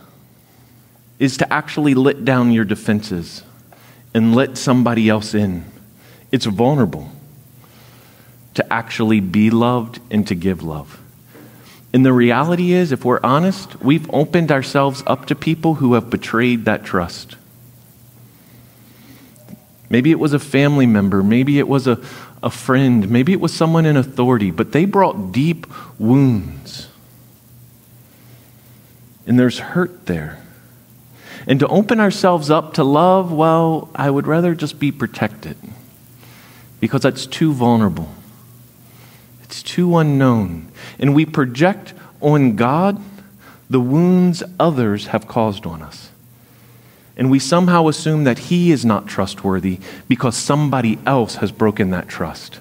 is 1.19 1.37
to 1.39 1.53
actually 1.53 1.95
let 1.95 2.25
down 2.25 2.53
your 2.53 2.65
defenses 2.65 3.43
and 4.15 4.35
let 4.35 4.57
somebody 4.57 5.09
else 5.09 5.35
in. 5.35 5.65
It's 6.31 6.47
vulnerable 6.47 7.11
to 8.55 8.73
actually 8.73 9.21
be 9.21 9.51
loved 9.51 10.01
and 10.11 10.27
to 10.29 10.35
give 10.35 10.63
love. 10.63 11.01
And 11.93 12.05
the 12.05 12.13
reality 12.13 12.73
is, 12.73 12.93
if 12.93 13.05
we're 13.05 13.21
honest, 13.23 13.81
we've 13.83 14.09
opened 14.13 14.53
ourselves 14.53 15.03
up 15.07 15.27
to 15.27 15.35
people 15.35 15.75
who 15.75 15.95
have 15.95 16.11
betrayed 16.11 16.67
that 16.67 16.85
trust. 16.85 17.37
Maybe 19.91 20.11
it 20.11 20.19
was 20.19 20.35
a 20.35 20.39
family 20.39 20.87
member, 20.87 21.23
maybe 21.23 21.59
it 21.59 21.67
was 21.67 21.87
a, 21.87 21.99
a 22.43 22.51
friend, 22.51 23.09
maybe 23.09 23.33
it 23.33 23.41
was 23.41 23.55
someone 23.55 23.87
in 23.87 23.97
authority, 23.97 24.51
but 24.51 24.73
they 24.73 24.85
brought 24.85 25.33
deep 25.33 25.67
wounds 25.99 26.89
and 29.29 29.39
there's 29.39 29.59
hurt 29.59 30.07
there. 30.07 30.39
And 31.47 31.61
to 31.61 31.69
open 31.69 32.01
ourselves 32.01 32.51
up 32.51 32.75
to 32.75 32.85
love, 32.85 33.31
well, 33.31 33.91
I 33.95 34.11
would 34.11 34.27
rather 34.27 34.55
just 34.55 34.81
be 34.81 34.91
protected 34.91 35.57
because 36.81 37.03
that's 37.03 37.27
too 37.27 37.53
vulnerable. 37.53 38.09
It's 39.45 39.63
too 39.63 39.97
unknown. 39.99 40.73
And 40.99 41.15
we 41.15 41.25
project 41.25 41.95
on 42.21 42.57
God 42.57 43.01
the 43.71 43.81
wounds 43.81 44.43
others 44.59 45.09
have 45.09 45.29
caused 45.29 45.67
on 45.67 45.83
us. 45.83 46.11
And 47.17 47.31
we 47.31 47.39
somehow 47.39 47.89
assume 47.89 48.25
that 48.25 48.39
He 48.39 48.71
is 48.71 48.85
not 48.85 49.07
trustworthy 49.07 49.79
because 50.07 50.37
somebody 50.37 50.99
else 51.05 51.37
has 51.37 51.53
broken 51.53 51.91
that 51.91 52.09
trust. 52.09 52.61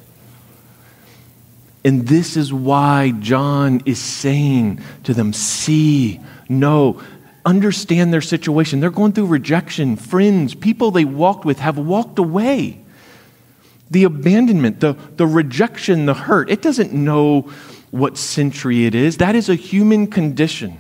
And 1.84 2.08
this 2.08 2.36
is 2.36 2.52
why 2.52 3.12
John 3.20 3.82
is 3.86 4.00
saying 4.00 4.82
to 5.04 5.13
them, 5.13 5.34
See, 5.34 6.20
know, 6.50 7.02
understand 7.46 8.12
their 8.12 8.22
situation. 8.22 8.80
They're 8.80 8.90
going 8.92 9.13
through 9.13 9.28
rejection. 9.28 9.96
Friends, 9.96 10.54
people 10.54 10.92
they 10.92 11.06
walked 11.06 11.46
with 11.46 11.60
have 11.60 11.78
walked 11.78 12.20
away. 12.20 12.82
The 13.90 14.04
abandonment, 14.04 14.82
the, 14.82 14.98
the 15.16 15.26
rejection, 15.26 16.06
the 16.06 16.13
hurt, 16.13 16.50
it 16.50 16.62
doesn't 16.62 16.92
know 16.92 17.50
what 17.90 18.18
century 18.18 18.86
it 18.86 18.94
is. 18.94 19.18
That 19.18 19.36
is 19.36 19.48
a 19.48 19.56
human 19.56 20.08
condition. 20.08 20.80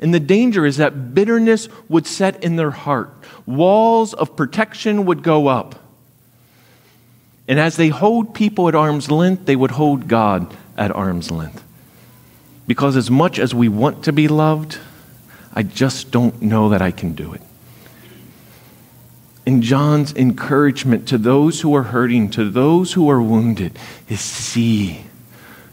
And 0.00 0.12
the 0.12 0.20
danger 0.20 0.66
is 0.66 0.78
that 0.78 1.14
bitterness 1.14 1.68
would 1.88 2.06
set 2.06 2.42
in 2.42 2.56
their 2.56 2.70
heart, 2.70 3.14
walls 3.46 4.14
of 4.14 4.34
protection 4.34 5.04
would 5.04 5.22
go 5.22 5.46
up. 5.46 5.76
And 7.50 7.58
as 7.58 7.74
they 7.74 7.88
hold 7.88 8.32
people 8.32 8.68
at 8.68 8.76
arm's 8.76 9.10
length, 9.10 9.46
they 9.46 9.56
would 9.56 9.72
hold 9.72 10.06
God 10.06 10.56
at 10.76 10.92
arm's 10.92 11.32
length. 11.32 11.64
Because 12.68 12.96
as 12.96 13.10
much 13.10 13.40
as 13.40 13.52
we 13.52 13.68
want 13.68 14.04
to 14.04 14.12
be 14.12 14.28
loved, 14.28 14.78
I 15.52 15.64
just 15.64 16.12
don't 16.12 16.40
know 16.40 16.68
that 16.68 16.80
I 16.80 16.92
can 16.92 17.12
do 17.12 17.32
it. 17.32 17.42
And 19.44 19.64
John's 19.64 20.14
encouragement 20.14 21.08
to 21.08 21.18
those 21.18 21.62
who 21.62 21.74
are 21.74 21.82
hurting, 21.82 22.30
to 22.30 22.48
those 22.48 22.92
who 22.92 23.10
are 23.10 23.20
wounded, 23.20 23.76
is 24.08 24.20
see, 24.20 25.06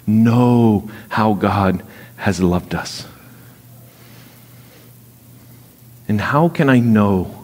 know 0.08 0.90
how 1.10 1.36
God 1.36 1.84
has 2.16 2.42
loved 2.42 2.74
us. 2.74 3.06
And 6.08 6.20
how 6.20 6.50
can 6.50 6.72
I 6.72 6.80
know 6.80 7.37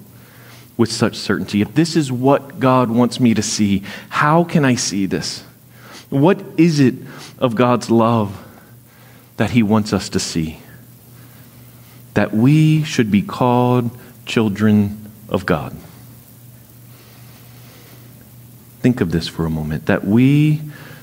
with 0.77 0.91
such 0.91 1.15
certainty? 1.15 1.62
If 1.62 1.73
this 1.75 1.95
is 1.95 2.12
what 2.12 2.59
God 2.59 2.89
wants 2.89 3.19
me 3.19 3.33
to 3.33 3.41
see, 3.41 3.83
how 4.09 4.43
can 4.43 4.65
I 4.65 4.75
see 4.75 5.05
this? 5.05 5.41
What 6.09 6.41
is 6.57 6.79
it 6.79 6.95
of 7.39 7.55
God's 7.55 7.89
love 7.89 8.39
that 9.38 9.51
He 9.51 9.63
wants 9.63 9.93
us 9.93 10.09
to 10.09 10.19
see? 10.19 10.59
that 12.13 12.33
we 12.33 12.83
should 12.83 13.12
be 13.12 13.21
called 13.21 13.89
children 14.25 15.12
of 15.29 15.45
God. 15.45 15.75
Think 18.81 19.01
of 19.01 19.12
this 19.12 19.27
for 19.27 19.45
a 19.45 19.49
moment 19.49 19.86
that 19.86 20.05
we 20.05 20.62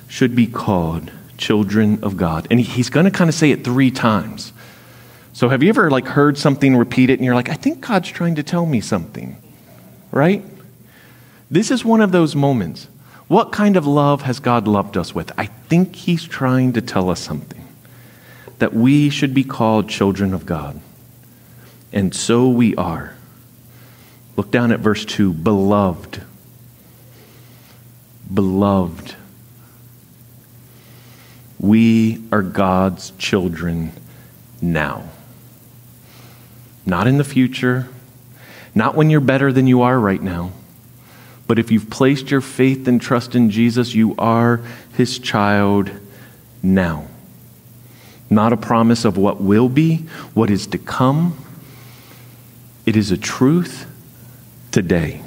should 0.08 0.36
be 0.36 0.46
called 0.46 1.10
children 1.36 2.02
of 2.02 2.16
God. 2.16 2.46
And 2.50 2.60
he's 2.60 2.90
going 2.90 3.04
to 3.04 3.10
kind 3.10 3.28
of 3.28 3.34
say 3.34 3.50
it 3.50 3.64
three 3.64 3.90
times. 3.90 4.52
So 5.32 5.48
have 5.48 5.62
you 5.62 5.70
ever 5.70 5.90
like 5.90 6.06
heard 6.06 6.36
something 6.36 6.76
repeated 6.76 7.18
and 7.18 7.24
you're 7.24 7.34
like, 7.34 7.48
I 7.48 7.54
think 7.54 7.80
God's 7.80 8.10
trying 8.10 8.34
to 8.34 8.42
tell 8.42 8.66
me 8.66 8.80
something? 8.80 9.39
Right? 10.10 10.44
This 11.50 11.70
is 11.70 11.84
one 11.84 12.00
of 12.00 12.12
those 12.12 12.34
moments 12.34 12.88
What 13.28 13.52
kind 13.52 13.76
of 13.76 13.86
love 13.86 14.22
has 14.22 14.40
God 14.40 14.66
loved 14.66 14.96
us 14.96 15.14
with? 15.14 15.30
I 15.38 15.46
think 15.46 15.94
He's 15.94 16.24
trying 16.24 16.72
to 16.72 16.80
tell 16.80 17.10
us 17.10 17.20
something 17.20 17.64
that 18.58 18.74
we 18.74 19.08
should 19.08 19.32
be 19.34 19.44
called 19.44 19.88
children 19.88 20.34
of 20.34 20.46
God. 20.46 20.80
And 21.92 22.14
so 22.14 22.48
we 22.48 22.74
are. 22.76 23.14
Look 24.36 24.50
down 24.50 24.72
at 24.72 24.80
verse 24.80 25.04
2 25.04 25.32
Beloved. 25.32 26.22
Beloved. 28.32 29.14
We 31.58 32.22
are 32.32 32.42
God's 32.42 33.10
children 33.18 33.92
now. 34.62 35.08
Not 36.86 37.06
in 37.06 37.18
the 37.18 37.24
future, 37.24 37.88
not 38.74 38.94
when 38.94 39.10
you're 39.10 39.20
better 39.20 39.52
than 39.52 39.66
you 39.66 39.82
are 39.82 39.98
right 39.98 40.22
now. 40.22 40.52
But 41.46 41.58
if 41.58 41.72
you've 41.72 41.90
placed 41.90 42.30
your 42.30 42.40
faith 42.40 42.86
and 42.86 43.00
trust 43.00 43.34
in 43.34 43.50
Jesus, 43.50 43.94
you 43.94 44.14
are 44.18 44.60
his 44.94 45.18
child 45.18 45.90
now. 46.62 47.08
Not 48.28 48.52
a 48.52 48.56
promise 48.56 49.04
of 49.04 49.16
what 49.16 49.40
will 49.40 49.68
be, 49.68 50.06
what 50.34 50.48
is 50.50 50.68
to 50.68 50.78
come. 50.78 51.36
It 52.86 52.96
is 52.96 53.10
a 53.10 53.16
truth 53.16 53.86
today. 54.70 55.22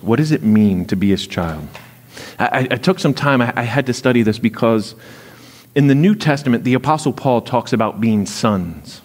What 0.00 0.16
does 0.16 0.32
it 0.32 0.42
mean 0.42 0.86
to 0.86 0.96
be 0.96 1.10
his 1.10 1.28
child? 1.28 1.68
I, 2.40 2.66
I 2.72 2.76
took 2.76 2.98
some 2.98 3.14
time, 3.14 3.40
I, 3.40 3.52
I 3.54 3.62
had 3.62 3.86
to 3.86 3.92
study 3.92 4.22
this 4.22 4.40
because 4.40 4.96
in 5.76 5.86
the 5.86 5.94
New 5.94 6.16
Testament, 6.16 6.64
the 6.64 6.74
Apostle 6.74 7.12
Paul 7.12 7.40
talks 7.40 7.72
about 7.72 8.00
being 8.00 8.26
sons 8.26 9.00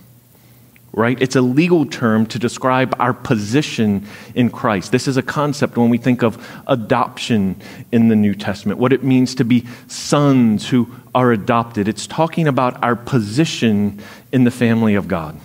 right? 0.92 1.22
It's 1.22 1.36
a 1.36 1.42
legal 1.42 1.86
term 1.86 2.26
to 2.28 2.40
describe 2.40 2.96
our 3.00 3.14
position 3.14 4.06
in 4.34 4.50
Christ. 4.50 4.92
This 4.92 5.08
is 5.08 5.18
a 5.18 5.22
concept 5.22 5.78
when 5.78 5.90
we 5.90 5.98
think 5.98 6.24
of 6.24 6.44
adoption 6.68 7.62
in 7.92 8.08
the 8.08 8.16
New 8.16 8.34
Testament, 8.34 8.80
what 8.80 8.94
it 8.94 9.04
means 9.04 9.36
to 9.36 9.46
be 9.46 9.68
sons 9.88 10.70
who 10.70 10.94
are 11.14 11.32
adopted. 11.32 11.88
It's 11.88 12.08
talking 12.08 12.48
about 12.48 12.84
our 12.84 12.96
position 12.96 14.02
in 14.32 14.44
the 14.44 14.52
family 14.52 14.96
of 14.96 15.08
God. 15.08 15.40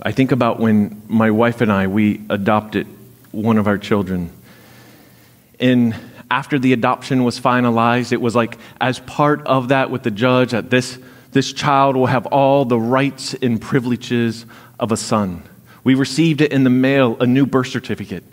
I 0.00 0.12
think 0.12 0.32
about 0.32 0.58
when 0.58 1.02
my 1.08 1.30
wife 1.30 1.60
and 1.60 1.70
I 1.70 1.86
we 1.86 2.20
adopted 2.28 2.86
one 3.30 3.56
of 3.56 3.66
our 3.66 3.78
children. 3.78 4.30
And 5.60 5.94
after 6.30 6.58
the 6.58 6.72
adoption 6.72 7.24
was 7.24 7.38
finalized, 7.38 8.10
it 8.12 8.20
was 8.20 8.34
like 8.34 8.58
as 8.80 8.98
part 9.00 9.46
of 9.46 9.68
that 9.68 9.90
with 9.90 10.02
the 10.02 10.10
judge 10.10 10.54
at 10.54 10.70
this 10.70 10.98
this 11.32 11.52
child 11.52 11.96
will 11.96 12.06
have 12.06 12.26
all 12.26 12.64
the 12.64 12.78
rights 12.78 13.34
and 13.34 13.60
privileges 13.60 14.46
of 14.78 14.92
a 14.92 14.96
son. 14.96 15.42
We 15.84 15.94
received 15.94 16.40
it 16.40 16.52
in 16.52 16.64
the 16.64 16.70
mail, 16.70 17.16
a 17.20 17.26
new 17.26 17.46
birth 17.46 17.68
certificate 17.68 18.24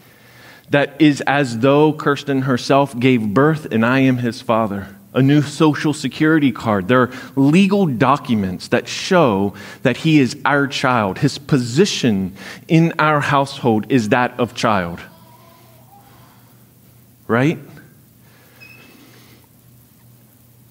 that 0.69 1.01
is 1.01 1.21
as 1.21 1.59
though 1.59 1.93
Kirsten 1.93 2.43
herself 2.43 2.97
gave 2.97 3.33
birth 3.33 3.67
and 3.71 3.85
I 3.85 3.99
am 3.99 4.17
his 4.17 4.41
father. 4.41 4.95
A 5.11 5.23
new 5.23 5.41
social 5.41 5.91
security 5.91 6.51
card. 6.51 6.87
There 6.87 7.01
are 7.01 7.11
legal 7.35 7.87
documents 7.87 8.67
that 8.67 8.87
show 8.87 9.55
that 9.81 9.97
he 9.97 10.19
is 10.19 10.37
our 10.45 10.67
child. 10.67 11.17
His 11.17 11.39
position 11.39 12.35
in 12.67 12.93
our 12.99 13.19
household 13.19 13.91
is 13.91 14.09
that 14.09 14.39
of 14.39 14.53
child. 14.53 15.01
Right? 17.27 17.57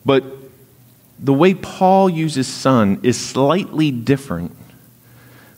But 0.07 0.38
the 1.19 1.33
way 1.33 1.55
Paul 1.55 2.09
uses 2.09 2.47
son 2.47 3.01
is 3.03 3.19
slightly 3.19 3.91
different 3.91 4.57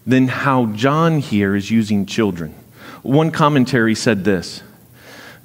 than 0.07 0.29
how 0.29 0.67
John 0.67 1.19
here 1.19 1.55
is 1.55 1.71
using 1.71 2.07
children. 2.07 2.55
One 3.03 3.31
commentary 3.31 3.95
said 3.95 4.25
this 4.25 4.63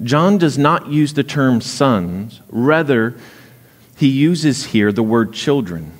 John 0.02 0.38
does 0.38 0.58
not 0.58 0.88
use 0.88 1.14
the 1.14 1.24
term 1.24 1.60
sons, 1.60 2.40
rather, 2.48 3.16
he 3.96 4.08
uses 4.08 4.66
here 4.66 4.92
the 4.92 5.02
word 5.02 5.32
children. 5.32 5.92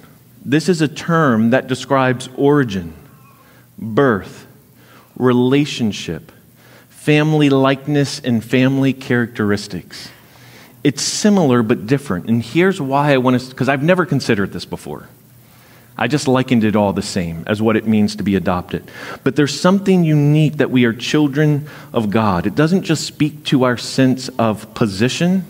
This 0.44 0.68
is 0.68 0.80
a 0.80 0.88
term 0.88 1.50
that 1.50 1.66
describes 1.66 2.28
origin, 2.36 2.94
birth, 3.78 4.46
relationship, 5.16 6.30
family 6.88 7.50
likeness, 7.50 8.20
and 8.20 8.44
family 8.44 8.92
characteristics. 8.92 10.10
It's 10.86 11.02
similar 11.02 11.64
but 11.64 11.88
different. 11.88 12.28
And 12.28 12.40
here's 12.40 12.80
why 12.80 13.12
I 13.12 13.16
want 13.16 13.40
to, 13.40 13.50
because 13.50 13.68
I've 13.68 13.82
never 13.82 14.06
considered 14.06 14.52
this 14.52 14.64
before. 14.64 15.08
I 15.98 16.06
just 16.06 16.28
likened 16.28 16.62
it 16.62 16.76
all 16.76 16.92
the 16.92 17.02
same 17.02 17.42
as 17.48 17.60
what 17.60 17.74
it 17.74 17.88
means 17.88 18.14
to 18.14 18.22
be 18.22 18.36
adopted. 18.36 18.88
But 19.24 19.34
there's 19.34 19.60
something 19.60 20.04
unique 20.04 20.58
that 20.58 20.70
we 20.70 20.84
are 20.84 20.92
children 20.92 21.68
of 21.92 22.10
God. 22.10 22.46
It 22.46 22.54
doesn't 22.54 22.84
just 22.84 23.04
speak 23.04 23.42
to 23.46 23.64
our 23.64 23.76
sense 23.76 24.28
of 24.38 24.74
position, 24.74 25.44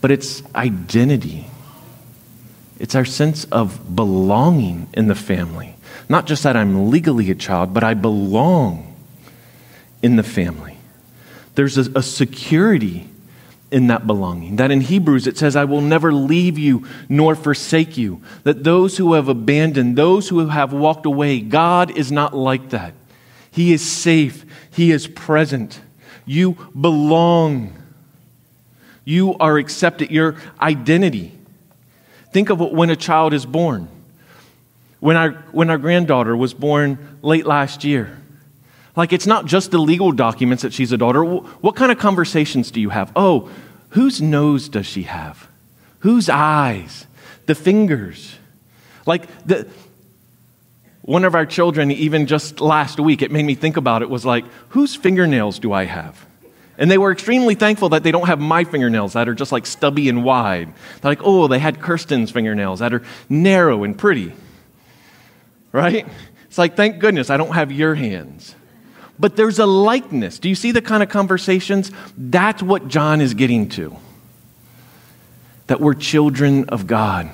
but 0.00 0.10
it's 0.10 0.42
identity. 0.56 1.46
It's 2.80 2.96
our 2.96 3.04
sense 3.04 3.44
of 3.52 3.94
belonging 3.94 4.88
in 4.94 5.06
the 5.06 5.14
family. 5.14 5.76
Not 6.08 6.26
just 6.26 6.42
that 6.42 6.56
I'm 6.56 6.90
legally 6.90 7.30
a 7.30 7.36
child, 7.36 7.72
but 7.72 7.84
I 7.84 7.94
belong 7.94 8.96
in 10.02 10.16
the 10.16 10.24
family. 10.24 10.76
There's 11.54 11.78
a, 11.78 12.00
a 12.00 12.02
security 12.02 13.10
in 13.74 13.88
that 13.88 14.06
belonging. 14.06 14.54
That 14.54 14.70
in 14.70 14.82
Hebrews 14.82 15.26
it 15.26 15.36
says, 15.36 15.56
I 15.56 15.64
will 15.64 15.80
never 15.80 16.12
leave 16.12 16.56
you 16.56 16.86
nor 17.08 17.34
forsake 17.34 17.96
you. 17.96 18.22
That 18.44 18.62
those 18.62 18.98
who 18.98 19.14
have 19.14 19.28
abandoned, 19.28 19.96
those 19.96 20.28
who 20.28 20.46
have 20.46 20.72
walked 20.72 21.06
away, 21.06 21.40
God 21.40 21.90
is 21.98 22.12
not 22.12 22.34
like 22.34 22.70
that. 22.70 22.94
He 23.50 23.72
is 23.72 23.84
safe, 23.84 24.46
He 24.70 24.92
is 24.92 25.08
present. 25.08 25.80
You 26.24 26.52
belong. 26.80 27.76
You 29.04 29.34
are 29.38 29.58
accepted, 29.58 30.12
your 30.12 30.36
identity. 30.60 31.36
Think 32.32 32.50
of 32.50 32.60
when 32.60 32.90
a 32.90 32.96
child 32.96 33.34
is 33.34 33.44
born. 33.44 33.88
When 35.00 35.16
our, 35.16 35.32
when 35.50 35.68
our 35.68 35.78
granddaughter 35.78 36.36
was 36.36 36.54
born 36.54 37.18
late 37.22 37.44
last 37.44 37.82
year, 37.82 38.18
like, 38.96 39.12
it's 39.12 39.26
not 39.26 39.46
just 39.46 39.72
the 39.72 39.78
legal 39.78 40.12
documents 40.12 40.62
that 40.62 40.72
she's 40.72 40.92
a 40.92 40.96
daughter. 40.96 41.24
What 41.24 41.74
kind 41.74 41.90
of 41.90 41.98
conversations 41.98 42.70
do 42.70 42.80
you 42.80 42.90
have? 42.90 43.10
Oh, 43.16 43.50
whose 43.94 44.20
nose 44.20 44.68
does 44.68 44.86
she 44.86 45.04
have? 45.04 45.48
Whose 46.00 46.28
eyes? 46.28 47.06
The 47.46 47.54
fingers. 47.54 48.36
Like, 49.06 49.26
the, 49.46 49.68
one 51.02 51.24
of 51.24 51.34
our 51.34 51.46
children, 51.46 51.90
even 51.90 52.26
just 52.26 52.60
last 52.60 52.98
week, 52.98 53.22
it 53.22 53.30
made 53.30 53.44
me 53.44 53.54
think 53.54 53.76
about 53.76 54.02
it, 54.02 54.10
was 54.10 54.26
like, 54.26 54.44
whose 54.70 54.96
fingernails 54.96 55.60
do 55.60 55.72
I 55.72 55.84
have? 55.84 56.26
And 56.76 56.90
they 56.90 56.98
were 56.98 57.12
extremely 57.12 57.54
thankful 57.54 57.90
that 57.90 58.02
they 58.02 58.10
don't 58.10 58.26
have 58.26 58.40
my 58.40 58.64
fingernails 58.64 59.12
that 59.12 59.28
are 59.28 59.34
just 59.34 59.52
like 59.52 59.64
stubby 59.64 60.08
and 60.08 60.24
wide. 60.24 60.72
They're 61.00 61.12
like, 61.12 61.22
oh, 61.22 61.46
they 61.46 61.60
had 61.60 61.80
Kirsten's 61.80 62.32
fingernails 62.32 62.80
that 62.80 62.92
are 62.92 63.02
narrow 63.28 63.84
and 63.84 63.96
pretty. 63.96 64.32
Right? 65.70 66.04
It's 66.46 66.58
like, 66.58 66.74
thank 66.74 66.98
goodness 66.98 67.30
I 67.30 67.36
don't 67.36 67.52
have 67.52 67.70
your 67.70 67.94
hands 67.94 68.56
but 69.18 69.36
there's 69.36 69.58
a 69.58 69.66
likeness. 69.66 70.38
Do 70.38 70.48
you 70.48 70.54
see 70.54 70.72
the 70.72 70.82
kind 70.82 71.02
of 71.02 71.08
conversations? 71.08 71.90
That's 72.16 72.62
what 72.62 72.88
John 72.88 73.20
is 73.20 73.34
getting 73.34 73.68
to. 73.70 73.96
That 75.66 75.80
we're 75.80 75.94
children 75.94 76.68
of 76.68 76.86
God. 76.86 77.30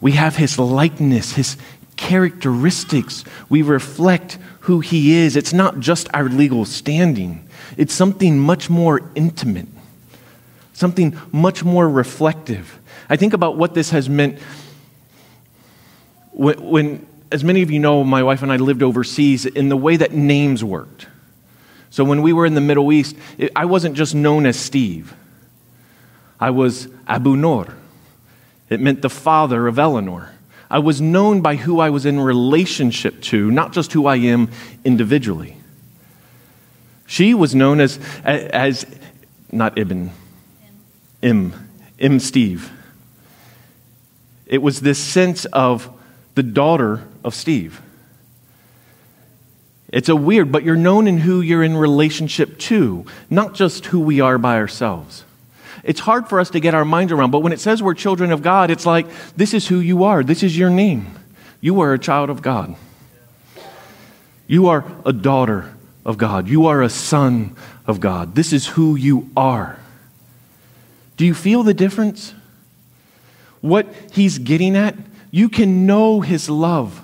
We 0.00 0.12
have 0.12 0.36
his 0.36 0.58
likeness, 0.58 1.32
his 1.32 1.56
characteristics. 1.96 3.24
We 3.48 3.62
reflect 3.62 4.38
who 4.60 4.80
he 4.80 5.14
is. 5.14 5.36
It's 5.36 5.52
not 5.52 5.80
just 5.80 6.08
our 6.14 6.28
legal 6.28 6.64
standing, 6.64 7.46
it's 7.76 7.94
something 7.94 8.38
much 8.38 8.70
more 8.70 9.10
intimate, 9.14 9.68
something 10.72 11.18
much 11.32 11.64
more 11.64 11.88
reflective. 11.88 12.78
I 13.08 13.16
think 13.16 13.32
about 13.32 13.56
what 13.56 13.74
this 13.74 13.90
has 13.90 14.08
meant 14.08 14.38
when, 16.32 17.06
as 17.34 17.42
many 17.42 17.62
of 17.62 17.70
you 17.72 17.80
know, 17.80 18.04
my 18.04 18.22
wife 18.22 18.42
and 18.42 18.52
I 18.52 18.56
lived 18.58 18.80
overseas 18.80 19.44
in 19.44 19.68
the 19.68 19.76
way 19.76 19.96
that 19.96 20.12
names 20.12 20.62
worked. 20.62 21.08
So 21.90 22.04
when 22.04 22.22
we 22.22 22.32
were 22.32 22.46
in 22.46 22.54
the 22.54 22.60
Middle 22.60 22.92
East, 22.92 23.16
it, 23.36 23.50
I 23.56 23.64
wasn't 23.64 23.96
just 23.96 24.14
known 24.14 24.46
as 24.46 24.56
Steve, 24.56 25.12
I 26.38 26.50
was 26.50 26.86
Abu 27.08 27.34
Nur. 27.34 27.74
It 28.70 28.80
meant 28.80 29.02
the 29.02 29.10
father 29.10 29.66
of 29.66 29.80
Eleanor. 29.80 30.32
I 30.70 30.78
was 30.78 31.00
known 31.00 31.40
by 31.40 31.56
who 31.56 31.80
I 31.80 31.90
was 31.90 32.06
in 32.06 32.20
relationship 32.20 33.20
to, 33.22 33.50
not 33.50 33.72
just 33.72 33.92
who 33.92 34.06
I 34.06 34.16
am 34.16 34.48
individually. 34.84 35.56
She 37.04 37.34
was 37.34 37.52
known 37.52 37.80
as, 37.80 37.98
as 38.22 38.86
not 39.50 39.76
Ibn, 39.76 40.12
Im, 41.20 41.52
Im 41.98 42.20
Steve. 42.20 42.70
It 44.46 44.62
was 44.62 44.82
this 44.82 45.00
sense 45.00 45.46
of 45.46 45.90
the 46.36 46.44
daughter 46.44 47.02
of 47.24 47.34
Steve. 47.34 47.80
It's 49.88 50.08
a 50.08 50.16
weird, 50.16 50.50
but 50.50 50.64
you're 50.64 50.76
known 50.76 51.06
in 51.06 51.18
who 51.18 51.40
you're 51.40 51.62
in 51.62 51.76
relationship 51.76 52.58
to, 52.58 53.06
not 53.30 53.54
just 53.54 53.86
who 53.86 54.00
we 54.00 54.20
are 54.20 54.38
by 54.38 54.56
ourselves. 54.56 55.24
It's 55.84 56.00
hard 56.00 56.28
for 56.28 56.40
us 56.40 56.50
to 56.50 56.60
get 56.60 56.74
our 56.74 56.84
minds 56.84 57.12
around, 57.12 57.30
but 57.30 57.40
when 57.40 57.52
it 57.52 57.60
says 57.60 57.82
we're 57.82 57.94
children 57.94 58.32
of 58.32 58.42
God, 58.42 58.70
it's 58.70 58.86
like, 58.86 59.06
this 59.36 59.54
is 59.54 59.68
who 59.68 59.78
you 59.78 60.02
are. 60.04 60.24
This 60.24 60.42
is 60.42 60.58
your 60.58 60.70
name. 60.70 61.14
You 61.60 61.80
are 61.80 61.92
a 61.92 61.98
child 61.98 62.28
of 62.28 62.42
God. 62.42 62.74
You 64.46 64.68
are 64.68 64.84
a 65.06 65.12
daughter 65.12 65.74
of 66.04 66.18
God. 66.18 66.48
You 66.48 66.66
are 66.66 66.82
a 66.82 66.90
son 66.90 67.54
of 67.86 68.00
God. 68.00 68.34
This 68.34 68.52
is 68.52 68.66
who 68.66 68.96
you 68.96 69.30
are. 69.36 69.78
Do 71.16 71.24
you 71.24 71.34
feel 71.34 71.62
the 71.62 71.74
difference? 71.74 72.34
What 73.60 73.86
he's 74.10 74.38
getting 74.38 74.74
at, 74.76 74.96
you 75.30 75.48
can 75.48 75.86
know 75.86 76.20
his 76.20 76.50
love 76.50 77.03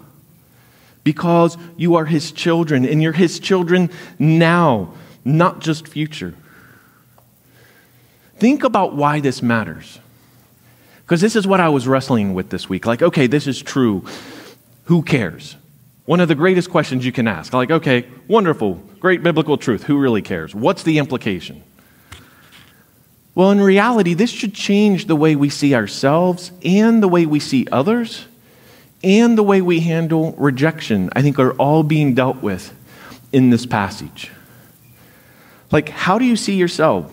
because 1.04 1.56
you 1.76 1.96
are 1.96 2.04
his 2.04 2.32
children 2.32 2.84
and 2.84 3.02
you're 3.02 3.12
his 3.12 3.38
children 3.38 3.90
now, 4.18 4.92
not 5.24 5.60
just 5.60 5.88
future. 5.88 6.34
Think 8.36 8.64
about 8.64 8.94
why 8.94 9.20
this 9.20 9.42
matters. 9.42 9.98
Because 11.02 11.20
this 11.20 11.36
is 11.36 11.46
what 11.46 11.60
I 11.60 11.68
was 11.68 11.88
wrestling 11.88 12.34
with 12.34 12.50
this 12.50 12.68
week. 12.68 12.86
Like, 12.86 13.02
okay, 13.02 13.26
this 13.26 13.46
is 13.46 13.60
true. 13.60 14.04
Who 14.84 15.02
cares? 15.02 15.56
One 16.06 16.20
of 16.20 16.28
the 16.28 16.34
greatest 16.34 16.70
questions 16.70 17.04
you 17.04 17.12
can 17.12 17.28
ask. 17.28 17.52
Like, 17.52 17.70
okay, 17.70 18.06
wonderful, 18.28 18.74
great 18.98 19.22
biblical 19.22 19.58
truth. 19.58 19.84
Who 19.84 19.98
really 19.98 20.22
cares? 20.22 20.54
What's 20.54 20.82
the 20.82 20.98
implication? 20.98 21.62
Well, 23.34 23.50
in 23.50 23.60
reality, 23.60 24.14
this 24.14 24.30
should 24.30 24.54
change 24.54 25.06
the 25.06 25.16
way 25.16 25.36
we 25.36 25.50
see 25.50 25.74
ourselves 25.74 26.52
and 26.64 27.02
the 27.02 27.08
way 27.08 27.26
we 27.26 27.40
see 27.40 27.66
others 27.70 28.26
and 29.02 29.36
the 29.38 29.42
way 29.42 29.62
we 29.62 29.80
handle 29.80 30.32
rejection, 30.32 31.10
I 31.14 31.22
think, 31.22 31.38
are 31.38 31.52
all 31.52 31.82
being 31.82 32.14
dealt 32.14 32.42
with 32.42 32.74
in 33.32 33.50
this 33.50 33.64
passage. 33.64 34.30
Like, 35.70 35.88
how 35.88 36.18
do 36.18 36.24
you 36.24 36.36
see 36.36 36.56
yourself? 36.56 37.10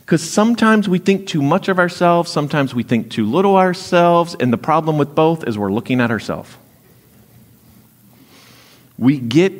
Because 0.00 0.28
sometimes 0.28 0.88
we 0.88 0.98
think 0.98 1.28
too 1.28 1.42
much 1.42 1.68
of 1.68 1.78
ourselves, 1.78 2.30
sometimes 2.30 2.74
we 2.74 2.82
think 2.82 3.10
too 3.10 3.24
little 3.26 3.56
ourselves, 3.56 4.34
and 4.40 4.52
the 4.52 4.58
problem 4.58 4.98
with 4.98 5.14
both 5.14 5.46
is 5.46 5.56
we're 5.56 5.70
looking 5.70 6.00
at 6.00 6.10
ourselves. 6.10 6.56
We 8.98 9.18
get 9.18 9.52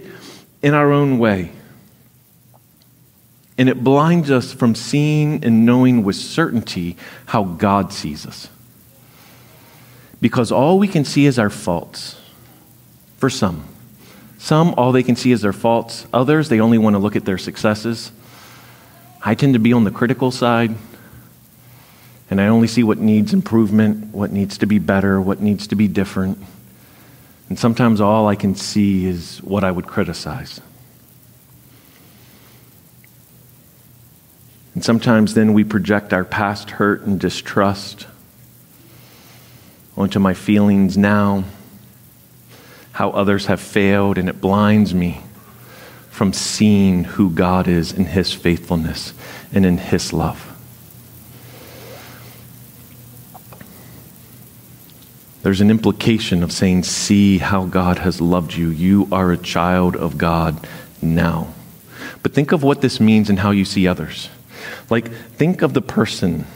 in 0.62 0.74
our 0.74 0.90
own 0.90 1.18
way, 1.18 1.52
and 3.56 3.68
it 3.68 3.84
blinds 3.84 4.30
us 4.30 4.52
from 4.52 4.74
seeing 4.74 5.44
and 5.44 5.64
knowing 5.64 6.02
with 6.02 6.16
certainty 6.16 6.96
how 7.26 7.44
God 7.44 7.92
sees 7.92 8.26
us 8.26 8.48
because 10.20 10.52
all 10.52 10.78
we 10.78 10.88
can 10.88 11.04
see 11.04 11.26
is 11.26 11.38
our 11.38 11.50
faults. 11.50 12.20
For 13.16 13.30
some. 13.30 13.64
Some, 14.38 14.74
all 14.76 14.92
they 14.92 15.02
can 15.02 15.16
see 15.16 15.32
is 15.32 15.42
their 15.42 15.52
faults. 15.52 16.06
Others, 16.12 16.48
they 16.48 16.60
only 16.60 16.78
want 16.78 16.94
to 16.94 16.98
look 16.98 17.16
at 17.16 17.26
their 17.26 17.38
successes. 17.38 18.12
I 19.22 19.34
tend 19.34 19.52
to 19.52 19.58
be 19.58 19.74
on 19.74 19.84
the 19.84 19.90
critical 19.90 20.30
side, 20.30 20.74
and 22.30 22.40
I 22.40 22.46
only 22.46 22.66
see 22.66 22.82
what 22.82 22.98
needs 22.98 23.34
improvement, 23.34 24.14
what 24.14 24.32
needs 24.32 24.56
to 24.58 24.66
be 24.66 24.78
better, 24.78 25.20
what 25.20 25.40
needs 25.40 25.66
to 25.66 25.74
be 25.74 25.88
different. 25.88 26.38
And 27.50 27.58
sometimes 27.58 28.00
all 28.00 28.28
I 28.28 28.36
can 28.36 28.54
see 28.54 29.04
is 29.04 29.42
what 29.42 29.64
I 29.64 29.70
would 29.70 29.86
criticize. 29.86 30.60
And 34.74 34.82
sometimes 34.82 35.34
then 35.34 35.52
we 35.52 35.64
project 35.64 36.14
our 36.14 36.24
past 36.24 36.70
hurt 36.70 37.02
and 37.02 37.20
distrust 37.20 38.06
onto 40.00 40.18
my 40.18 40.32
feelings 40.32 40.96
now, 40.96 41.44
how 42.92 43.10
others 43.10 43.46
have 43.46 43.60
failed, 43.60 44.16
and 44.16 44.30
it 44.30 44.40
blinds 44.40 44.94
me 44.94 45.20
from 46.08 46.32
seeing 46.32 47.04
who 47.04 47.28
God 47.30 47.68
is 47.68 47.92
in 47.92 48.06
His 48.06 48.32
faithfulness 48.32 49.12
and 49.52 49.66
in 49.66 49.76
His 49.76 50.14
love. 50.14 50.46
There's 55.42 55.60
an 55.60 55.70
implication 55.70 56.42
of 56.42 56.50
saying, 56.50 56.84
See 56.84 57.36
how 57.36 57.66
God 57.66 57.98
has 57.98 58.22
loved 58.22 58.54
you. 58.54 58.70
You 58.70 59.06
are 59.12 59.30
a 59.32 59.36
child 59.36 59.96
of 59.96 60.16
God 60.16 60.66
now. 61.02 61.52
But 62.22 62.32
think 62.32 62.52
of 62.52 62.62
what 62.62 62.80
this 62.80 63.00
means 63.00 63.28
and 63.28 63.38
how 63.38 63.50
you 63.50 63.66
see 63.66 63.86
others. 63.86 64.30
Like, 64.88 65.10
think 65.12 65.60
of 65.60 65.74
the 65.74 65.82
person 65.82 66.46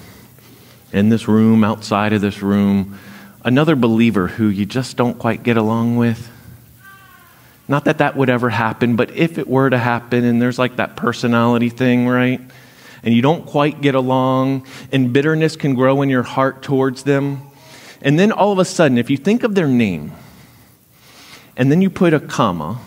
in 0.92 1.11
this 1.11 1.28
room, 1.28 1.62
outside 1.62 2.14
of 2.14 2.22
this 2.22 2.40
room, 2.42 2.98
another 3.44 3.76
believer 3.76 4.26
who 4.26 4.48
you 4.48 4.66
just 4.66 4.96
don't 4.96 5.18
quite 5.18 5.42
get 5.42 5.57
along 5.57 5.96
with. 5.96 6.30
Not 7.68 7.85
that 7.85 7.98
that 7.98 8.16
would 8.16 8.28
ever 8.28 8.50
happen, 8.50 8.96
but 8.96 9.11
if 9.12 9.38
it 9.38 9.46
were 9.46 9.70
to 9.70 9.78
happen, 9.78 10.24
and 10.24 10.40
there's 10.40 10.59
like 10.59 10.76
that 10.76 10.96
personality 10.96 11.68
thing, 11.68 12.09
right? 12.09 12.40
And 13.02 13.14
you 13.14 13.22
don't 13.22 13.46
quite 13.46 13.80
get 13.80 13.94
along, 13.94 14.66
and 14.92 15.12
bitterness 15.12 15.57
can 15.57 15.74
grow 15.74 16.02
in 16.02 16.09
your 16.09 16.22
heart 16.22 16.62
towards 16.62 17.04
them. 17.04 17.42
And 18.02 18.18
then 18.18 18.33
all 18.33 18.52
of 18.52 18.59
a 18.59 18.64
sudden, 18.64 18.98
if 18.98 19.09
you 19.09 19.16
think 19.16 19.44
of 19.44 19.54
their 19.54 19.68
name, 19.68 20.12
and 21.57 21.70
then 21.70 21.80
you 21.80 21.90
put 21.90 22.12
a 22.12 22.20
comma, 22.20 22.80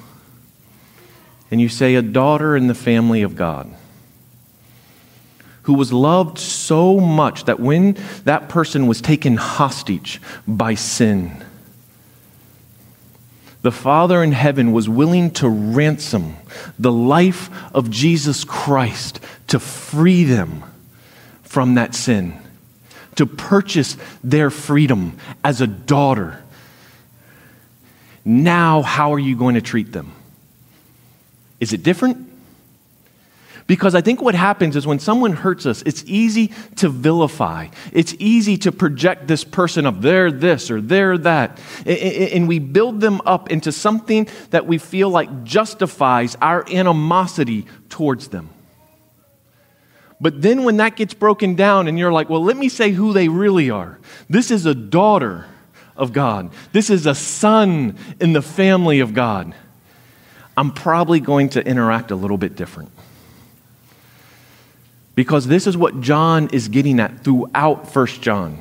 and 1.49 1.61
you 1.61 1.69
say, 1.69 1.95
a 1.95 2.01
daughter 2.01 2.57
in 2.57 2.67
the 2.67 2.75
family 2.75 3.21
of 3.21 3.35
God 3.35 3.73
who 5.67 5.73
was 5.73 5.91
loved 5.91 6.37
so 6.39 6.97
much 6.97 7.43
that 7.43 7.59
when 7.59 7.97
that 8.23 8.47
person 8.47 8.87
was 8.87 9.01
taken 9.01 9.35
hostage 9.35 10.21
by 10.47 10.73
sin, 10.73 11.43
the 13.63 13.71
Father 13.71 14.23
in 14.23 14.31
heaven 14.31 14.71
was 14.71 14.87
willing 14.87 15.29
to 15.29 15.49
ransom 15.49 16.37
the 16.79 16.91
life 16.91 17.49
of 17.75 17.91
Jesus 17.91 18.45
Christ 18.45 19.19
to 19.47 19.59
free 19.59 20.23
them 20.23 20.63
from 21.43 21.75
that 21.75 21.93
sin, 21.93 22.39
to 23.17 23.25
purchase 23.25 23.97
their 24.23 24.49
freedom 24.49 25.17
as 25.43 25.59
a 25.59 25.67
daughter. 25.67 26.41
Now, 28.23 28.83
how 28.83 29.13
are 29.13 29.19
you 29.19 29.35
going 29.35 29.55
to 29.55 29.61
treat 29.61 29.91
them? 29.91 30.13
Is 31.59 31.73
it 31.73 31.83
different? 31.83 32.26
Because 33.67 33.95
I 33.95 34.01
think 34.01 34.21
what 34.21 34.33
happens 34.33 34.77
is 34.77 34.87
when 34.87 34.99
someone 34.99 35.33
hurts 35.33 35.65
us, 35.65 35.83
it's 35.85 36.01
easy 36.07 36.51
to 36.77 36.87
vilify. 36.87 37.67
It's 37.91 38.15
easy 38.17 38.57
to 38.59 38.71
project 38.71 39.27
this 39.27 39.43
person 39.43 39.85
of 39.85 40.01
they're 40.01 40.31
this 40.31 40.71
or 40.71 40.79
they're 40.79 41.17
that. 41.19 41.59
And 41.85 42.47
we 42.47 42.59
build 42.59 43.01
them 43.01 43.21
up 43.25 43.51
into 43.51 43.73
something 43.73 44.29
that 44.51 44.65
we 44.65 44.77
feel 44.77 45.09
like 45.09 45.43
justifies 45.43 46.37
our 46.41 46.65
animosity 46.71 47.65
towards 47.89 48.29
them. 48.29 48.49
But 50.19 50.41
then 50.41 50.63
when 50.63 50.77
that 50.77 50.95
gets 50.95 51.13
broken 51.13 51.55
down 51.55 51.87
and 51.87 51.99
you're 51.99 52.11
like, 52.11 52.29
well, 52.29 52.43
let 52.43 52.57
me 52.57 52.69
say 52.69 52.91
who 52.91 53.11
they 53.11 53.27
really 53.27 53.69
are. 53.69 53.99
This 54.29 54.49
is 54.49 54.65
a 54.65 54.73
daughter 54.73 55.45
of 55.95 56.13
God, 56.13 56.51
this 56.71 56.89
is 56.89 57.05
a 57.05 57.15
son 57.15 57.97
in 58.21 58.31
the 58.31 58.41
family 58.41 59.01
of 59.01 59.13
God. 59.13 59.53
I'm 60.55 60.71
probably 60.71 61.19
going 61.19 61.49
to 61.49 61.63
interact 61.65 62.11
a 62.11 62.15
little 62.15 62.37
bit 62.37 62.55
different. 62.55 62.91
Because 65.17 65.47
this 65.47 65.65
is 65.65 65.75
what 65.75 65.99
John 65.99 66.47
is 66.49 66.67
getting 66.67 66.99
at 66.99 67.23
throughout 67.23 67.93
1 67.93 68.07
John. 68.21 68.59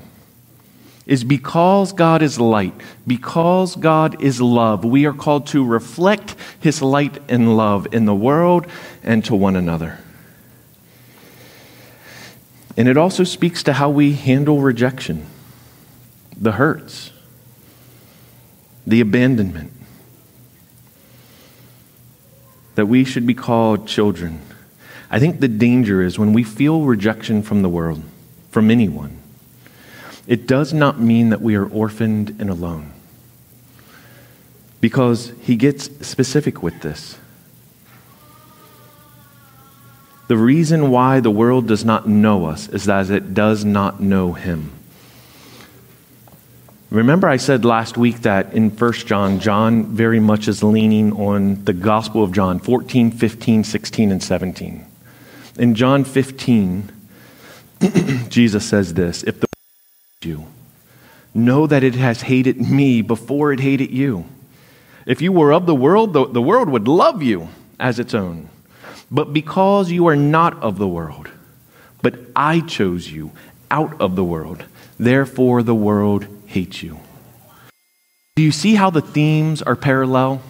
Is 1.05 1.23
because 1.23 1.93
God 1.93 2.23
is 2.23 2.41
light, 2.41 2.73
because 3.07 3.77
God 3.77 4.23
is 4.23 4.41
love, 4.41 4.83
we 4.83 5.05
are 5.05 5.13
called 5.13 5.49
to 5.49 5.63
reflect 5.63 6.35
his 6.59 6.81
light 6.81 7.19
and 7.29 7.59
love 7.59 7.89
in 7.93 8.07
the 8.07 8.15
world 8.15 8.67
and 9.03 9.23
to 9.27 9.35
one 9.35 9.55
another. 9.55 9.99
And 12.75 12.89
it 12.89 12.97
also 12.97 13.23
speaks 13.23 13.63
to 13.65 13.75
how 13.75 13.91
we 13.91 14.15
handle 14.15 14.61
rejection, 14.63 15.27
the 16.39 16.53
hurts, 16.53 17.13
the 18.87 19.03
abandonment. 19.03 19.73
That 22.77 22.87
we 22.87 23.05
should 23.05 23.27
be 23.27 23.35
called 23.35 23.87
children 23.87 24.41
I 25.11 25.19
think 25.19 25.41
the 25.41 25.49
danger 25.49 26.03
is 26.03 26.19
when 26.19 26.33
we 26.33 26.43
feel 26.43 26.83
rejection 26.83 27.43
from 27.43 27.63
the 27.63 27.69
world, 27.69 28.03
from 28.51 28.71
anyone, 28.71 29.19
it 30.27 30.47
does 30.47 30.73
not 30.73 31.01
mean 31.01 31.31
that 31.31 31.41
we 31.41 31.55
are 31.55 31.67
orphaned 31.67 32.37
and 32.41 32.51
alone. 32.51 32.93
Because 34.81 35.33
he 35.41 35.57
gets 35.57 35.85
specific 36.07 36.63
with 36.63 36.83
this. 36.83 37.19
The 40.29 40.37
reason 40.37 40.91
why 40.91 41.21
the 41.21 41.31
world 41.31 41.69
does 41.69 41.85
not 41.85 42.09
know 42.09 42.47
us 42.47 42.69
is 42.69 42.87
that 42.87 43.11
it 43.11 43.33
does 43.33 43.65
not 43.65 44.01
know 44.01 44.33
him. 44.33 44.73
Remember, 46.91 47.29
I 47.29 47.37
said 47.37 47.65
last 47.65 47.97
week 47.97 48.23
that 48.23 48.53
in 48.53 48.71
1 48.71 48.93
John, 48.93 49.41
John 49.41 49.85
very 49.87 50.21
much 50.21 50.49
is 50.49 50.63
leaning 50.63 51.13
on 51.13 51.65
the 51.65 51.73
Gospel 51.73 52.23
of 52.23 52.33
John 52.33 52.59
14, 52.59 53.11
15, 53.11 53.65
16, 53.65 54.13
and 54.13 54.23
17. 54.23 54.86
In 55.59 55.75
John 55.75 56.05
15, 56.05 56.93
Jesus 58.29 58.69
says 58.69 58.95
this 58.95 59.23
If 59.23 59.41
the 59.41 59.47
you 60.23 60.47
know 61.35 61.67
that 61.67 61.85
it 61.85 61.95
has 61.95 62.23
hated 62.23 62.61
me 62.61 63.03
before 63.03 63.53
it 63.53 63.61
hated 63.61 63.91
you. 63.91 64.25
If 65.07 65.23
you 65.23 65.33
were 65.33 65.53
of 65.53 65.67
the 65.67 65.75
world, 65.75 66.13
the, 66.13 66.27
the 66.27 66.43
world 66.43 66.69
would 66.69 66.89
love 66.89 67.23
you 67.23 67.49
as 67.79 67.99
its 67.99 68.15
own. 68.15 68.49
But 69.11 69.33
because 69.33 69.91
you 69.91 70.09
are 70.09 70.17
not 70.17 70.61
of 70.63 70.79
the 70.79 70.89
world, 70.89 71.31
but 72.03 72.19
I 72.35 72.61
chose 72.61 73.11
you 73.13 73.31
out 73.71 74.01
of 74.01 74.17
the 74.17 74.25
world, 74.25 74.65
therefore 74.99 75.63
the 75.63 75.75
world 75.75 76.27
hates 76.47 76.83
you. 76.83 76.99
Do 78.35 78.43
you 78.43 78.53
see 78.53 78.75
how 78.75 78.91
the 78.91 79.01
themes 79.01 79.63
are 79.63 79.77
parallel? 79.77 80.43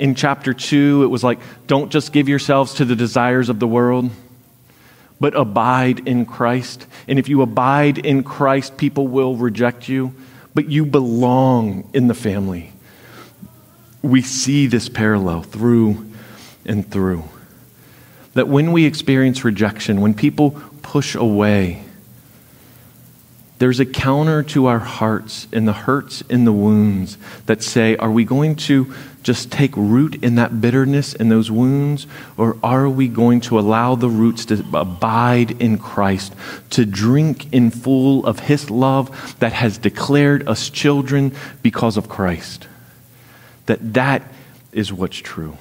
In 0.00 0.14
chapter 0.14 0.54
2, 0.54 1.04
it 1.04 1.08
was 1.08 1.22
like, 1.22 1.38
don't 1.66 1.92
just 1.92 2.10
give 2.10 2.26
yourselves 2.26 2.72
to 2.76 2.86
the 2.86 2.96
desires 2.96 3.50
of 3.50 3.60
the 3.60 3.66
world, 3.66 4.10
but 5.20 5.36
abide 5.36 6.08
in 6.08 6.24
Christ. 6.24 6.86
And 7.06 7.18
if 7.18 7.28
you 7.28 7.42
abide 7.42 7.98
in 7.98 8.22
Christ, 8.22 8.78
people 8.78 9.06
will 9.08 9.36
reject 9.36 9.90
you, 9.90 10.14
but 10.54 10.70
you 10.70 10.86
belong 10.86 11.90
in 11.92 12.06
the 12.06 12.14
family. 12.14 12.72
We 14.00 14.22
see 14.22 14.66
this 14.66 14.88
parallel 14.88 15.42
through 15.42 16.10
and 16.64 16.90
through. 16.90 17.24
That 18.32 18.48
when 18.48 18.72
we 18.72 18.86
experience 18.86 19.44
rejection, 19.44 20.00
when 20.00 20.14
people 20.14 20.52
push 20.80 21.14
away, 21.14 21.84
there's 23.60 23.78
a 23.78 23.84
counter 23.84 24.42
to 24.42 24.66
our 24.66 24.78
hearts 24.78 25.46
and 25.52 25.68
the 25.68 25.74
hurts 25.74 26.24
and 26.30 26.46
the 26.46 26.52
wounds 26.52 27.18
that 27.44 27.62
say, 27.62 27.94
are 27.96 28.10
we 28.10 28.24
going 28.24 28.56
to 28.56 28.90
just 29.22 29.52
take 29.52 29.76
root 29.76 30.24
in 30.24 30.36
that 30.36 30.62
bitterness 30.62 31.12
and 31.12 31.30
those 31.30 31.50
wounds, 31.50 32.06
or 32.38 32.56
are 32.62 32.88
we 32.88 33.06
going 33.06 33.38
to 33.42 33.58
allow 33.58 33.94
the 33.94 34.08
roots 34.08 34.46
to 34.46 34.64
abide 34.72 35.60
in 35.60 35.76
Christ, 35.76 36.32
to 36.70 36.86
drink 36.86 37.52
in 37.52 37.70
full 37.70 38.24
of 38.24 38.38
His 38.38 38.70
love 38.70 39.38
that 39.40 39.52
has 39.52 39.76
declared 39.76 40.48
us 40.48 40.70
children 40.70 41.36
because 41.62 41.98
of 41.98 42.08
Christ? 42.08 42.66
That 43.66 43.92
that 43.92 44.22
is 44.72 44.90
what's 44.90 45.18
true. 45.18 45.58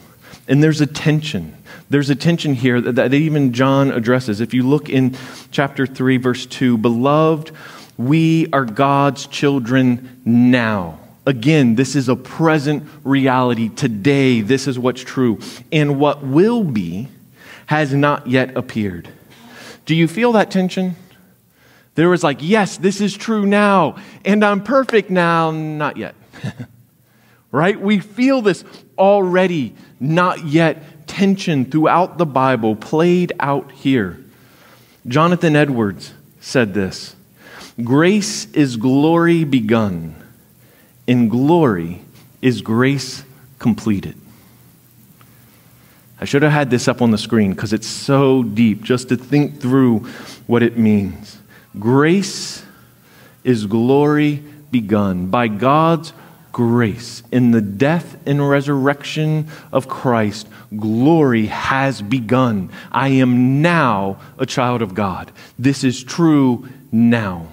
And 0.48 0.64
there's 0.64 0.80
a 0.80 0.88
tension. 0.88 1.54
There's 1.90 2.10
a 2.10 2.16
tension 2.16 2.54
here 2.54 2.80
that, 2.80 2.94
that 2.94 3.14
even 3.14 3.52
John 3.52 3.92
addresses. 3.92 4.40
If 4.40 4.54
you 4.54 4.64
look 4.64 4.90
in 4.90 5.18
chapter 5.52 5.86
3, 5.86 6.16
verse 6.16 6.46
2, 6.46 6.78
beloved, 6.78 7.52
we 8.00 8.48
are 8.54 8.64
God's 8.64 9.28
children 9.28 10.22
now. 10.24 11.00
Again, 11.26 11.76
this 11.76 11.98
is 11.98 12.08
a 12.08 12.16
present 12.16 12.88
reality. 13.04 13.68
Today, 13.68 14.40
this 14.40 14.68
is 14.68 14.80
what's 14.80 15.04
true. 15.04 15.40
And 15.70 16.00
what 16.00 16.24
will 16.24 16.64
be 16.64 17.10
has 17.66 17.94
not 17.94 18.26
yet 18.26 18.56
appeared. 18.56 19.10
Do 19.86 19.94
you 19.94 20.08
feel 20.08 20.32
that 20.32 20.50
tension? 20.50 20.96
There 21.96 22.08
was 22.08 22.24
like, 22.24 22.38
yes, 22.40 22.78
this 22.78 23.02
is 23.02 23.18
true 23.18 23.46
now, 23.46 23.98
and 24.24 24.46
I'm 24.46 24.64
perfect 24.64 25.10
now, 25.10 25.52
not 25.52 25.98
yet. 25.98 26.16
right? 27.52 27.78
We 27.78 28.00
feel 28.00 28.42
this 28.42 28.64
already, 28.98 29.76
not 30.00 30.46
yet 30.46 31.06
tension 31.06 31.66
throughout 31.66 32.18
the 32.18 32.26
Bible 32.26 32.78
played 32.78 33.34
out 33.42 33.74
here. 33.74 34.24
Jonathan 35.06 35.58
Edwards 35.58 36.14
said 36.40 36.74
this 36.74 37.18
Grace 37.84 38.52
is 38.52 38.76
glory 38.78 39.44
begun, 39.44 40.16
and 41.08 41.30
glory 41.30 42.02
is 42.42 42.62
grace 42.62 43.24
completed. 43.58 44.16
I 46.20 46.26
should 46.26 46.42
have 46.42 46.52
had 46.52 46.70
this 46.70 46.88
up 46.90 47.02
on 47.02 47.12
the 47.12 47.18
screen 47.18 47.52
because 47.52 47.72
it's 47.72 47.88
so 47.88 48.44
deep 48.44 48.84
just 48.84 49.10
to 49.10 49.16
think 49.18 49.62
through 49.62 50.00
what 50.48 50.62
it 50.62 50.78
means. 50.78 51.38
Grace 51.78 52.66
is 53.46 53.66
glory 53.66 54.44
begun 54.72 55.28
by 55.28 55.48
God's 55.48 56.12
grace. 56.52 57.24
In 57.32 57.52
the 57.52 57.62
death 57.62 58.18
and 58.26 58.50
resurrection 58.50 59.48
of 59.72 59.88
Christ, 59.88 60.50
glory 60.76 61.46
has 61.46 62.02
begun. 62.02 62.72
I 62.92 63.10
am 63.10 63.62
now 63.62 64.20
a 64.38 64.46
child 64.46 64.82
of 64.82 64.96
God. 64.96 65.32
This 65.58 65.86
is 65.86 66.04
true 66.04 66.68
now 66.92 67.48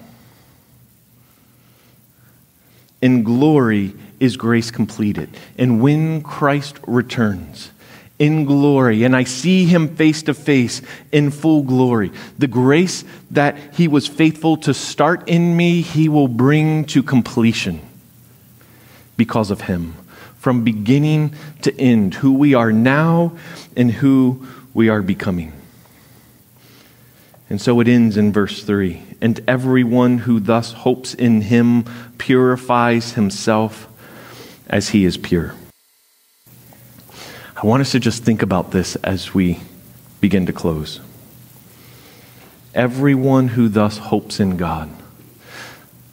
in 3.01 3.23
glory 3.23 3.93
is 4.19 4.37
grace 4.37 4.71
completed. 4.71 5.29
And 5.57 5.81
when 5.81 6.21
Christ 6.21 6.79
returns, 6.87 7.71
in 8.19 8.45
glory, 8.45 9.03
and 9.03 9.15
I 9.15 9.23
see 9.25 9.65
him 9.65 9.95
face 9.95 10.23
to 10.23 10.33
face 10.33 10.81
in 11.11 11.29
full 11.29 11.63
glory. 11.63 12.11
The 12.37 12.47
grace 12.47 13.03
that 13.31 13.75
he 13.75 13.87
was 13.87 14.07
faithful 14.07 14.57
to 14.57 14.73
start 14.73 15.27
in 15.29 15.55
me, 15.55 15.81
he 15.81 16.09
will 16.09 16.27
bring 16.27 16.85
to 16.85 17.03
completion 17.03 17.79
because 19.17 19.51
of 19.51 19.61
him. 19.61 19.93
From 20.39 20.63
beginning 20.63 21.35
to 21.63 21.79
end, 21.79 22.15
who 22.15 22.33
we 22.33 22.53
are 22.53 22.71
now 22.71 23.37
and 23.75 23.91
who 23.91 24.47
we 24.73 24.89
are 24.89 25.01
becoming. 25.01 25.51
And 27.49 27.61
so 27.61 27.79
it 27.79 27.87
ends 27.87 28.17
in 28.17 28.31
verse 28.31 28.63
3 28.63 29.03
And 29.19 29.39
everyone 29.47 30.19
who 30.19 30.39
thus 30.39 30.73
hopes 30.73 31.13
in 31.13 31.41
him 31.41 31.85
purifies 32.17 33.13
himself 33.13 33.87
as 34.67 34.89
he 34.89 35.05
is 35.05 35.17
pure. 35.17 35.55
I 37.55 37.65
want 37.65 37.81
us 37.81 37.91
to 37.91 37.99
just 37.99 38.23
think 38.23 38.43
about 38.43 38.71
this 38.71 38.95
as 38.97 39.33
we 39.33 39.59
begin 40.21 40.45
to 40.45 40.53
close. 40.53 40.99
Everyone 42.75 43.47
who 43.47 43.67
thus 43.67 43.97
hopes 43.97 44.39
in 44.39 44.57
God. 44.57 44.89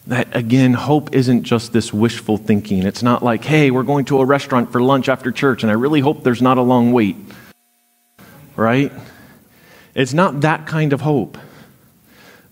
That 0.07 0.35
again, 0.35 0.75
hope 0.75 1.15
isn't 1.15 1.45
just 1.45 1.73
this 1.73 1.93
wishful 1.93 2.39
thinking. 2.39 2.83
It's 2.83 3.03
not 3.03 3.23
like, 3.23 3.45
hey, 3.45 3.71
we're 3.71 3.83
going 3.83 4.07
to 4.07 4.21
a 4.21 4.25
restaurant 4.25 4.73
for 4.73 4.83
lunch 4.83 5.09
after 5.09 5.33
church, 5.33 5.63
and 5.63 5.71
I 5.71 5.75
really 5.75 6.01
hope 6.01 6.23
there's 6.23 6.43
not 6.43 6.57
a 6.57 6.63
long 6.63 6.93
wait. 6.93 7.17
Right? 8.57 8.93
It's 9.95 10.15
not 10.15 10.43
that 10.43 10.67
kind 10.67 10.93
of 10.93 11.03
hope. 11.03 11.37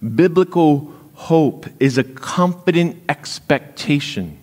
Biblical 0.02 0.92
hope 1.14 1.66
is 1.78 1.98
a 1.98 2.04
confident 2.04 3.02
expectation 3.08 4.38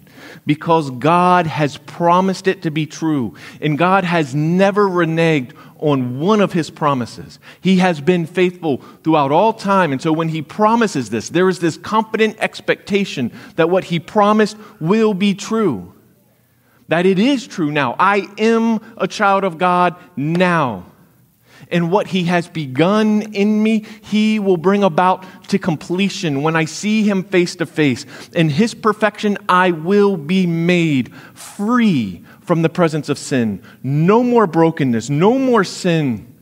because 0.46 0.90
God 0.92 1.48
has 1.48 1.78
promised 1.78 2.48
it 2.48 2.62
to 2.64 2.72
be 2.72 2.86
true, 2.86 3.36
and 3.62 3.78
God 3.78 4.04
has 4.04 4.34
never 4.34 4.88
reneged 4.88 5.54
on 5.80 6.20
one 6.20 6.42
of 6.42 6.54
his 6.54 6.70
promises. 6.70 7.40
He 7.62 7.78
has 7.78 8.02
been 8.02 8.26
faithful 8.26 8.78
throughout 9.04 9.32
all 9.32 9.54
time. 9.54 9.92
And 9.92 10.02
so 10.02 10.12
when 10.12 10.30
he 10.30 10.42
promises 10.42 11.10
this, 11.10 11.30
there 11.30 11.48
is 11.50 11.60
this 11.60 11.78
confident 11.78 12.38
expectation 12.40 13.32
that 13.56 13.70
what 13.70 13.86
he 13.86 14.00
promised 14.00 14.58
will 14.80 15.14
be 15.14 15.34
true. 15.34 15.94
That 16.90 17.06
it 17.06 17.20
is 17.20 17.48
true 17.48 17.72
now. 17.72 17.96
I 18.00 18.28
am 18.38 18.82
a 18.98 19.08
child 19.08 19.44
of 19.44 19.58
God 19.58 19.96
now 20.16 20.86
and 21.70 21.92
what 21.92 22.08
he 22.08 22.24
has 22.26 22.48
begun 22.48 23.22
in 23.34 23.62
me, 23.62 23.86
he 24.02 24.40
will 24.40 24.58
bring 24.58 24.84
about 24.84 25.26
to 25.50 25.60
completion 25.60 26.42
when 26.42 26.56
I 26.56 26.66
see 26.66 27.04
him 27.04 27.24
face 27.24 27.56
to 27.58 27.66
face. 27.66 28.06
In 28.34 28.50
his 28.50 28.74
perfection, 28.74 29.38
I 29.48 29.72
will 29.72 30.18
be 30.18 30.48
made 30.48 31.14
free 31.36 32.24
from 32.42 32.64
the 32.64 32.70
presence 32.70 33.10
of 33.10 33.20
sin. 33.20 33.62
No 33.84 34.24
more 34.24 34.48
brokenness, 34.48 35.10
no 35.10 35.38
more 35.38 35.64
sin. 35.64 36.36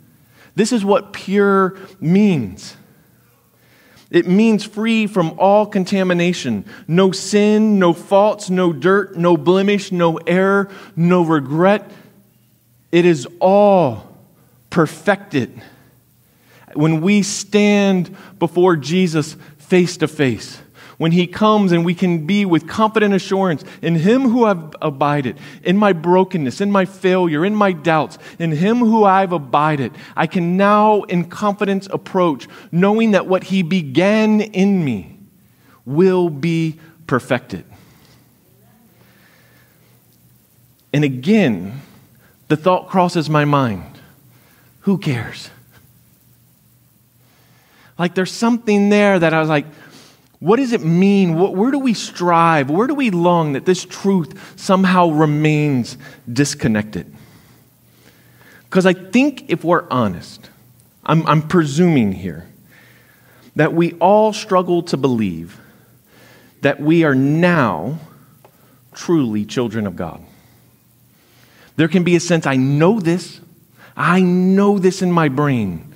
This 0.55 0.71
is 0.71 0.86
what 0.86 1.11
pure 1.11 1.78
means. 1.99 2.78
It 4.09 4.25
means 4.25 4.63
free 4.63 5.05
from 5.05 5.38
all 5.38 5.65
contamination. 5.65 6.63
No 6.88 7.11
sin, 7.11 7.78
no 7.78 7.91
faults, 7.91 8.49
no 8.49 8.71
dirt, 8.71 9.17
no 9.17 9.36
blemish, 9.36 9.91
no 9.91 10.15
error, 10.15 10.69
no 10.95 11.23
regret. 11.23 11.91
It 12.93 13.03
is 13.03 13.28
all 13.41 14.07
perfected. 14.78 15.59
When 16.75 17.01
we 17.01 17.23
stand 17.23 18.15
before 18.38 18.75
Jesus 18.75 19.36
face 19.57 19.97
to 19.97 20.07
face, 20.07 20.59
when 20.99 21.11
he 21.11 21.25
comes 21.25 21.71
and 21.71 21.84
we 21.84 21.95
can 21.95 22.28
be 22.28 22.45
with 22.45 22.67
confident 22.67 23.15
assurance 23.15 23.63
in 23.82 23.95
him 23.95 24.30
who 24.30 24.45
I've 24.45 24.75
abided, 24.80 25.39
in 25.63 25.78
my 25.78 25.93
brokenness, 25.93 26.61
in 26.61 26.71
my 26.71 26.86
failure, 26.86 27.43
in 27.43 27.55
my 27.55 27.71
doubts, 27.71 28.19
in 28.38 28.51
him 28.51 28.78
who 28.78 29.03
I've 29.03 29.32
abided, 29.32 29.93
I 30.15 30.28
can 30.28 30.57
now 30.57 31.01
in 31.05 31.25
confidence 31.25 31.88
approach, 31.91 32.47
knowing 32.71 33.11
that 33.11 33.25
what 33.25 33.45
he 33.45 33.63
began 33.63 34.41
in 34.41 34.86
me 34.86 35.17
will 35.86 36.30
be 36.30 36.80
perfected. 37.07 37.65
And 40.93 41.03
again, 41.03 41.82
the 42.47 42.55
thought 42.55 42.89
crosses 42.89 43.28
my 43.28 43.43
mind 43.43 43.96
who 44.88 44.97
cares? 44.97 45.49
Like 47.99 48.15
there's 48.15 48.31
something 48.31 48.88
there 48.88 49.19
that 49.19 49.33
I 49.33 49.41
was 49.41 49.49
like, 49.49 49.65
what 50.39 50.55
does 50.55 50.71
it 50.71 50.81
mean? 50.81 51.35
Where 51.35 51.71
do 51.71 51.79
we 51.79 51.93
strive? 51.93 52.69
Where 52.69 52.88
do 52.88 52.95
we 52.95 53.09
long 53.09 53.51
that 53.51 53.65
this 53.65 53.83
truth 53.83 54.57
somehow 54.57 55.09
remains 55.09 55.97
disconnected? 56.31 57.13
Because 58.63 58.85
I 58.85 58.93
think 58.93 59.49
if 59.49 59.65
we're 59.65 59.85
honest, 59.89 60.49
I'm, 61.05 61.27
I'm, 61.27 61.45
presuming 61.45 62.13
here, 62.13 62.47
that 63.57 63.73
we 63.73 63.91
all 63.95 64.31
struggle 64.31 64.83
to 64.83 64.95
believe 64.95 65.59
that 66.61 66.79
we 66.79 67.03
are 67.03 67.15
now 67.15 67.99
truly 68.95 69.43
children 69.43 69.85
of 69.85 69.97
God. 69.97 70.23
There 71.75 71.89
can 71.89 72.05
be 72.05 72.15
a 72.15 72.21
sense, 72.21 72.45
I 72.45 72.55
know 72.55 73.01
this, 73.01 73.41
I 73.97 74.21
know 74.21 74.77
this 74.77 75.01
in 75.01 75.11
my 75.11 75.27
brain, 75.27 75.91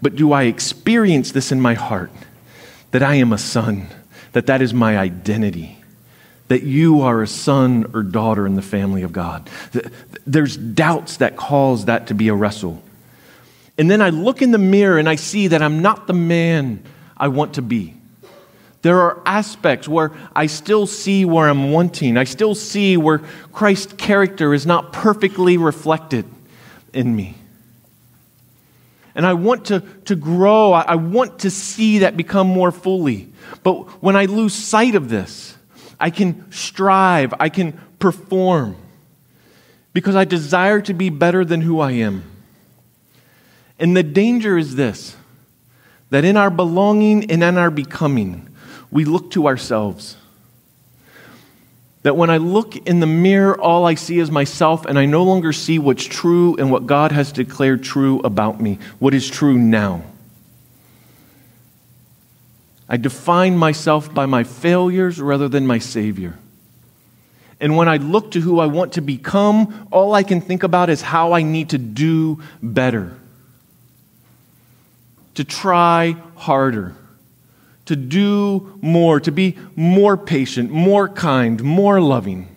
but 0.00 0.16
do 0.16 0.32
I 0.32 0.44
experience 0.44 1.32
this 1.32 1.52
in 1.52 1.60
my 1.60 1.74
heart 1.74 2.10
that 2.92 3.02
I 3.02 3.16
am 3.16 3.32
a 3.32 3.38
son, 3.38 3.86
that 4.32 4.46
that 4.46 4.62
is 4.62 4.72
my 4.72 4.96
identity, 4.96 5.78
that 6.48 6.62
you 6.62 7.02
are 7.02 7.22
a 7.22 7.26
son 7.26 7.90
or 7.94 8.02
daughter 8.02 8.46
in 8.46 8.54
the 8.54 8.62
family 8.62 9.02
of 9.02 9.12
God. 9.12 9.48
There's 10.26 10.56
doubts 10.56 11.18
that 11.18 11.36
cause 11.36 11.84
that 11.84 12.08
to 12.08 12.14
be 12.14 12.28
a 12.28 12.34
wrestle. 12.34 12.82
And 13.78 13.90
then 13.90 14.02
I 14.02 14.10
look 14.10 14.42
in 14.42 14.50
the 14.50 14.58
mirror 14.58 14.98
and 14.98 15.08
I 15.08 15.16
see 15.16 15.48
that 15.48 15.62
I'm 15.62 15.80
not 15.80 16.06
the 16.06 16.12
man 16.12 16.82
I 17.16 17.28
want 17.28 17.54
to 17.54 17.62
be. 17.62 17.94
There 18.82 19.00
are 19.00 19.22
aspects 19.24 19.88
where 19.88 20.12
I 20.34 20.46
still 20.46 20.86
see 20.86 21.24
where 21.24 21.48
I'm 21.48 21.70
wanting. 21.70 22.16
I 22.16 22.24
still 22.24 22.54
see 22.54 22.96
where 22.96 23.18
Christ's 23.52 23.92
character 23.92 24.52
is 24.52 24.66
not 24.66 24.92
perfectly 24.92 25.56
reflected 25.56 26.24
in 26.92 27.14
me. 27.14 27.36
And 29.14 29.26
I 29.26 29.34
want 29.34 29.66
to, 29.66 29.80
to 30.06 30.16
grow. 30.16 30.72
I, 30.72 30.82
I 30.82 30.94
want 30.94 31.40
to 31.40 31.50
see 31.50 31.98
that 31.98 32.16
become 32.16 32.46
more 32.46 32.72
fully. 32.72 33.32
But 33.62 34.02
when 34.02 34.16
I 34.16 34.24
lose 34.24 34.54
sight 34.54 34.94
of 34.94 35.08
this, 35.08 35.56
I 36.00 36.10
can 36.10 36.50
strive, 36.50 37.34
I 37.38 37.48
can 37.48 37.78
perform 37.98 38.76
because 39.92 40.16
I 40.16 40.24
desire 40.24 40.80
to 40.82 40.94
be 40.94 41.10
better 41.10 41.44
than 41.44 41.60
who 41.60 41.80
I 41.80 41.92
am. 41.92 42.24
And 43.78 43.96
the 43.96 44.02
danger 44.02 44.58
is 44.58 44.74
this 44.74 45.16
that 46.10 46.24
in 46.24 46.36
our 46.36 46.50
belonging 46.50 47.30
and 47.30 47.42
in 47.42 47.56
our 47.56 47.70
becoming, 47.70 48.48
we 48.90 49.04
look 49.04 49.30
to 49.30 49.46
ourselves. 49.46 50.16
That 52.02 52.16
when 52.16 52.30
I 52.30 52.38
look 52.38 52.76
in 52.76 53.00
the 53.00 53.06
mirror, 53.06 53.58
all 53.60 53.86
I 53.86 53.94
see 53.94 54.18
is 54.18 54.30
myself, 54.30 54.84
and 54.86 54.98
I 54.98 55.06
no 55.06 55.22
longer 55.22 55.52
see 55.52 55.78
what's 55.78 56.04
true 56.04 56.56
and 56.56 56.70
what 56.70 56.86
God 56.86 57.12
has 57.12 57.30
declared 57.30 57.84
true 57.84 58.20
about 58.20 58.60
me, 58.60 58.78
what 58.98 59.14
is 59.14 59.28
true 59.30 59.56
now. 59.56 60.02
I 62.88 62.96
define 62.96 63.56
myself 63.56 64.12
by 64.12 64.26
my 64.26 64.42
failures 64.44 65.20
rather 65.20 65.48
than 65.48 65.66
my 65.66 65.78
Savior. 65.78 66.38
And 67.60 67.76
when 67.76 67.88
I 67.88 67.98
look 67.98 68.32
to 68.32 68.40
who 68.40 68.58
I 68.58 68.66
want 68.66 68.94
to 68.94 69.00
become, 69.00 69.86
all 69.92 70.12
I 70.12 70.24
can 70.24 70.40
think 70.40 70.64
about 70.64 70.90
is 70.90 71.00
how 71.00 71.32
I 71.32 71.42
need 71.42 71.70
to 71.70 71.78
do 71.78 72.42
better, 72.60 73.16
to 75.36 75.44
try 75.44 76.16
harder 76.34 76.96
to 77.92 77.96
do 77.96 78.78
more, 78.80 79.20
to 79.20 79.30
be 79.30 79.54
more 79.76 80.16
patient, 80.16 80.70
more 80.70 81.06
kind, 81.06 81.62
more 81.62 82.00
loving. 82.00 82.56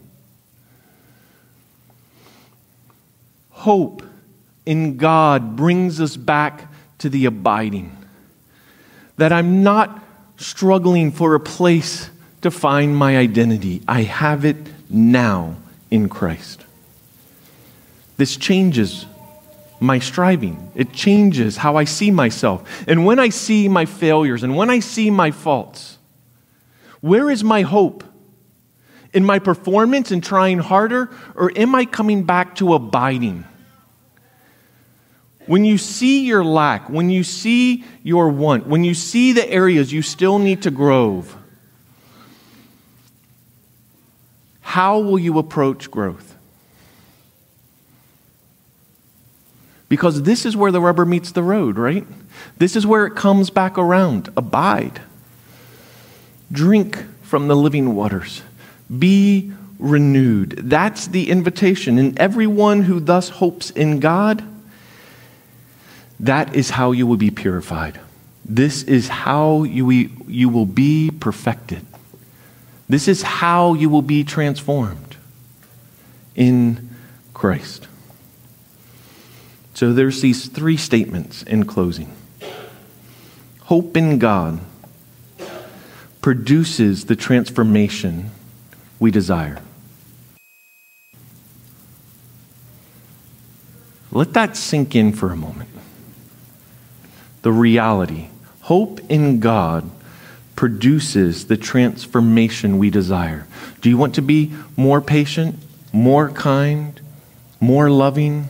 Hope 3.50 4.02
in 4.66 4.96
God 4.96 5.58
brings 5.58 6.00
us 6.00 6.16
back 6.16 6.72
to 7.00 7.10
the 7.10 7.26
abiding. 7.26 7.98
That 9.18 9.34
I'm 9.34 9.62
not 9.62 10.02
struggling 10.38 11.12
for 11.12 11.36
a 11.36 11.40
place 11.42 12.10
to 12.42 12.50
find 12.50 12.96
my 12.96 13.18
identity, 13.18 13.82
I 13.90 14.04
have 14.04 14.46
it 14.46 14.56
now 14.90 15.58
in 15.92 16.08
Christ. 16.08 16.64
This 18.16 18.38
changes 18.38 19.06
my 19.80 20.00
striving. 20.00 20.72
It 20.76 20.94
changes 20.94 21.58
how 21.58 21.76
I 21.76 21.84
see 21.84 22.12
myself. 22.12 22.84
And 22.88 23.06
when 23.06 23.20
I 23.20 23.30
see 23.30 23.68
my 23.68 23.86
failures 23.86 24.44
and 24.44 24.56
when 24.56 24.70
I 24.70 24.80
see 24.80 25.10
my 25.10 25.32
faults, 25.32 25.98
where 27.02 27.30
is 27.30 27.44
my 27.44 27.62
hope? 27.62 28.04
In 29.14 29.24
my 29.24 29.40
performance 29.40 30.12
and 30.12 30.24
trying 30.24 30.60
harder, 30.60 31.10
or 31.36 31.52
am 31.56 31.74
I 31.76 31.86
coming 31.86 32.24
back 32.24 32.56
to 32.56 32.74
abiding? 32.74 33.46
When 35.46 35.64
you 35.64 35.78
see 35.78 36.26
your 36.26 36.44
lack, 36.44 36.90
when 36.90 37.10
you 37.10 37.24
see 37.24 37.84
your 38.04 38.30
want, 38.30 38.68
when 38.68 38.84
you 38.84 38.94
see 38.94 39.32
the 39.32 39.48
areas 39.48 39.94
you 39.94 40.02
still 40.02 40.40
need 40.40 40.64
to 40.64 40.72
grow, 40.72 41.24
how 44.62 45.00
will 45.00 45.20
you 45.20 45.38
approach 45.38 45.90
growth? 45.90 46.35
Because 49.88 50.24
this 50.24 50.46
is 50.46 50.58
where 50.58 50.72
the 50.72 50.82
rubber 50.82 51.06
meets 51.06 51.32
the 51.32 51.44
road, 51.44 51.78
right? 51.78 52.06
This 52.58 52.76
is 52.76 52.88
where 52.88 53.06
it 53.06 53.16
comes 53.16 53.50
back 53.50 53.78
around. 53.78 54.30
Abide. 54.36 55.02
Drink 56.52 56.98
from 57.22 57.48
the 57.48 57.56
living 57.56 57.96
waters. 57.96 58.42
Be 58.98 59.52
renewed. 59.80 60.52
That's 60.70 61.08
the 61.08 61.30
invitation. 61.30 61.98
And 61.98 62.18
everyone 62.20 62.84
who 62.84 63.00
thus 63.00 63.30
hopes 63.30 63.70
in 63.72 64.00
God, 64.00 64.44
that 66.20 66.56
is 66.56 66.72
how 66.72 66.92
you 66.92 67.06
will 67.06 67.18
be 67.18 67.32
purified. 67.32 68.00
This 68.44 68.84
is 68.84 69.08
how 69.08 69.64
you, 69.64 69.92
you 70.28 70.50
will 70.50 70.66
be 70.66 71.12
perfected. 71.12 71.86
This 72.88 73.08
is 73.08 73.24
how 73.24 73.74
you 73.74 73.90
will 73.90 74.04
be 74.04 74.24
transformed 74.24 75.18
in 76.36 76.90
Christ. 77.34 77.88
So 79.76 79.92
there's 79.92 80.22
these 80.22 80.48
three 80.48 80.78
statements 80.78 81.44
in 81.44 81.66
closing. 81.66 82.16
Hope 83.64 83.98
in 83.98 84.20
God 84.20 84.62
produces 86.22 87.06
the 87.06 87.16
transformation 87.18 88.32
we 89.00 89.12
desire. 89.12 89.62
Let 94.12 94.32
that 94.34 94.56
sink 94.56 94.96
in 94.96 95.12
for 95.12 95.34
a 95.34 95.36
moment. 95.36 95.70
The 97.42 97.52
reality. 97.52 98.30
Hope 98.62 99.02
in 99.12 99.42
God 99.42 99.92
produces 100.56 101.48
the 101.48 101.58
transformation 101.58 102.78
we 102.78 102.90
desire. 102.90 103.46
Do 103.82 103.90
you 103.90 103.98
want 103.98 104.16
to 104.16 104.22
be 104.22 104.54
more 104.78 105.02
patient, 105.02 105.60
more 105.92 106.30
kind, 106.30 107.02
more 107.60 107.90
loving, 107.90 108.48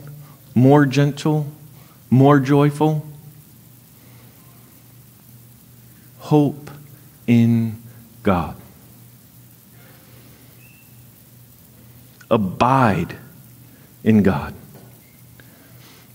more 0.55 0.85
gentle, 0.85 1.45
more 2.09 2.39
joyful. 2.39 3.05
Hope 6.19 6.71
in 7.27 7.83
God. 8.23 8.55
Abide 12.31 13.17
in 14.03 14.23
God. 14.23 14.55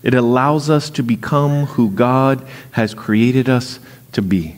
It 0.03 0.15
allows 0.15 0.69
us 0.69 0.89
to 0.89 1.03
become 1.03 1.67
who 1.67 1.91
God 1.91 2.45
has 2.71 2.93
created 2.95 3.47
us 3.47 3.79
to 4.13 4.21
be. 4.21 4.55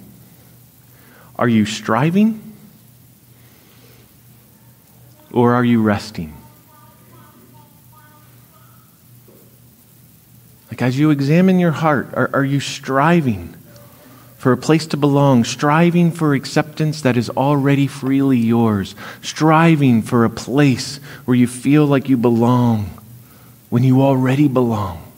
Are 1.36 1.50
you 1.50 1.66
striving? 1.66 2.40
Or 5.32 5.54
are 5.54 5.66
you 5.66 5.82
resting? 5.82 6.34
Like, 10.74 10.82
as 10.82 10.98
you 10.98 11.12
examine 11.12 11.60
your 11.60 11.70
heart, 11.70 12.10
are, 12.16 12.32
are 12.34 12.44
you 12.44 12.60
striving 12.60 13.54
for 14.40 14.52
a 14.52 14.58
place 14.58 14.88
to 14.88 14.98
belong, 14.98 15.44
striving 15.44 16.10
for 16.10 16.34
acceptance 16.34 17.04
that 17.04 17.16
is 17.16 17.30
already 17.30 17.86
freely 17.86 18.40
yours, 18.40 18.96
striving 19.22 20.02
for 20.02 20.26
a 20.26 20.32
place 20.32 20.98
where 21.26 21.38
you 21.38 21.46
feel 21.46 21.86
like 21.86 22.10
you 22.10 22.18
belong 22.18 22.90
when 23.70 23.84
you 23.84 24.02
already 24.02 24.48
belong? 24.48 25.14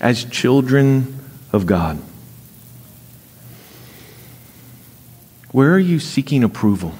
As 0.00 0.24
children 0.24 1.20
of 1.52 1.66
God, 1.66 1.98
where 5.52 5.72
are 5.72 5.78
you 5.78 6.00
seeking 6.00 6.42
approval? 6.42 6.94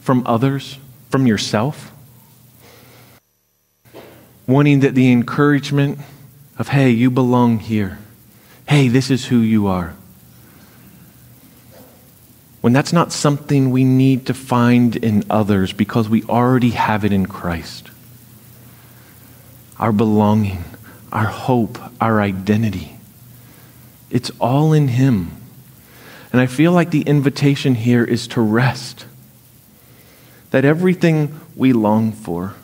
From 0.00 0.26
others? 0.26 0.80
From 1.12 1.26
yourself? 1.26 1.92
Wanting 4.48 4.80
that 4.80 4.94
the 4.94 5.12
encouragement 5.12 5.98
of, 6.58 6.68
hey, 6.68 6.88
you 6.90 7.10
belong 7.10 7.58
here. 7.58 7.98
Hey, 8.66 8.88
this 8.88 9.10
is 9.10 9.26
who 9.26 9.38
you 9.38 9.66
are. 9.66 9.94
When 12.62 12.72
that's 12.72 12.92
not 12.92 13.12
something 13.12 13.70
we 13.70 13.84
need 13.84 14.26
to 14.26 14.34
find 14.34 14.96
in 14.96 15.24
others 15.28 15.72
because 15.72 16.08
we 16.08 16.22
already 16.24 16.70
have 16.70 17.04
it 17.04 17.12
in 17.12 17.26
Christ. 17.26 17.90
Our 19.78 19.92
belonging, 19.92 20.64
our 21.12 21.26
hope, 21.26 21.78
our 22.00 22.22
identity. 22.22 22.96
It's 24.10 24.30
all 24.40 24.72
in 24.72 24.88
Him. 24.88 25.32
And 26.32 26.40
I 26.40 26.46
feel 26.46 26.72
like 26.72 26.90
the 26.90 27.02
invitation 27.02 27.74
here 27.74 28.04
is 28.04 28.26
to 28.28 28.40
rest 28.40 29.04
that 30.52 30.64
everything 30.64 31.40
we 31.56 31.72
long 31.72 32.12
for, 32.12 32.54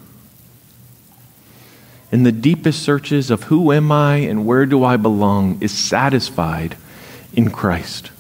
in 2.13 2.23
the 2.23 2.33
deepest 2.33 2.83
searches 2.83 3.31
of 3.31 3.45
who 3.45 3.73
am 3.73 3.91
I 3.91 4.17
and 4.17 4.47
where 4.47 4.67
do 4.67 4.85
I 4.85 4.97
belong, 4.97 5.59
is 5.61 5.73
satisfied 5.73 6.77
in 7.35 7.51
Christ. 7.51 8.11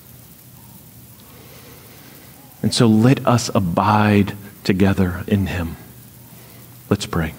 And 2.63 2.75
so 2.75 2.87
let 2.87 3.27
us 3.27 3.51
abide 3.55 4.35
together 4.65 5.23
in 5.27 5.47
Him. 5.47 5.77
Let's 6.91 7.07
pray. 7.07 7.35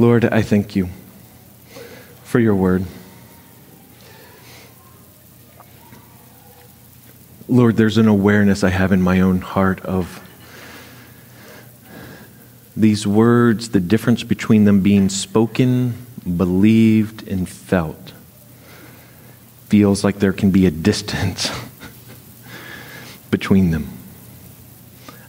Lord, 0.00 0.24
I 0.24 0.42
thank 0.42 0.76
you 0.76 0.88
for 2.22 2.38
your 2.38 2.54
word. 2.54 2.84
Lord, 7.48 7.76
there's 7.76 7.96
an 7.96 8.08
awareness 8.08 8.62
I 8.62 8.68
have 8.68 8.92
in 8.92 9.00
my 9.00 9.20
own 9.20 9.40
heart 9.40 9.80
of 9.80 10.22
these 12.76 13.06
words, 13.06 13.70
the 13.70 13.80
difference 13.80 14.22
between 14.22 14.64
them 14.64 14.82
being 14.82 15.08
spoken, 15.08 15.94
believed, 16.36 17.26
and 17.26 17.48
felt. 17.48 18.12
Feels 19.68 20.04
like 20.04 20.18
there 20.18 20.32
can 20.32 20.50
be 20.50 20.66
a 20.66 20.70
distance 20.70 21.50
between 23.30 23.70
them. 23.70 23.88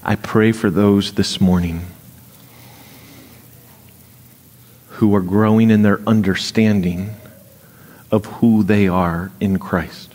I 0.04 0.16
pray 0.16 0.52
for 0.52 0.70
those 0.70 1.14
this 1.14 1.40
morning 1.40 1.88
who 5.00 5.16
are 5.16 5.22
growing 5.22 5.72
in 5.72 5.82
their 5.82 6.02
understanding 6.06 7.16
of 8.12 8.26
who 8.26 8.64
they 8.64 8.88
are 8.88 9.32
in 9.40 9.58
Christ, 9.58 10.09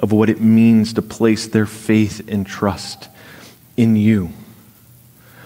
of 0.00 0.10
what 0.10 0.28
it 0.28 0.40
means 0.40 0.94
to 0.94 1.02
place 1.02 1.46
their 1.46 1.66
faith 1.66 2.26
and 2.26 2.46
trust 2.46 3.08
in 3.76 3.94
you, 3.94 4.30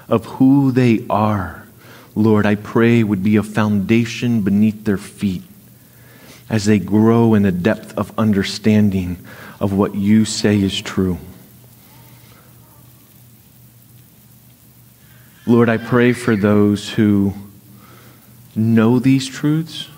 of 0.09 0.25
who 0.25 0.73
they 0.73 1.05
are. 1.11 1.67
Lord, 2.15 2.47
I 2.47 2.55
pray 2.55 3.03
would 3.03 3.23
be 3.23 3.37
a 3.37 3.43
foundation 3.43 4.41
beneath 4.41 4.85
their 4.85 4.97
feet 4.97 5.43
as 6.49 6.65
they 6.65 6.79
grow 6.79 7.35
in 7.35 7.45
a 7.45 7.53
depth 7.53 7.97
of 7.99 8.17
understanding 8.17 9.19
of 9.61 9.73
what 9.73 9.95
you 9.95 10.25
say 10.25 10.61
is 10.61 10.81
true. 10.81 11.19
Lord, 15.47 15.69
I 15.69 15.77
pray 15.77 16.13
for 16.13 16.37
those 16.37 16.91
who 16.91 17.35
know 18.57 18.99
these 18.99 19.29
truths 19.29 19.89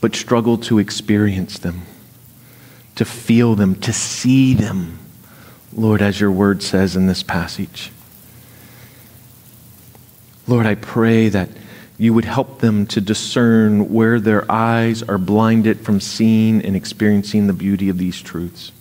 but 0.00 0.14
struggle 0.14 0.56
to 0.58 0.78
experience 0.78 1.58
them, 1.58 1.82
to 2.96 3.04
feel 3.04 3.54
them, 3.54 3.76
to 3.76 3.92
see 3.92 4.54
them, 4.54 4.98
Lord, 5.72 6.02
as 6.02 6.20
your 6.20 6.30
word 6.30 6.62
says 6.62 6.96
in 6.96 7.06
this 7.06 7.22
passage. 7.22 7.92
Lord, 10.48 10.66
I 10.66 10.74
pray 10.74 11.28
that 11.28 11.50
you 11.98 12.12
would 12.14 12.24
help 12.24 12.60
them 12.60 12.86
to 12.86 13.00
discern 13.00 13.92
where 13.92 14.20
their 14.20 14.50
eyes 14.50 15.02
are 15.02 15.18
blinded 15.18 15.80
from 15.80 16.00
seeing 16.00 16.62
and 16.62 16.76
experiencing 16.76 17.46
the 17.46 17.52
beauty 17.52 17.88
of 17.88 17.98
these 17.98 18.20
truths. 18.20 18.72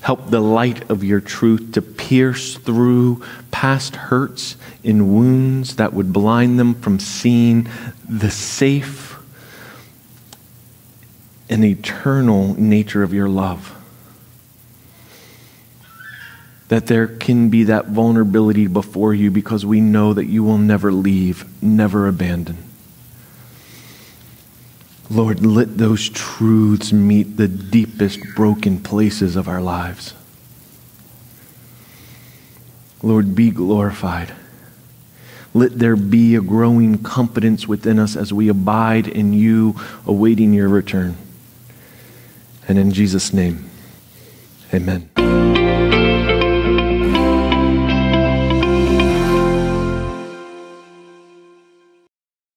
Help 0.00 0.30
the 0.30 0.40
light 0.40 0.90
of 0.90 1.04
your 1.04 1.20
truth 1.20 1.72
to 1.72 1.82
pierce 1.82 2.56
through 2.56 3.22
past 3.50 3.94
hurts 3.96 4.56
and 4.84 5.14
wounds 5.14 5.76
that 5.76 5.92
would 5.92 6.12
blind 6.12 6.58
them 6.58 6.74
from 6.74 6.98
seeing 6.98 7.68
the 8.08 8.30
safe 8.30 9.11
and 11.52 11.66
eternal 11.66 12.58
nature 12.58 13.02
of 13.02 13.12
your 13.12 13.28
love. 13.28 13.76
That 16.68 16.86
there 16.86 17.06
can 17.06 17.50
be 17.50 17.64
that 17.64 17.88
vulnerability 17.88 18.66
before 18.68 19.12
you 19.12 19.30
because 19.30 19.66
we 19.66 19.78
know 19.78 20.14
that 20.14 20.24
you 20.24 20.42
will 20.42 20.56
never 20.56 20.90
leave, 20.90 21.44
never 21.62 22.08
abandon. 22.08 22.56
Lord, 25.10 25.44
let 25.44 25.76
those 25.76 26.08
truths 26.08 26.90
meet 26.90 27.36
the 27.36 27.48
deepest 27.48 28.20
broken 28.34 28.78
places 28.78 29.36
of 29.36 29.46
our 29.46 29.60
lives. 29.60 30.14
Lord, 33.02 33.34
be 33.34 33.50
glorified. 33.50 34.32
Let 35.52 35.78
there 35.78 35.96
be 35.96 36.34
a 36.34 36.40
growing 36.40 37.02
confidence 37.02 37.68
within 37.68 37.98
us 37.98 38.16
as 38.16 38.32
we 38.32 38.48
abide 38.48 39.06
in 39.06 39.34
you, 39.34 39.76
awaiting 40.06 40.54
your 40.54 40.70
return. 40.70 41.18
And 42.68 42.78
in 42.78 42.92
Jesus' 42.92 43.32
name, 43.32 43.68
amen. 44.72 45.51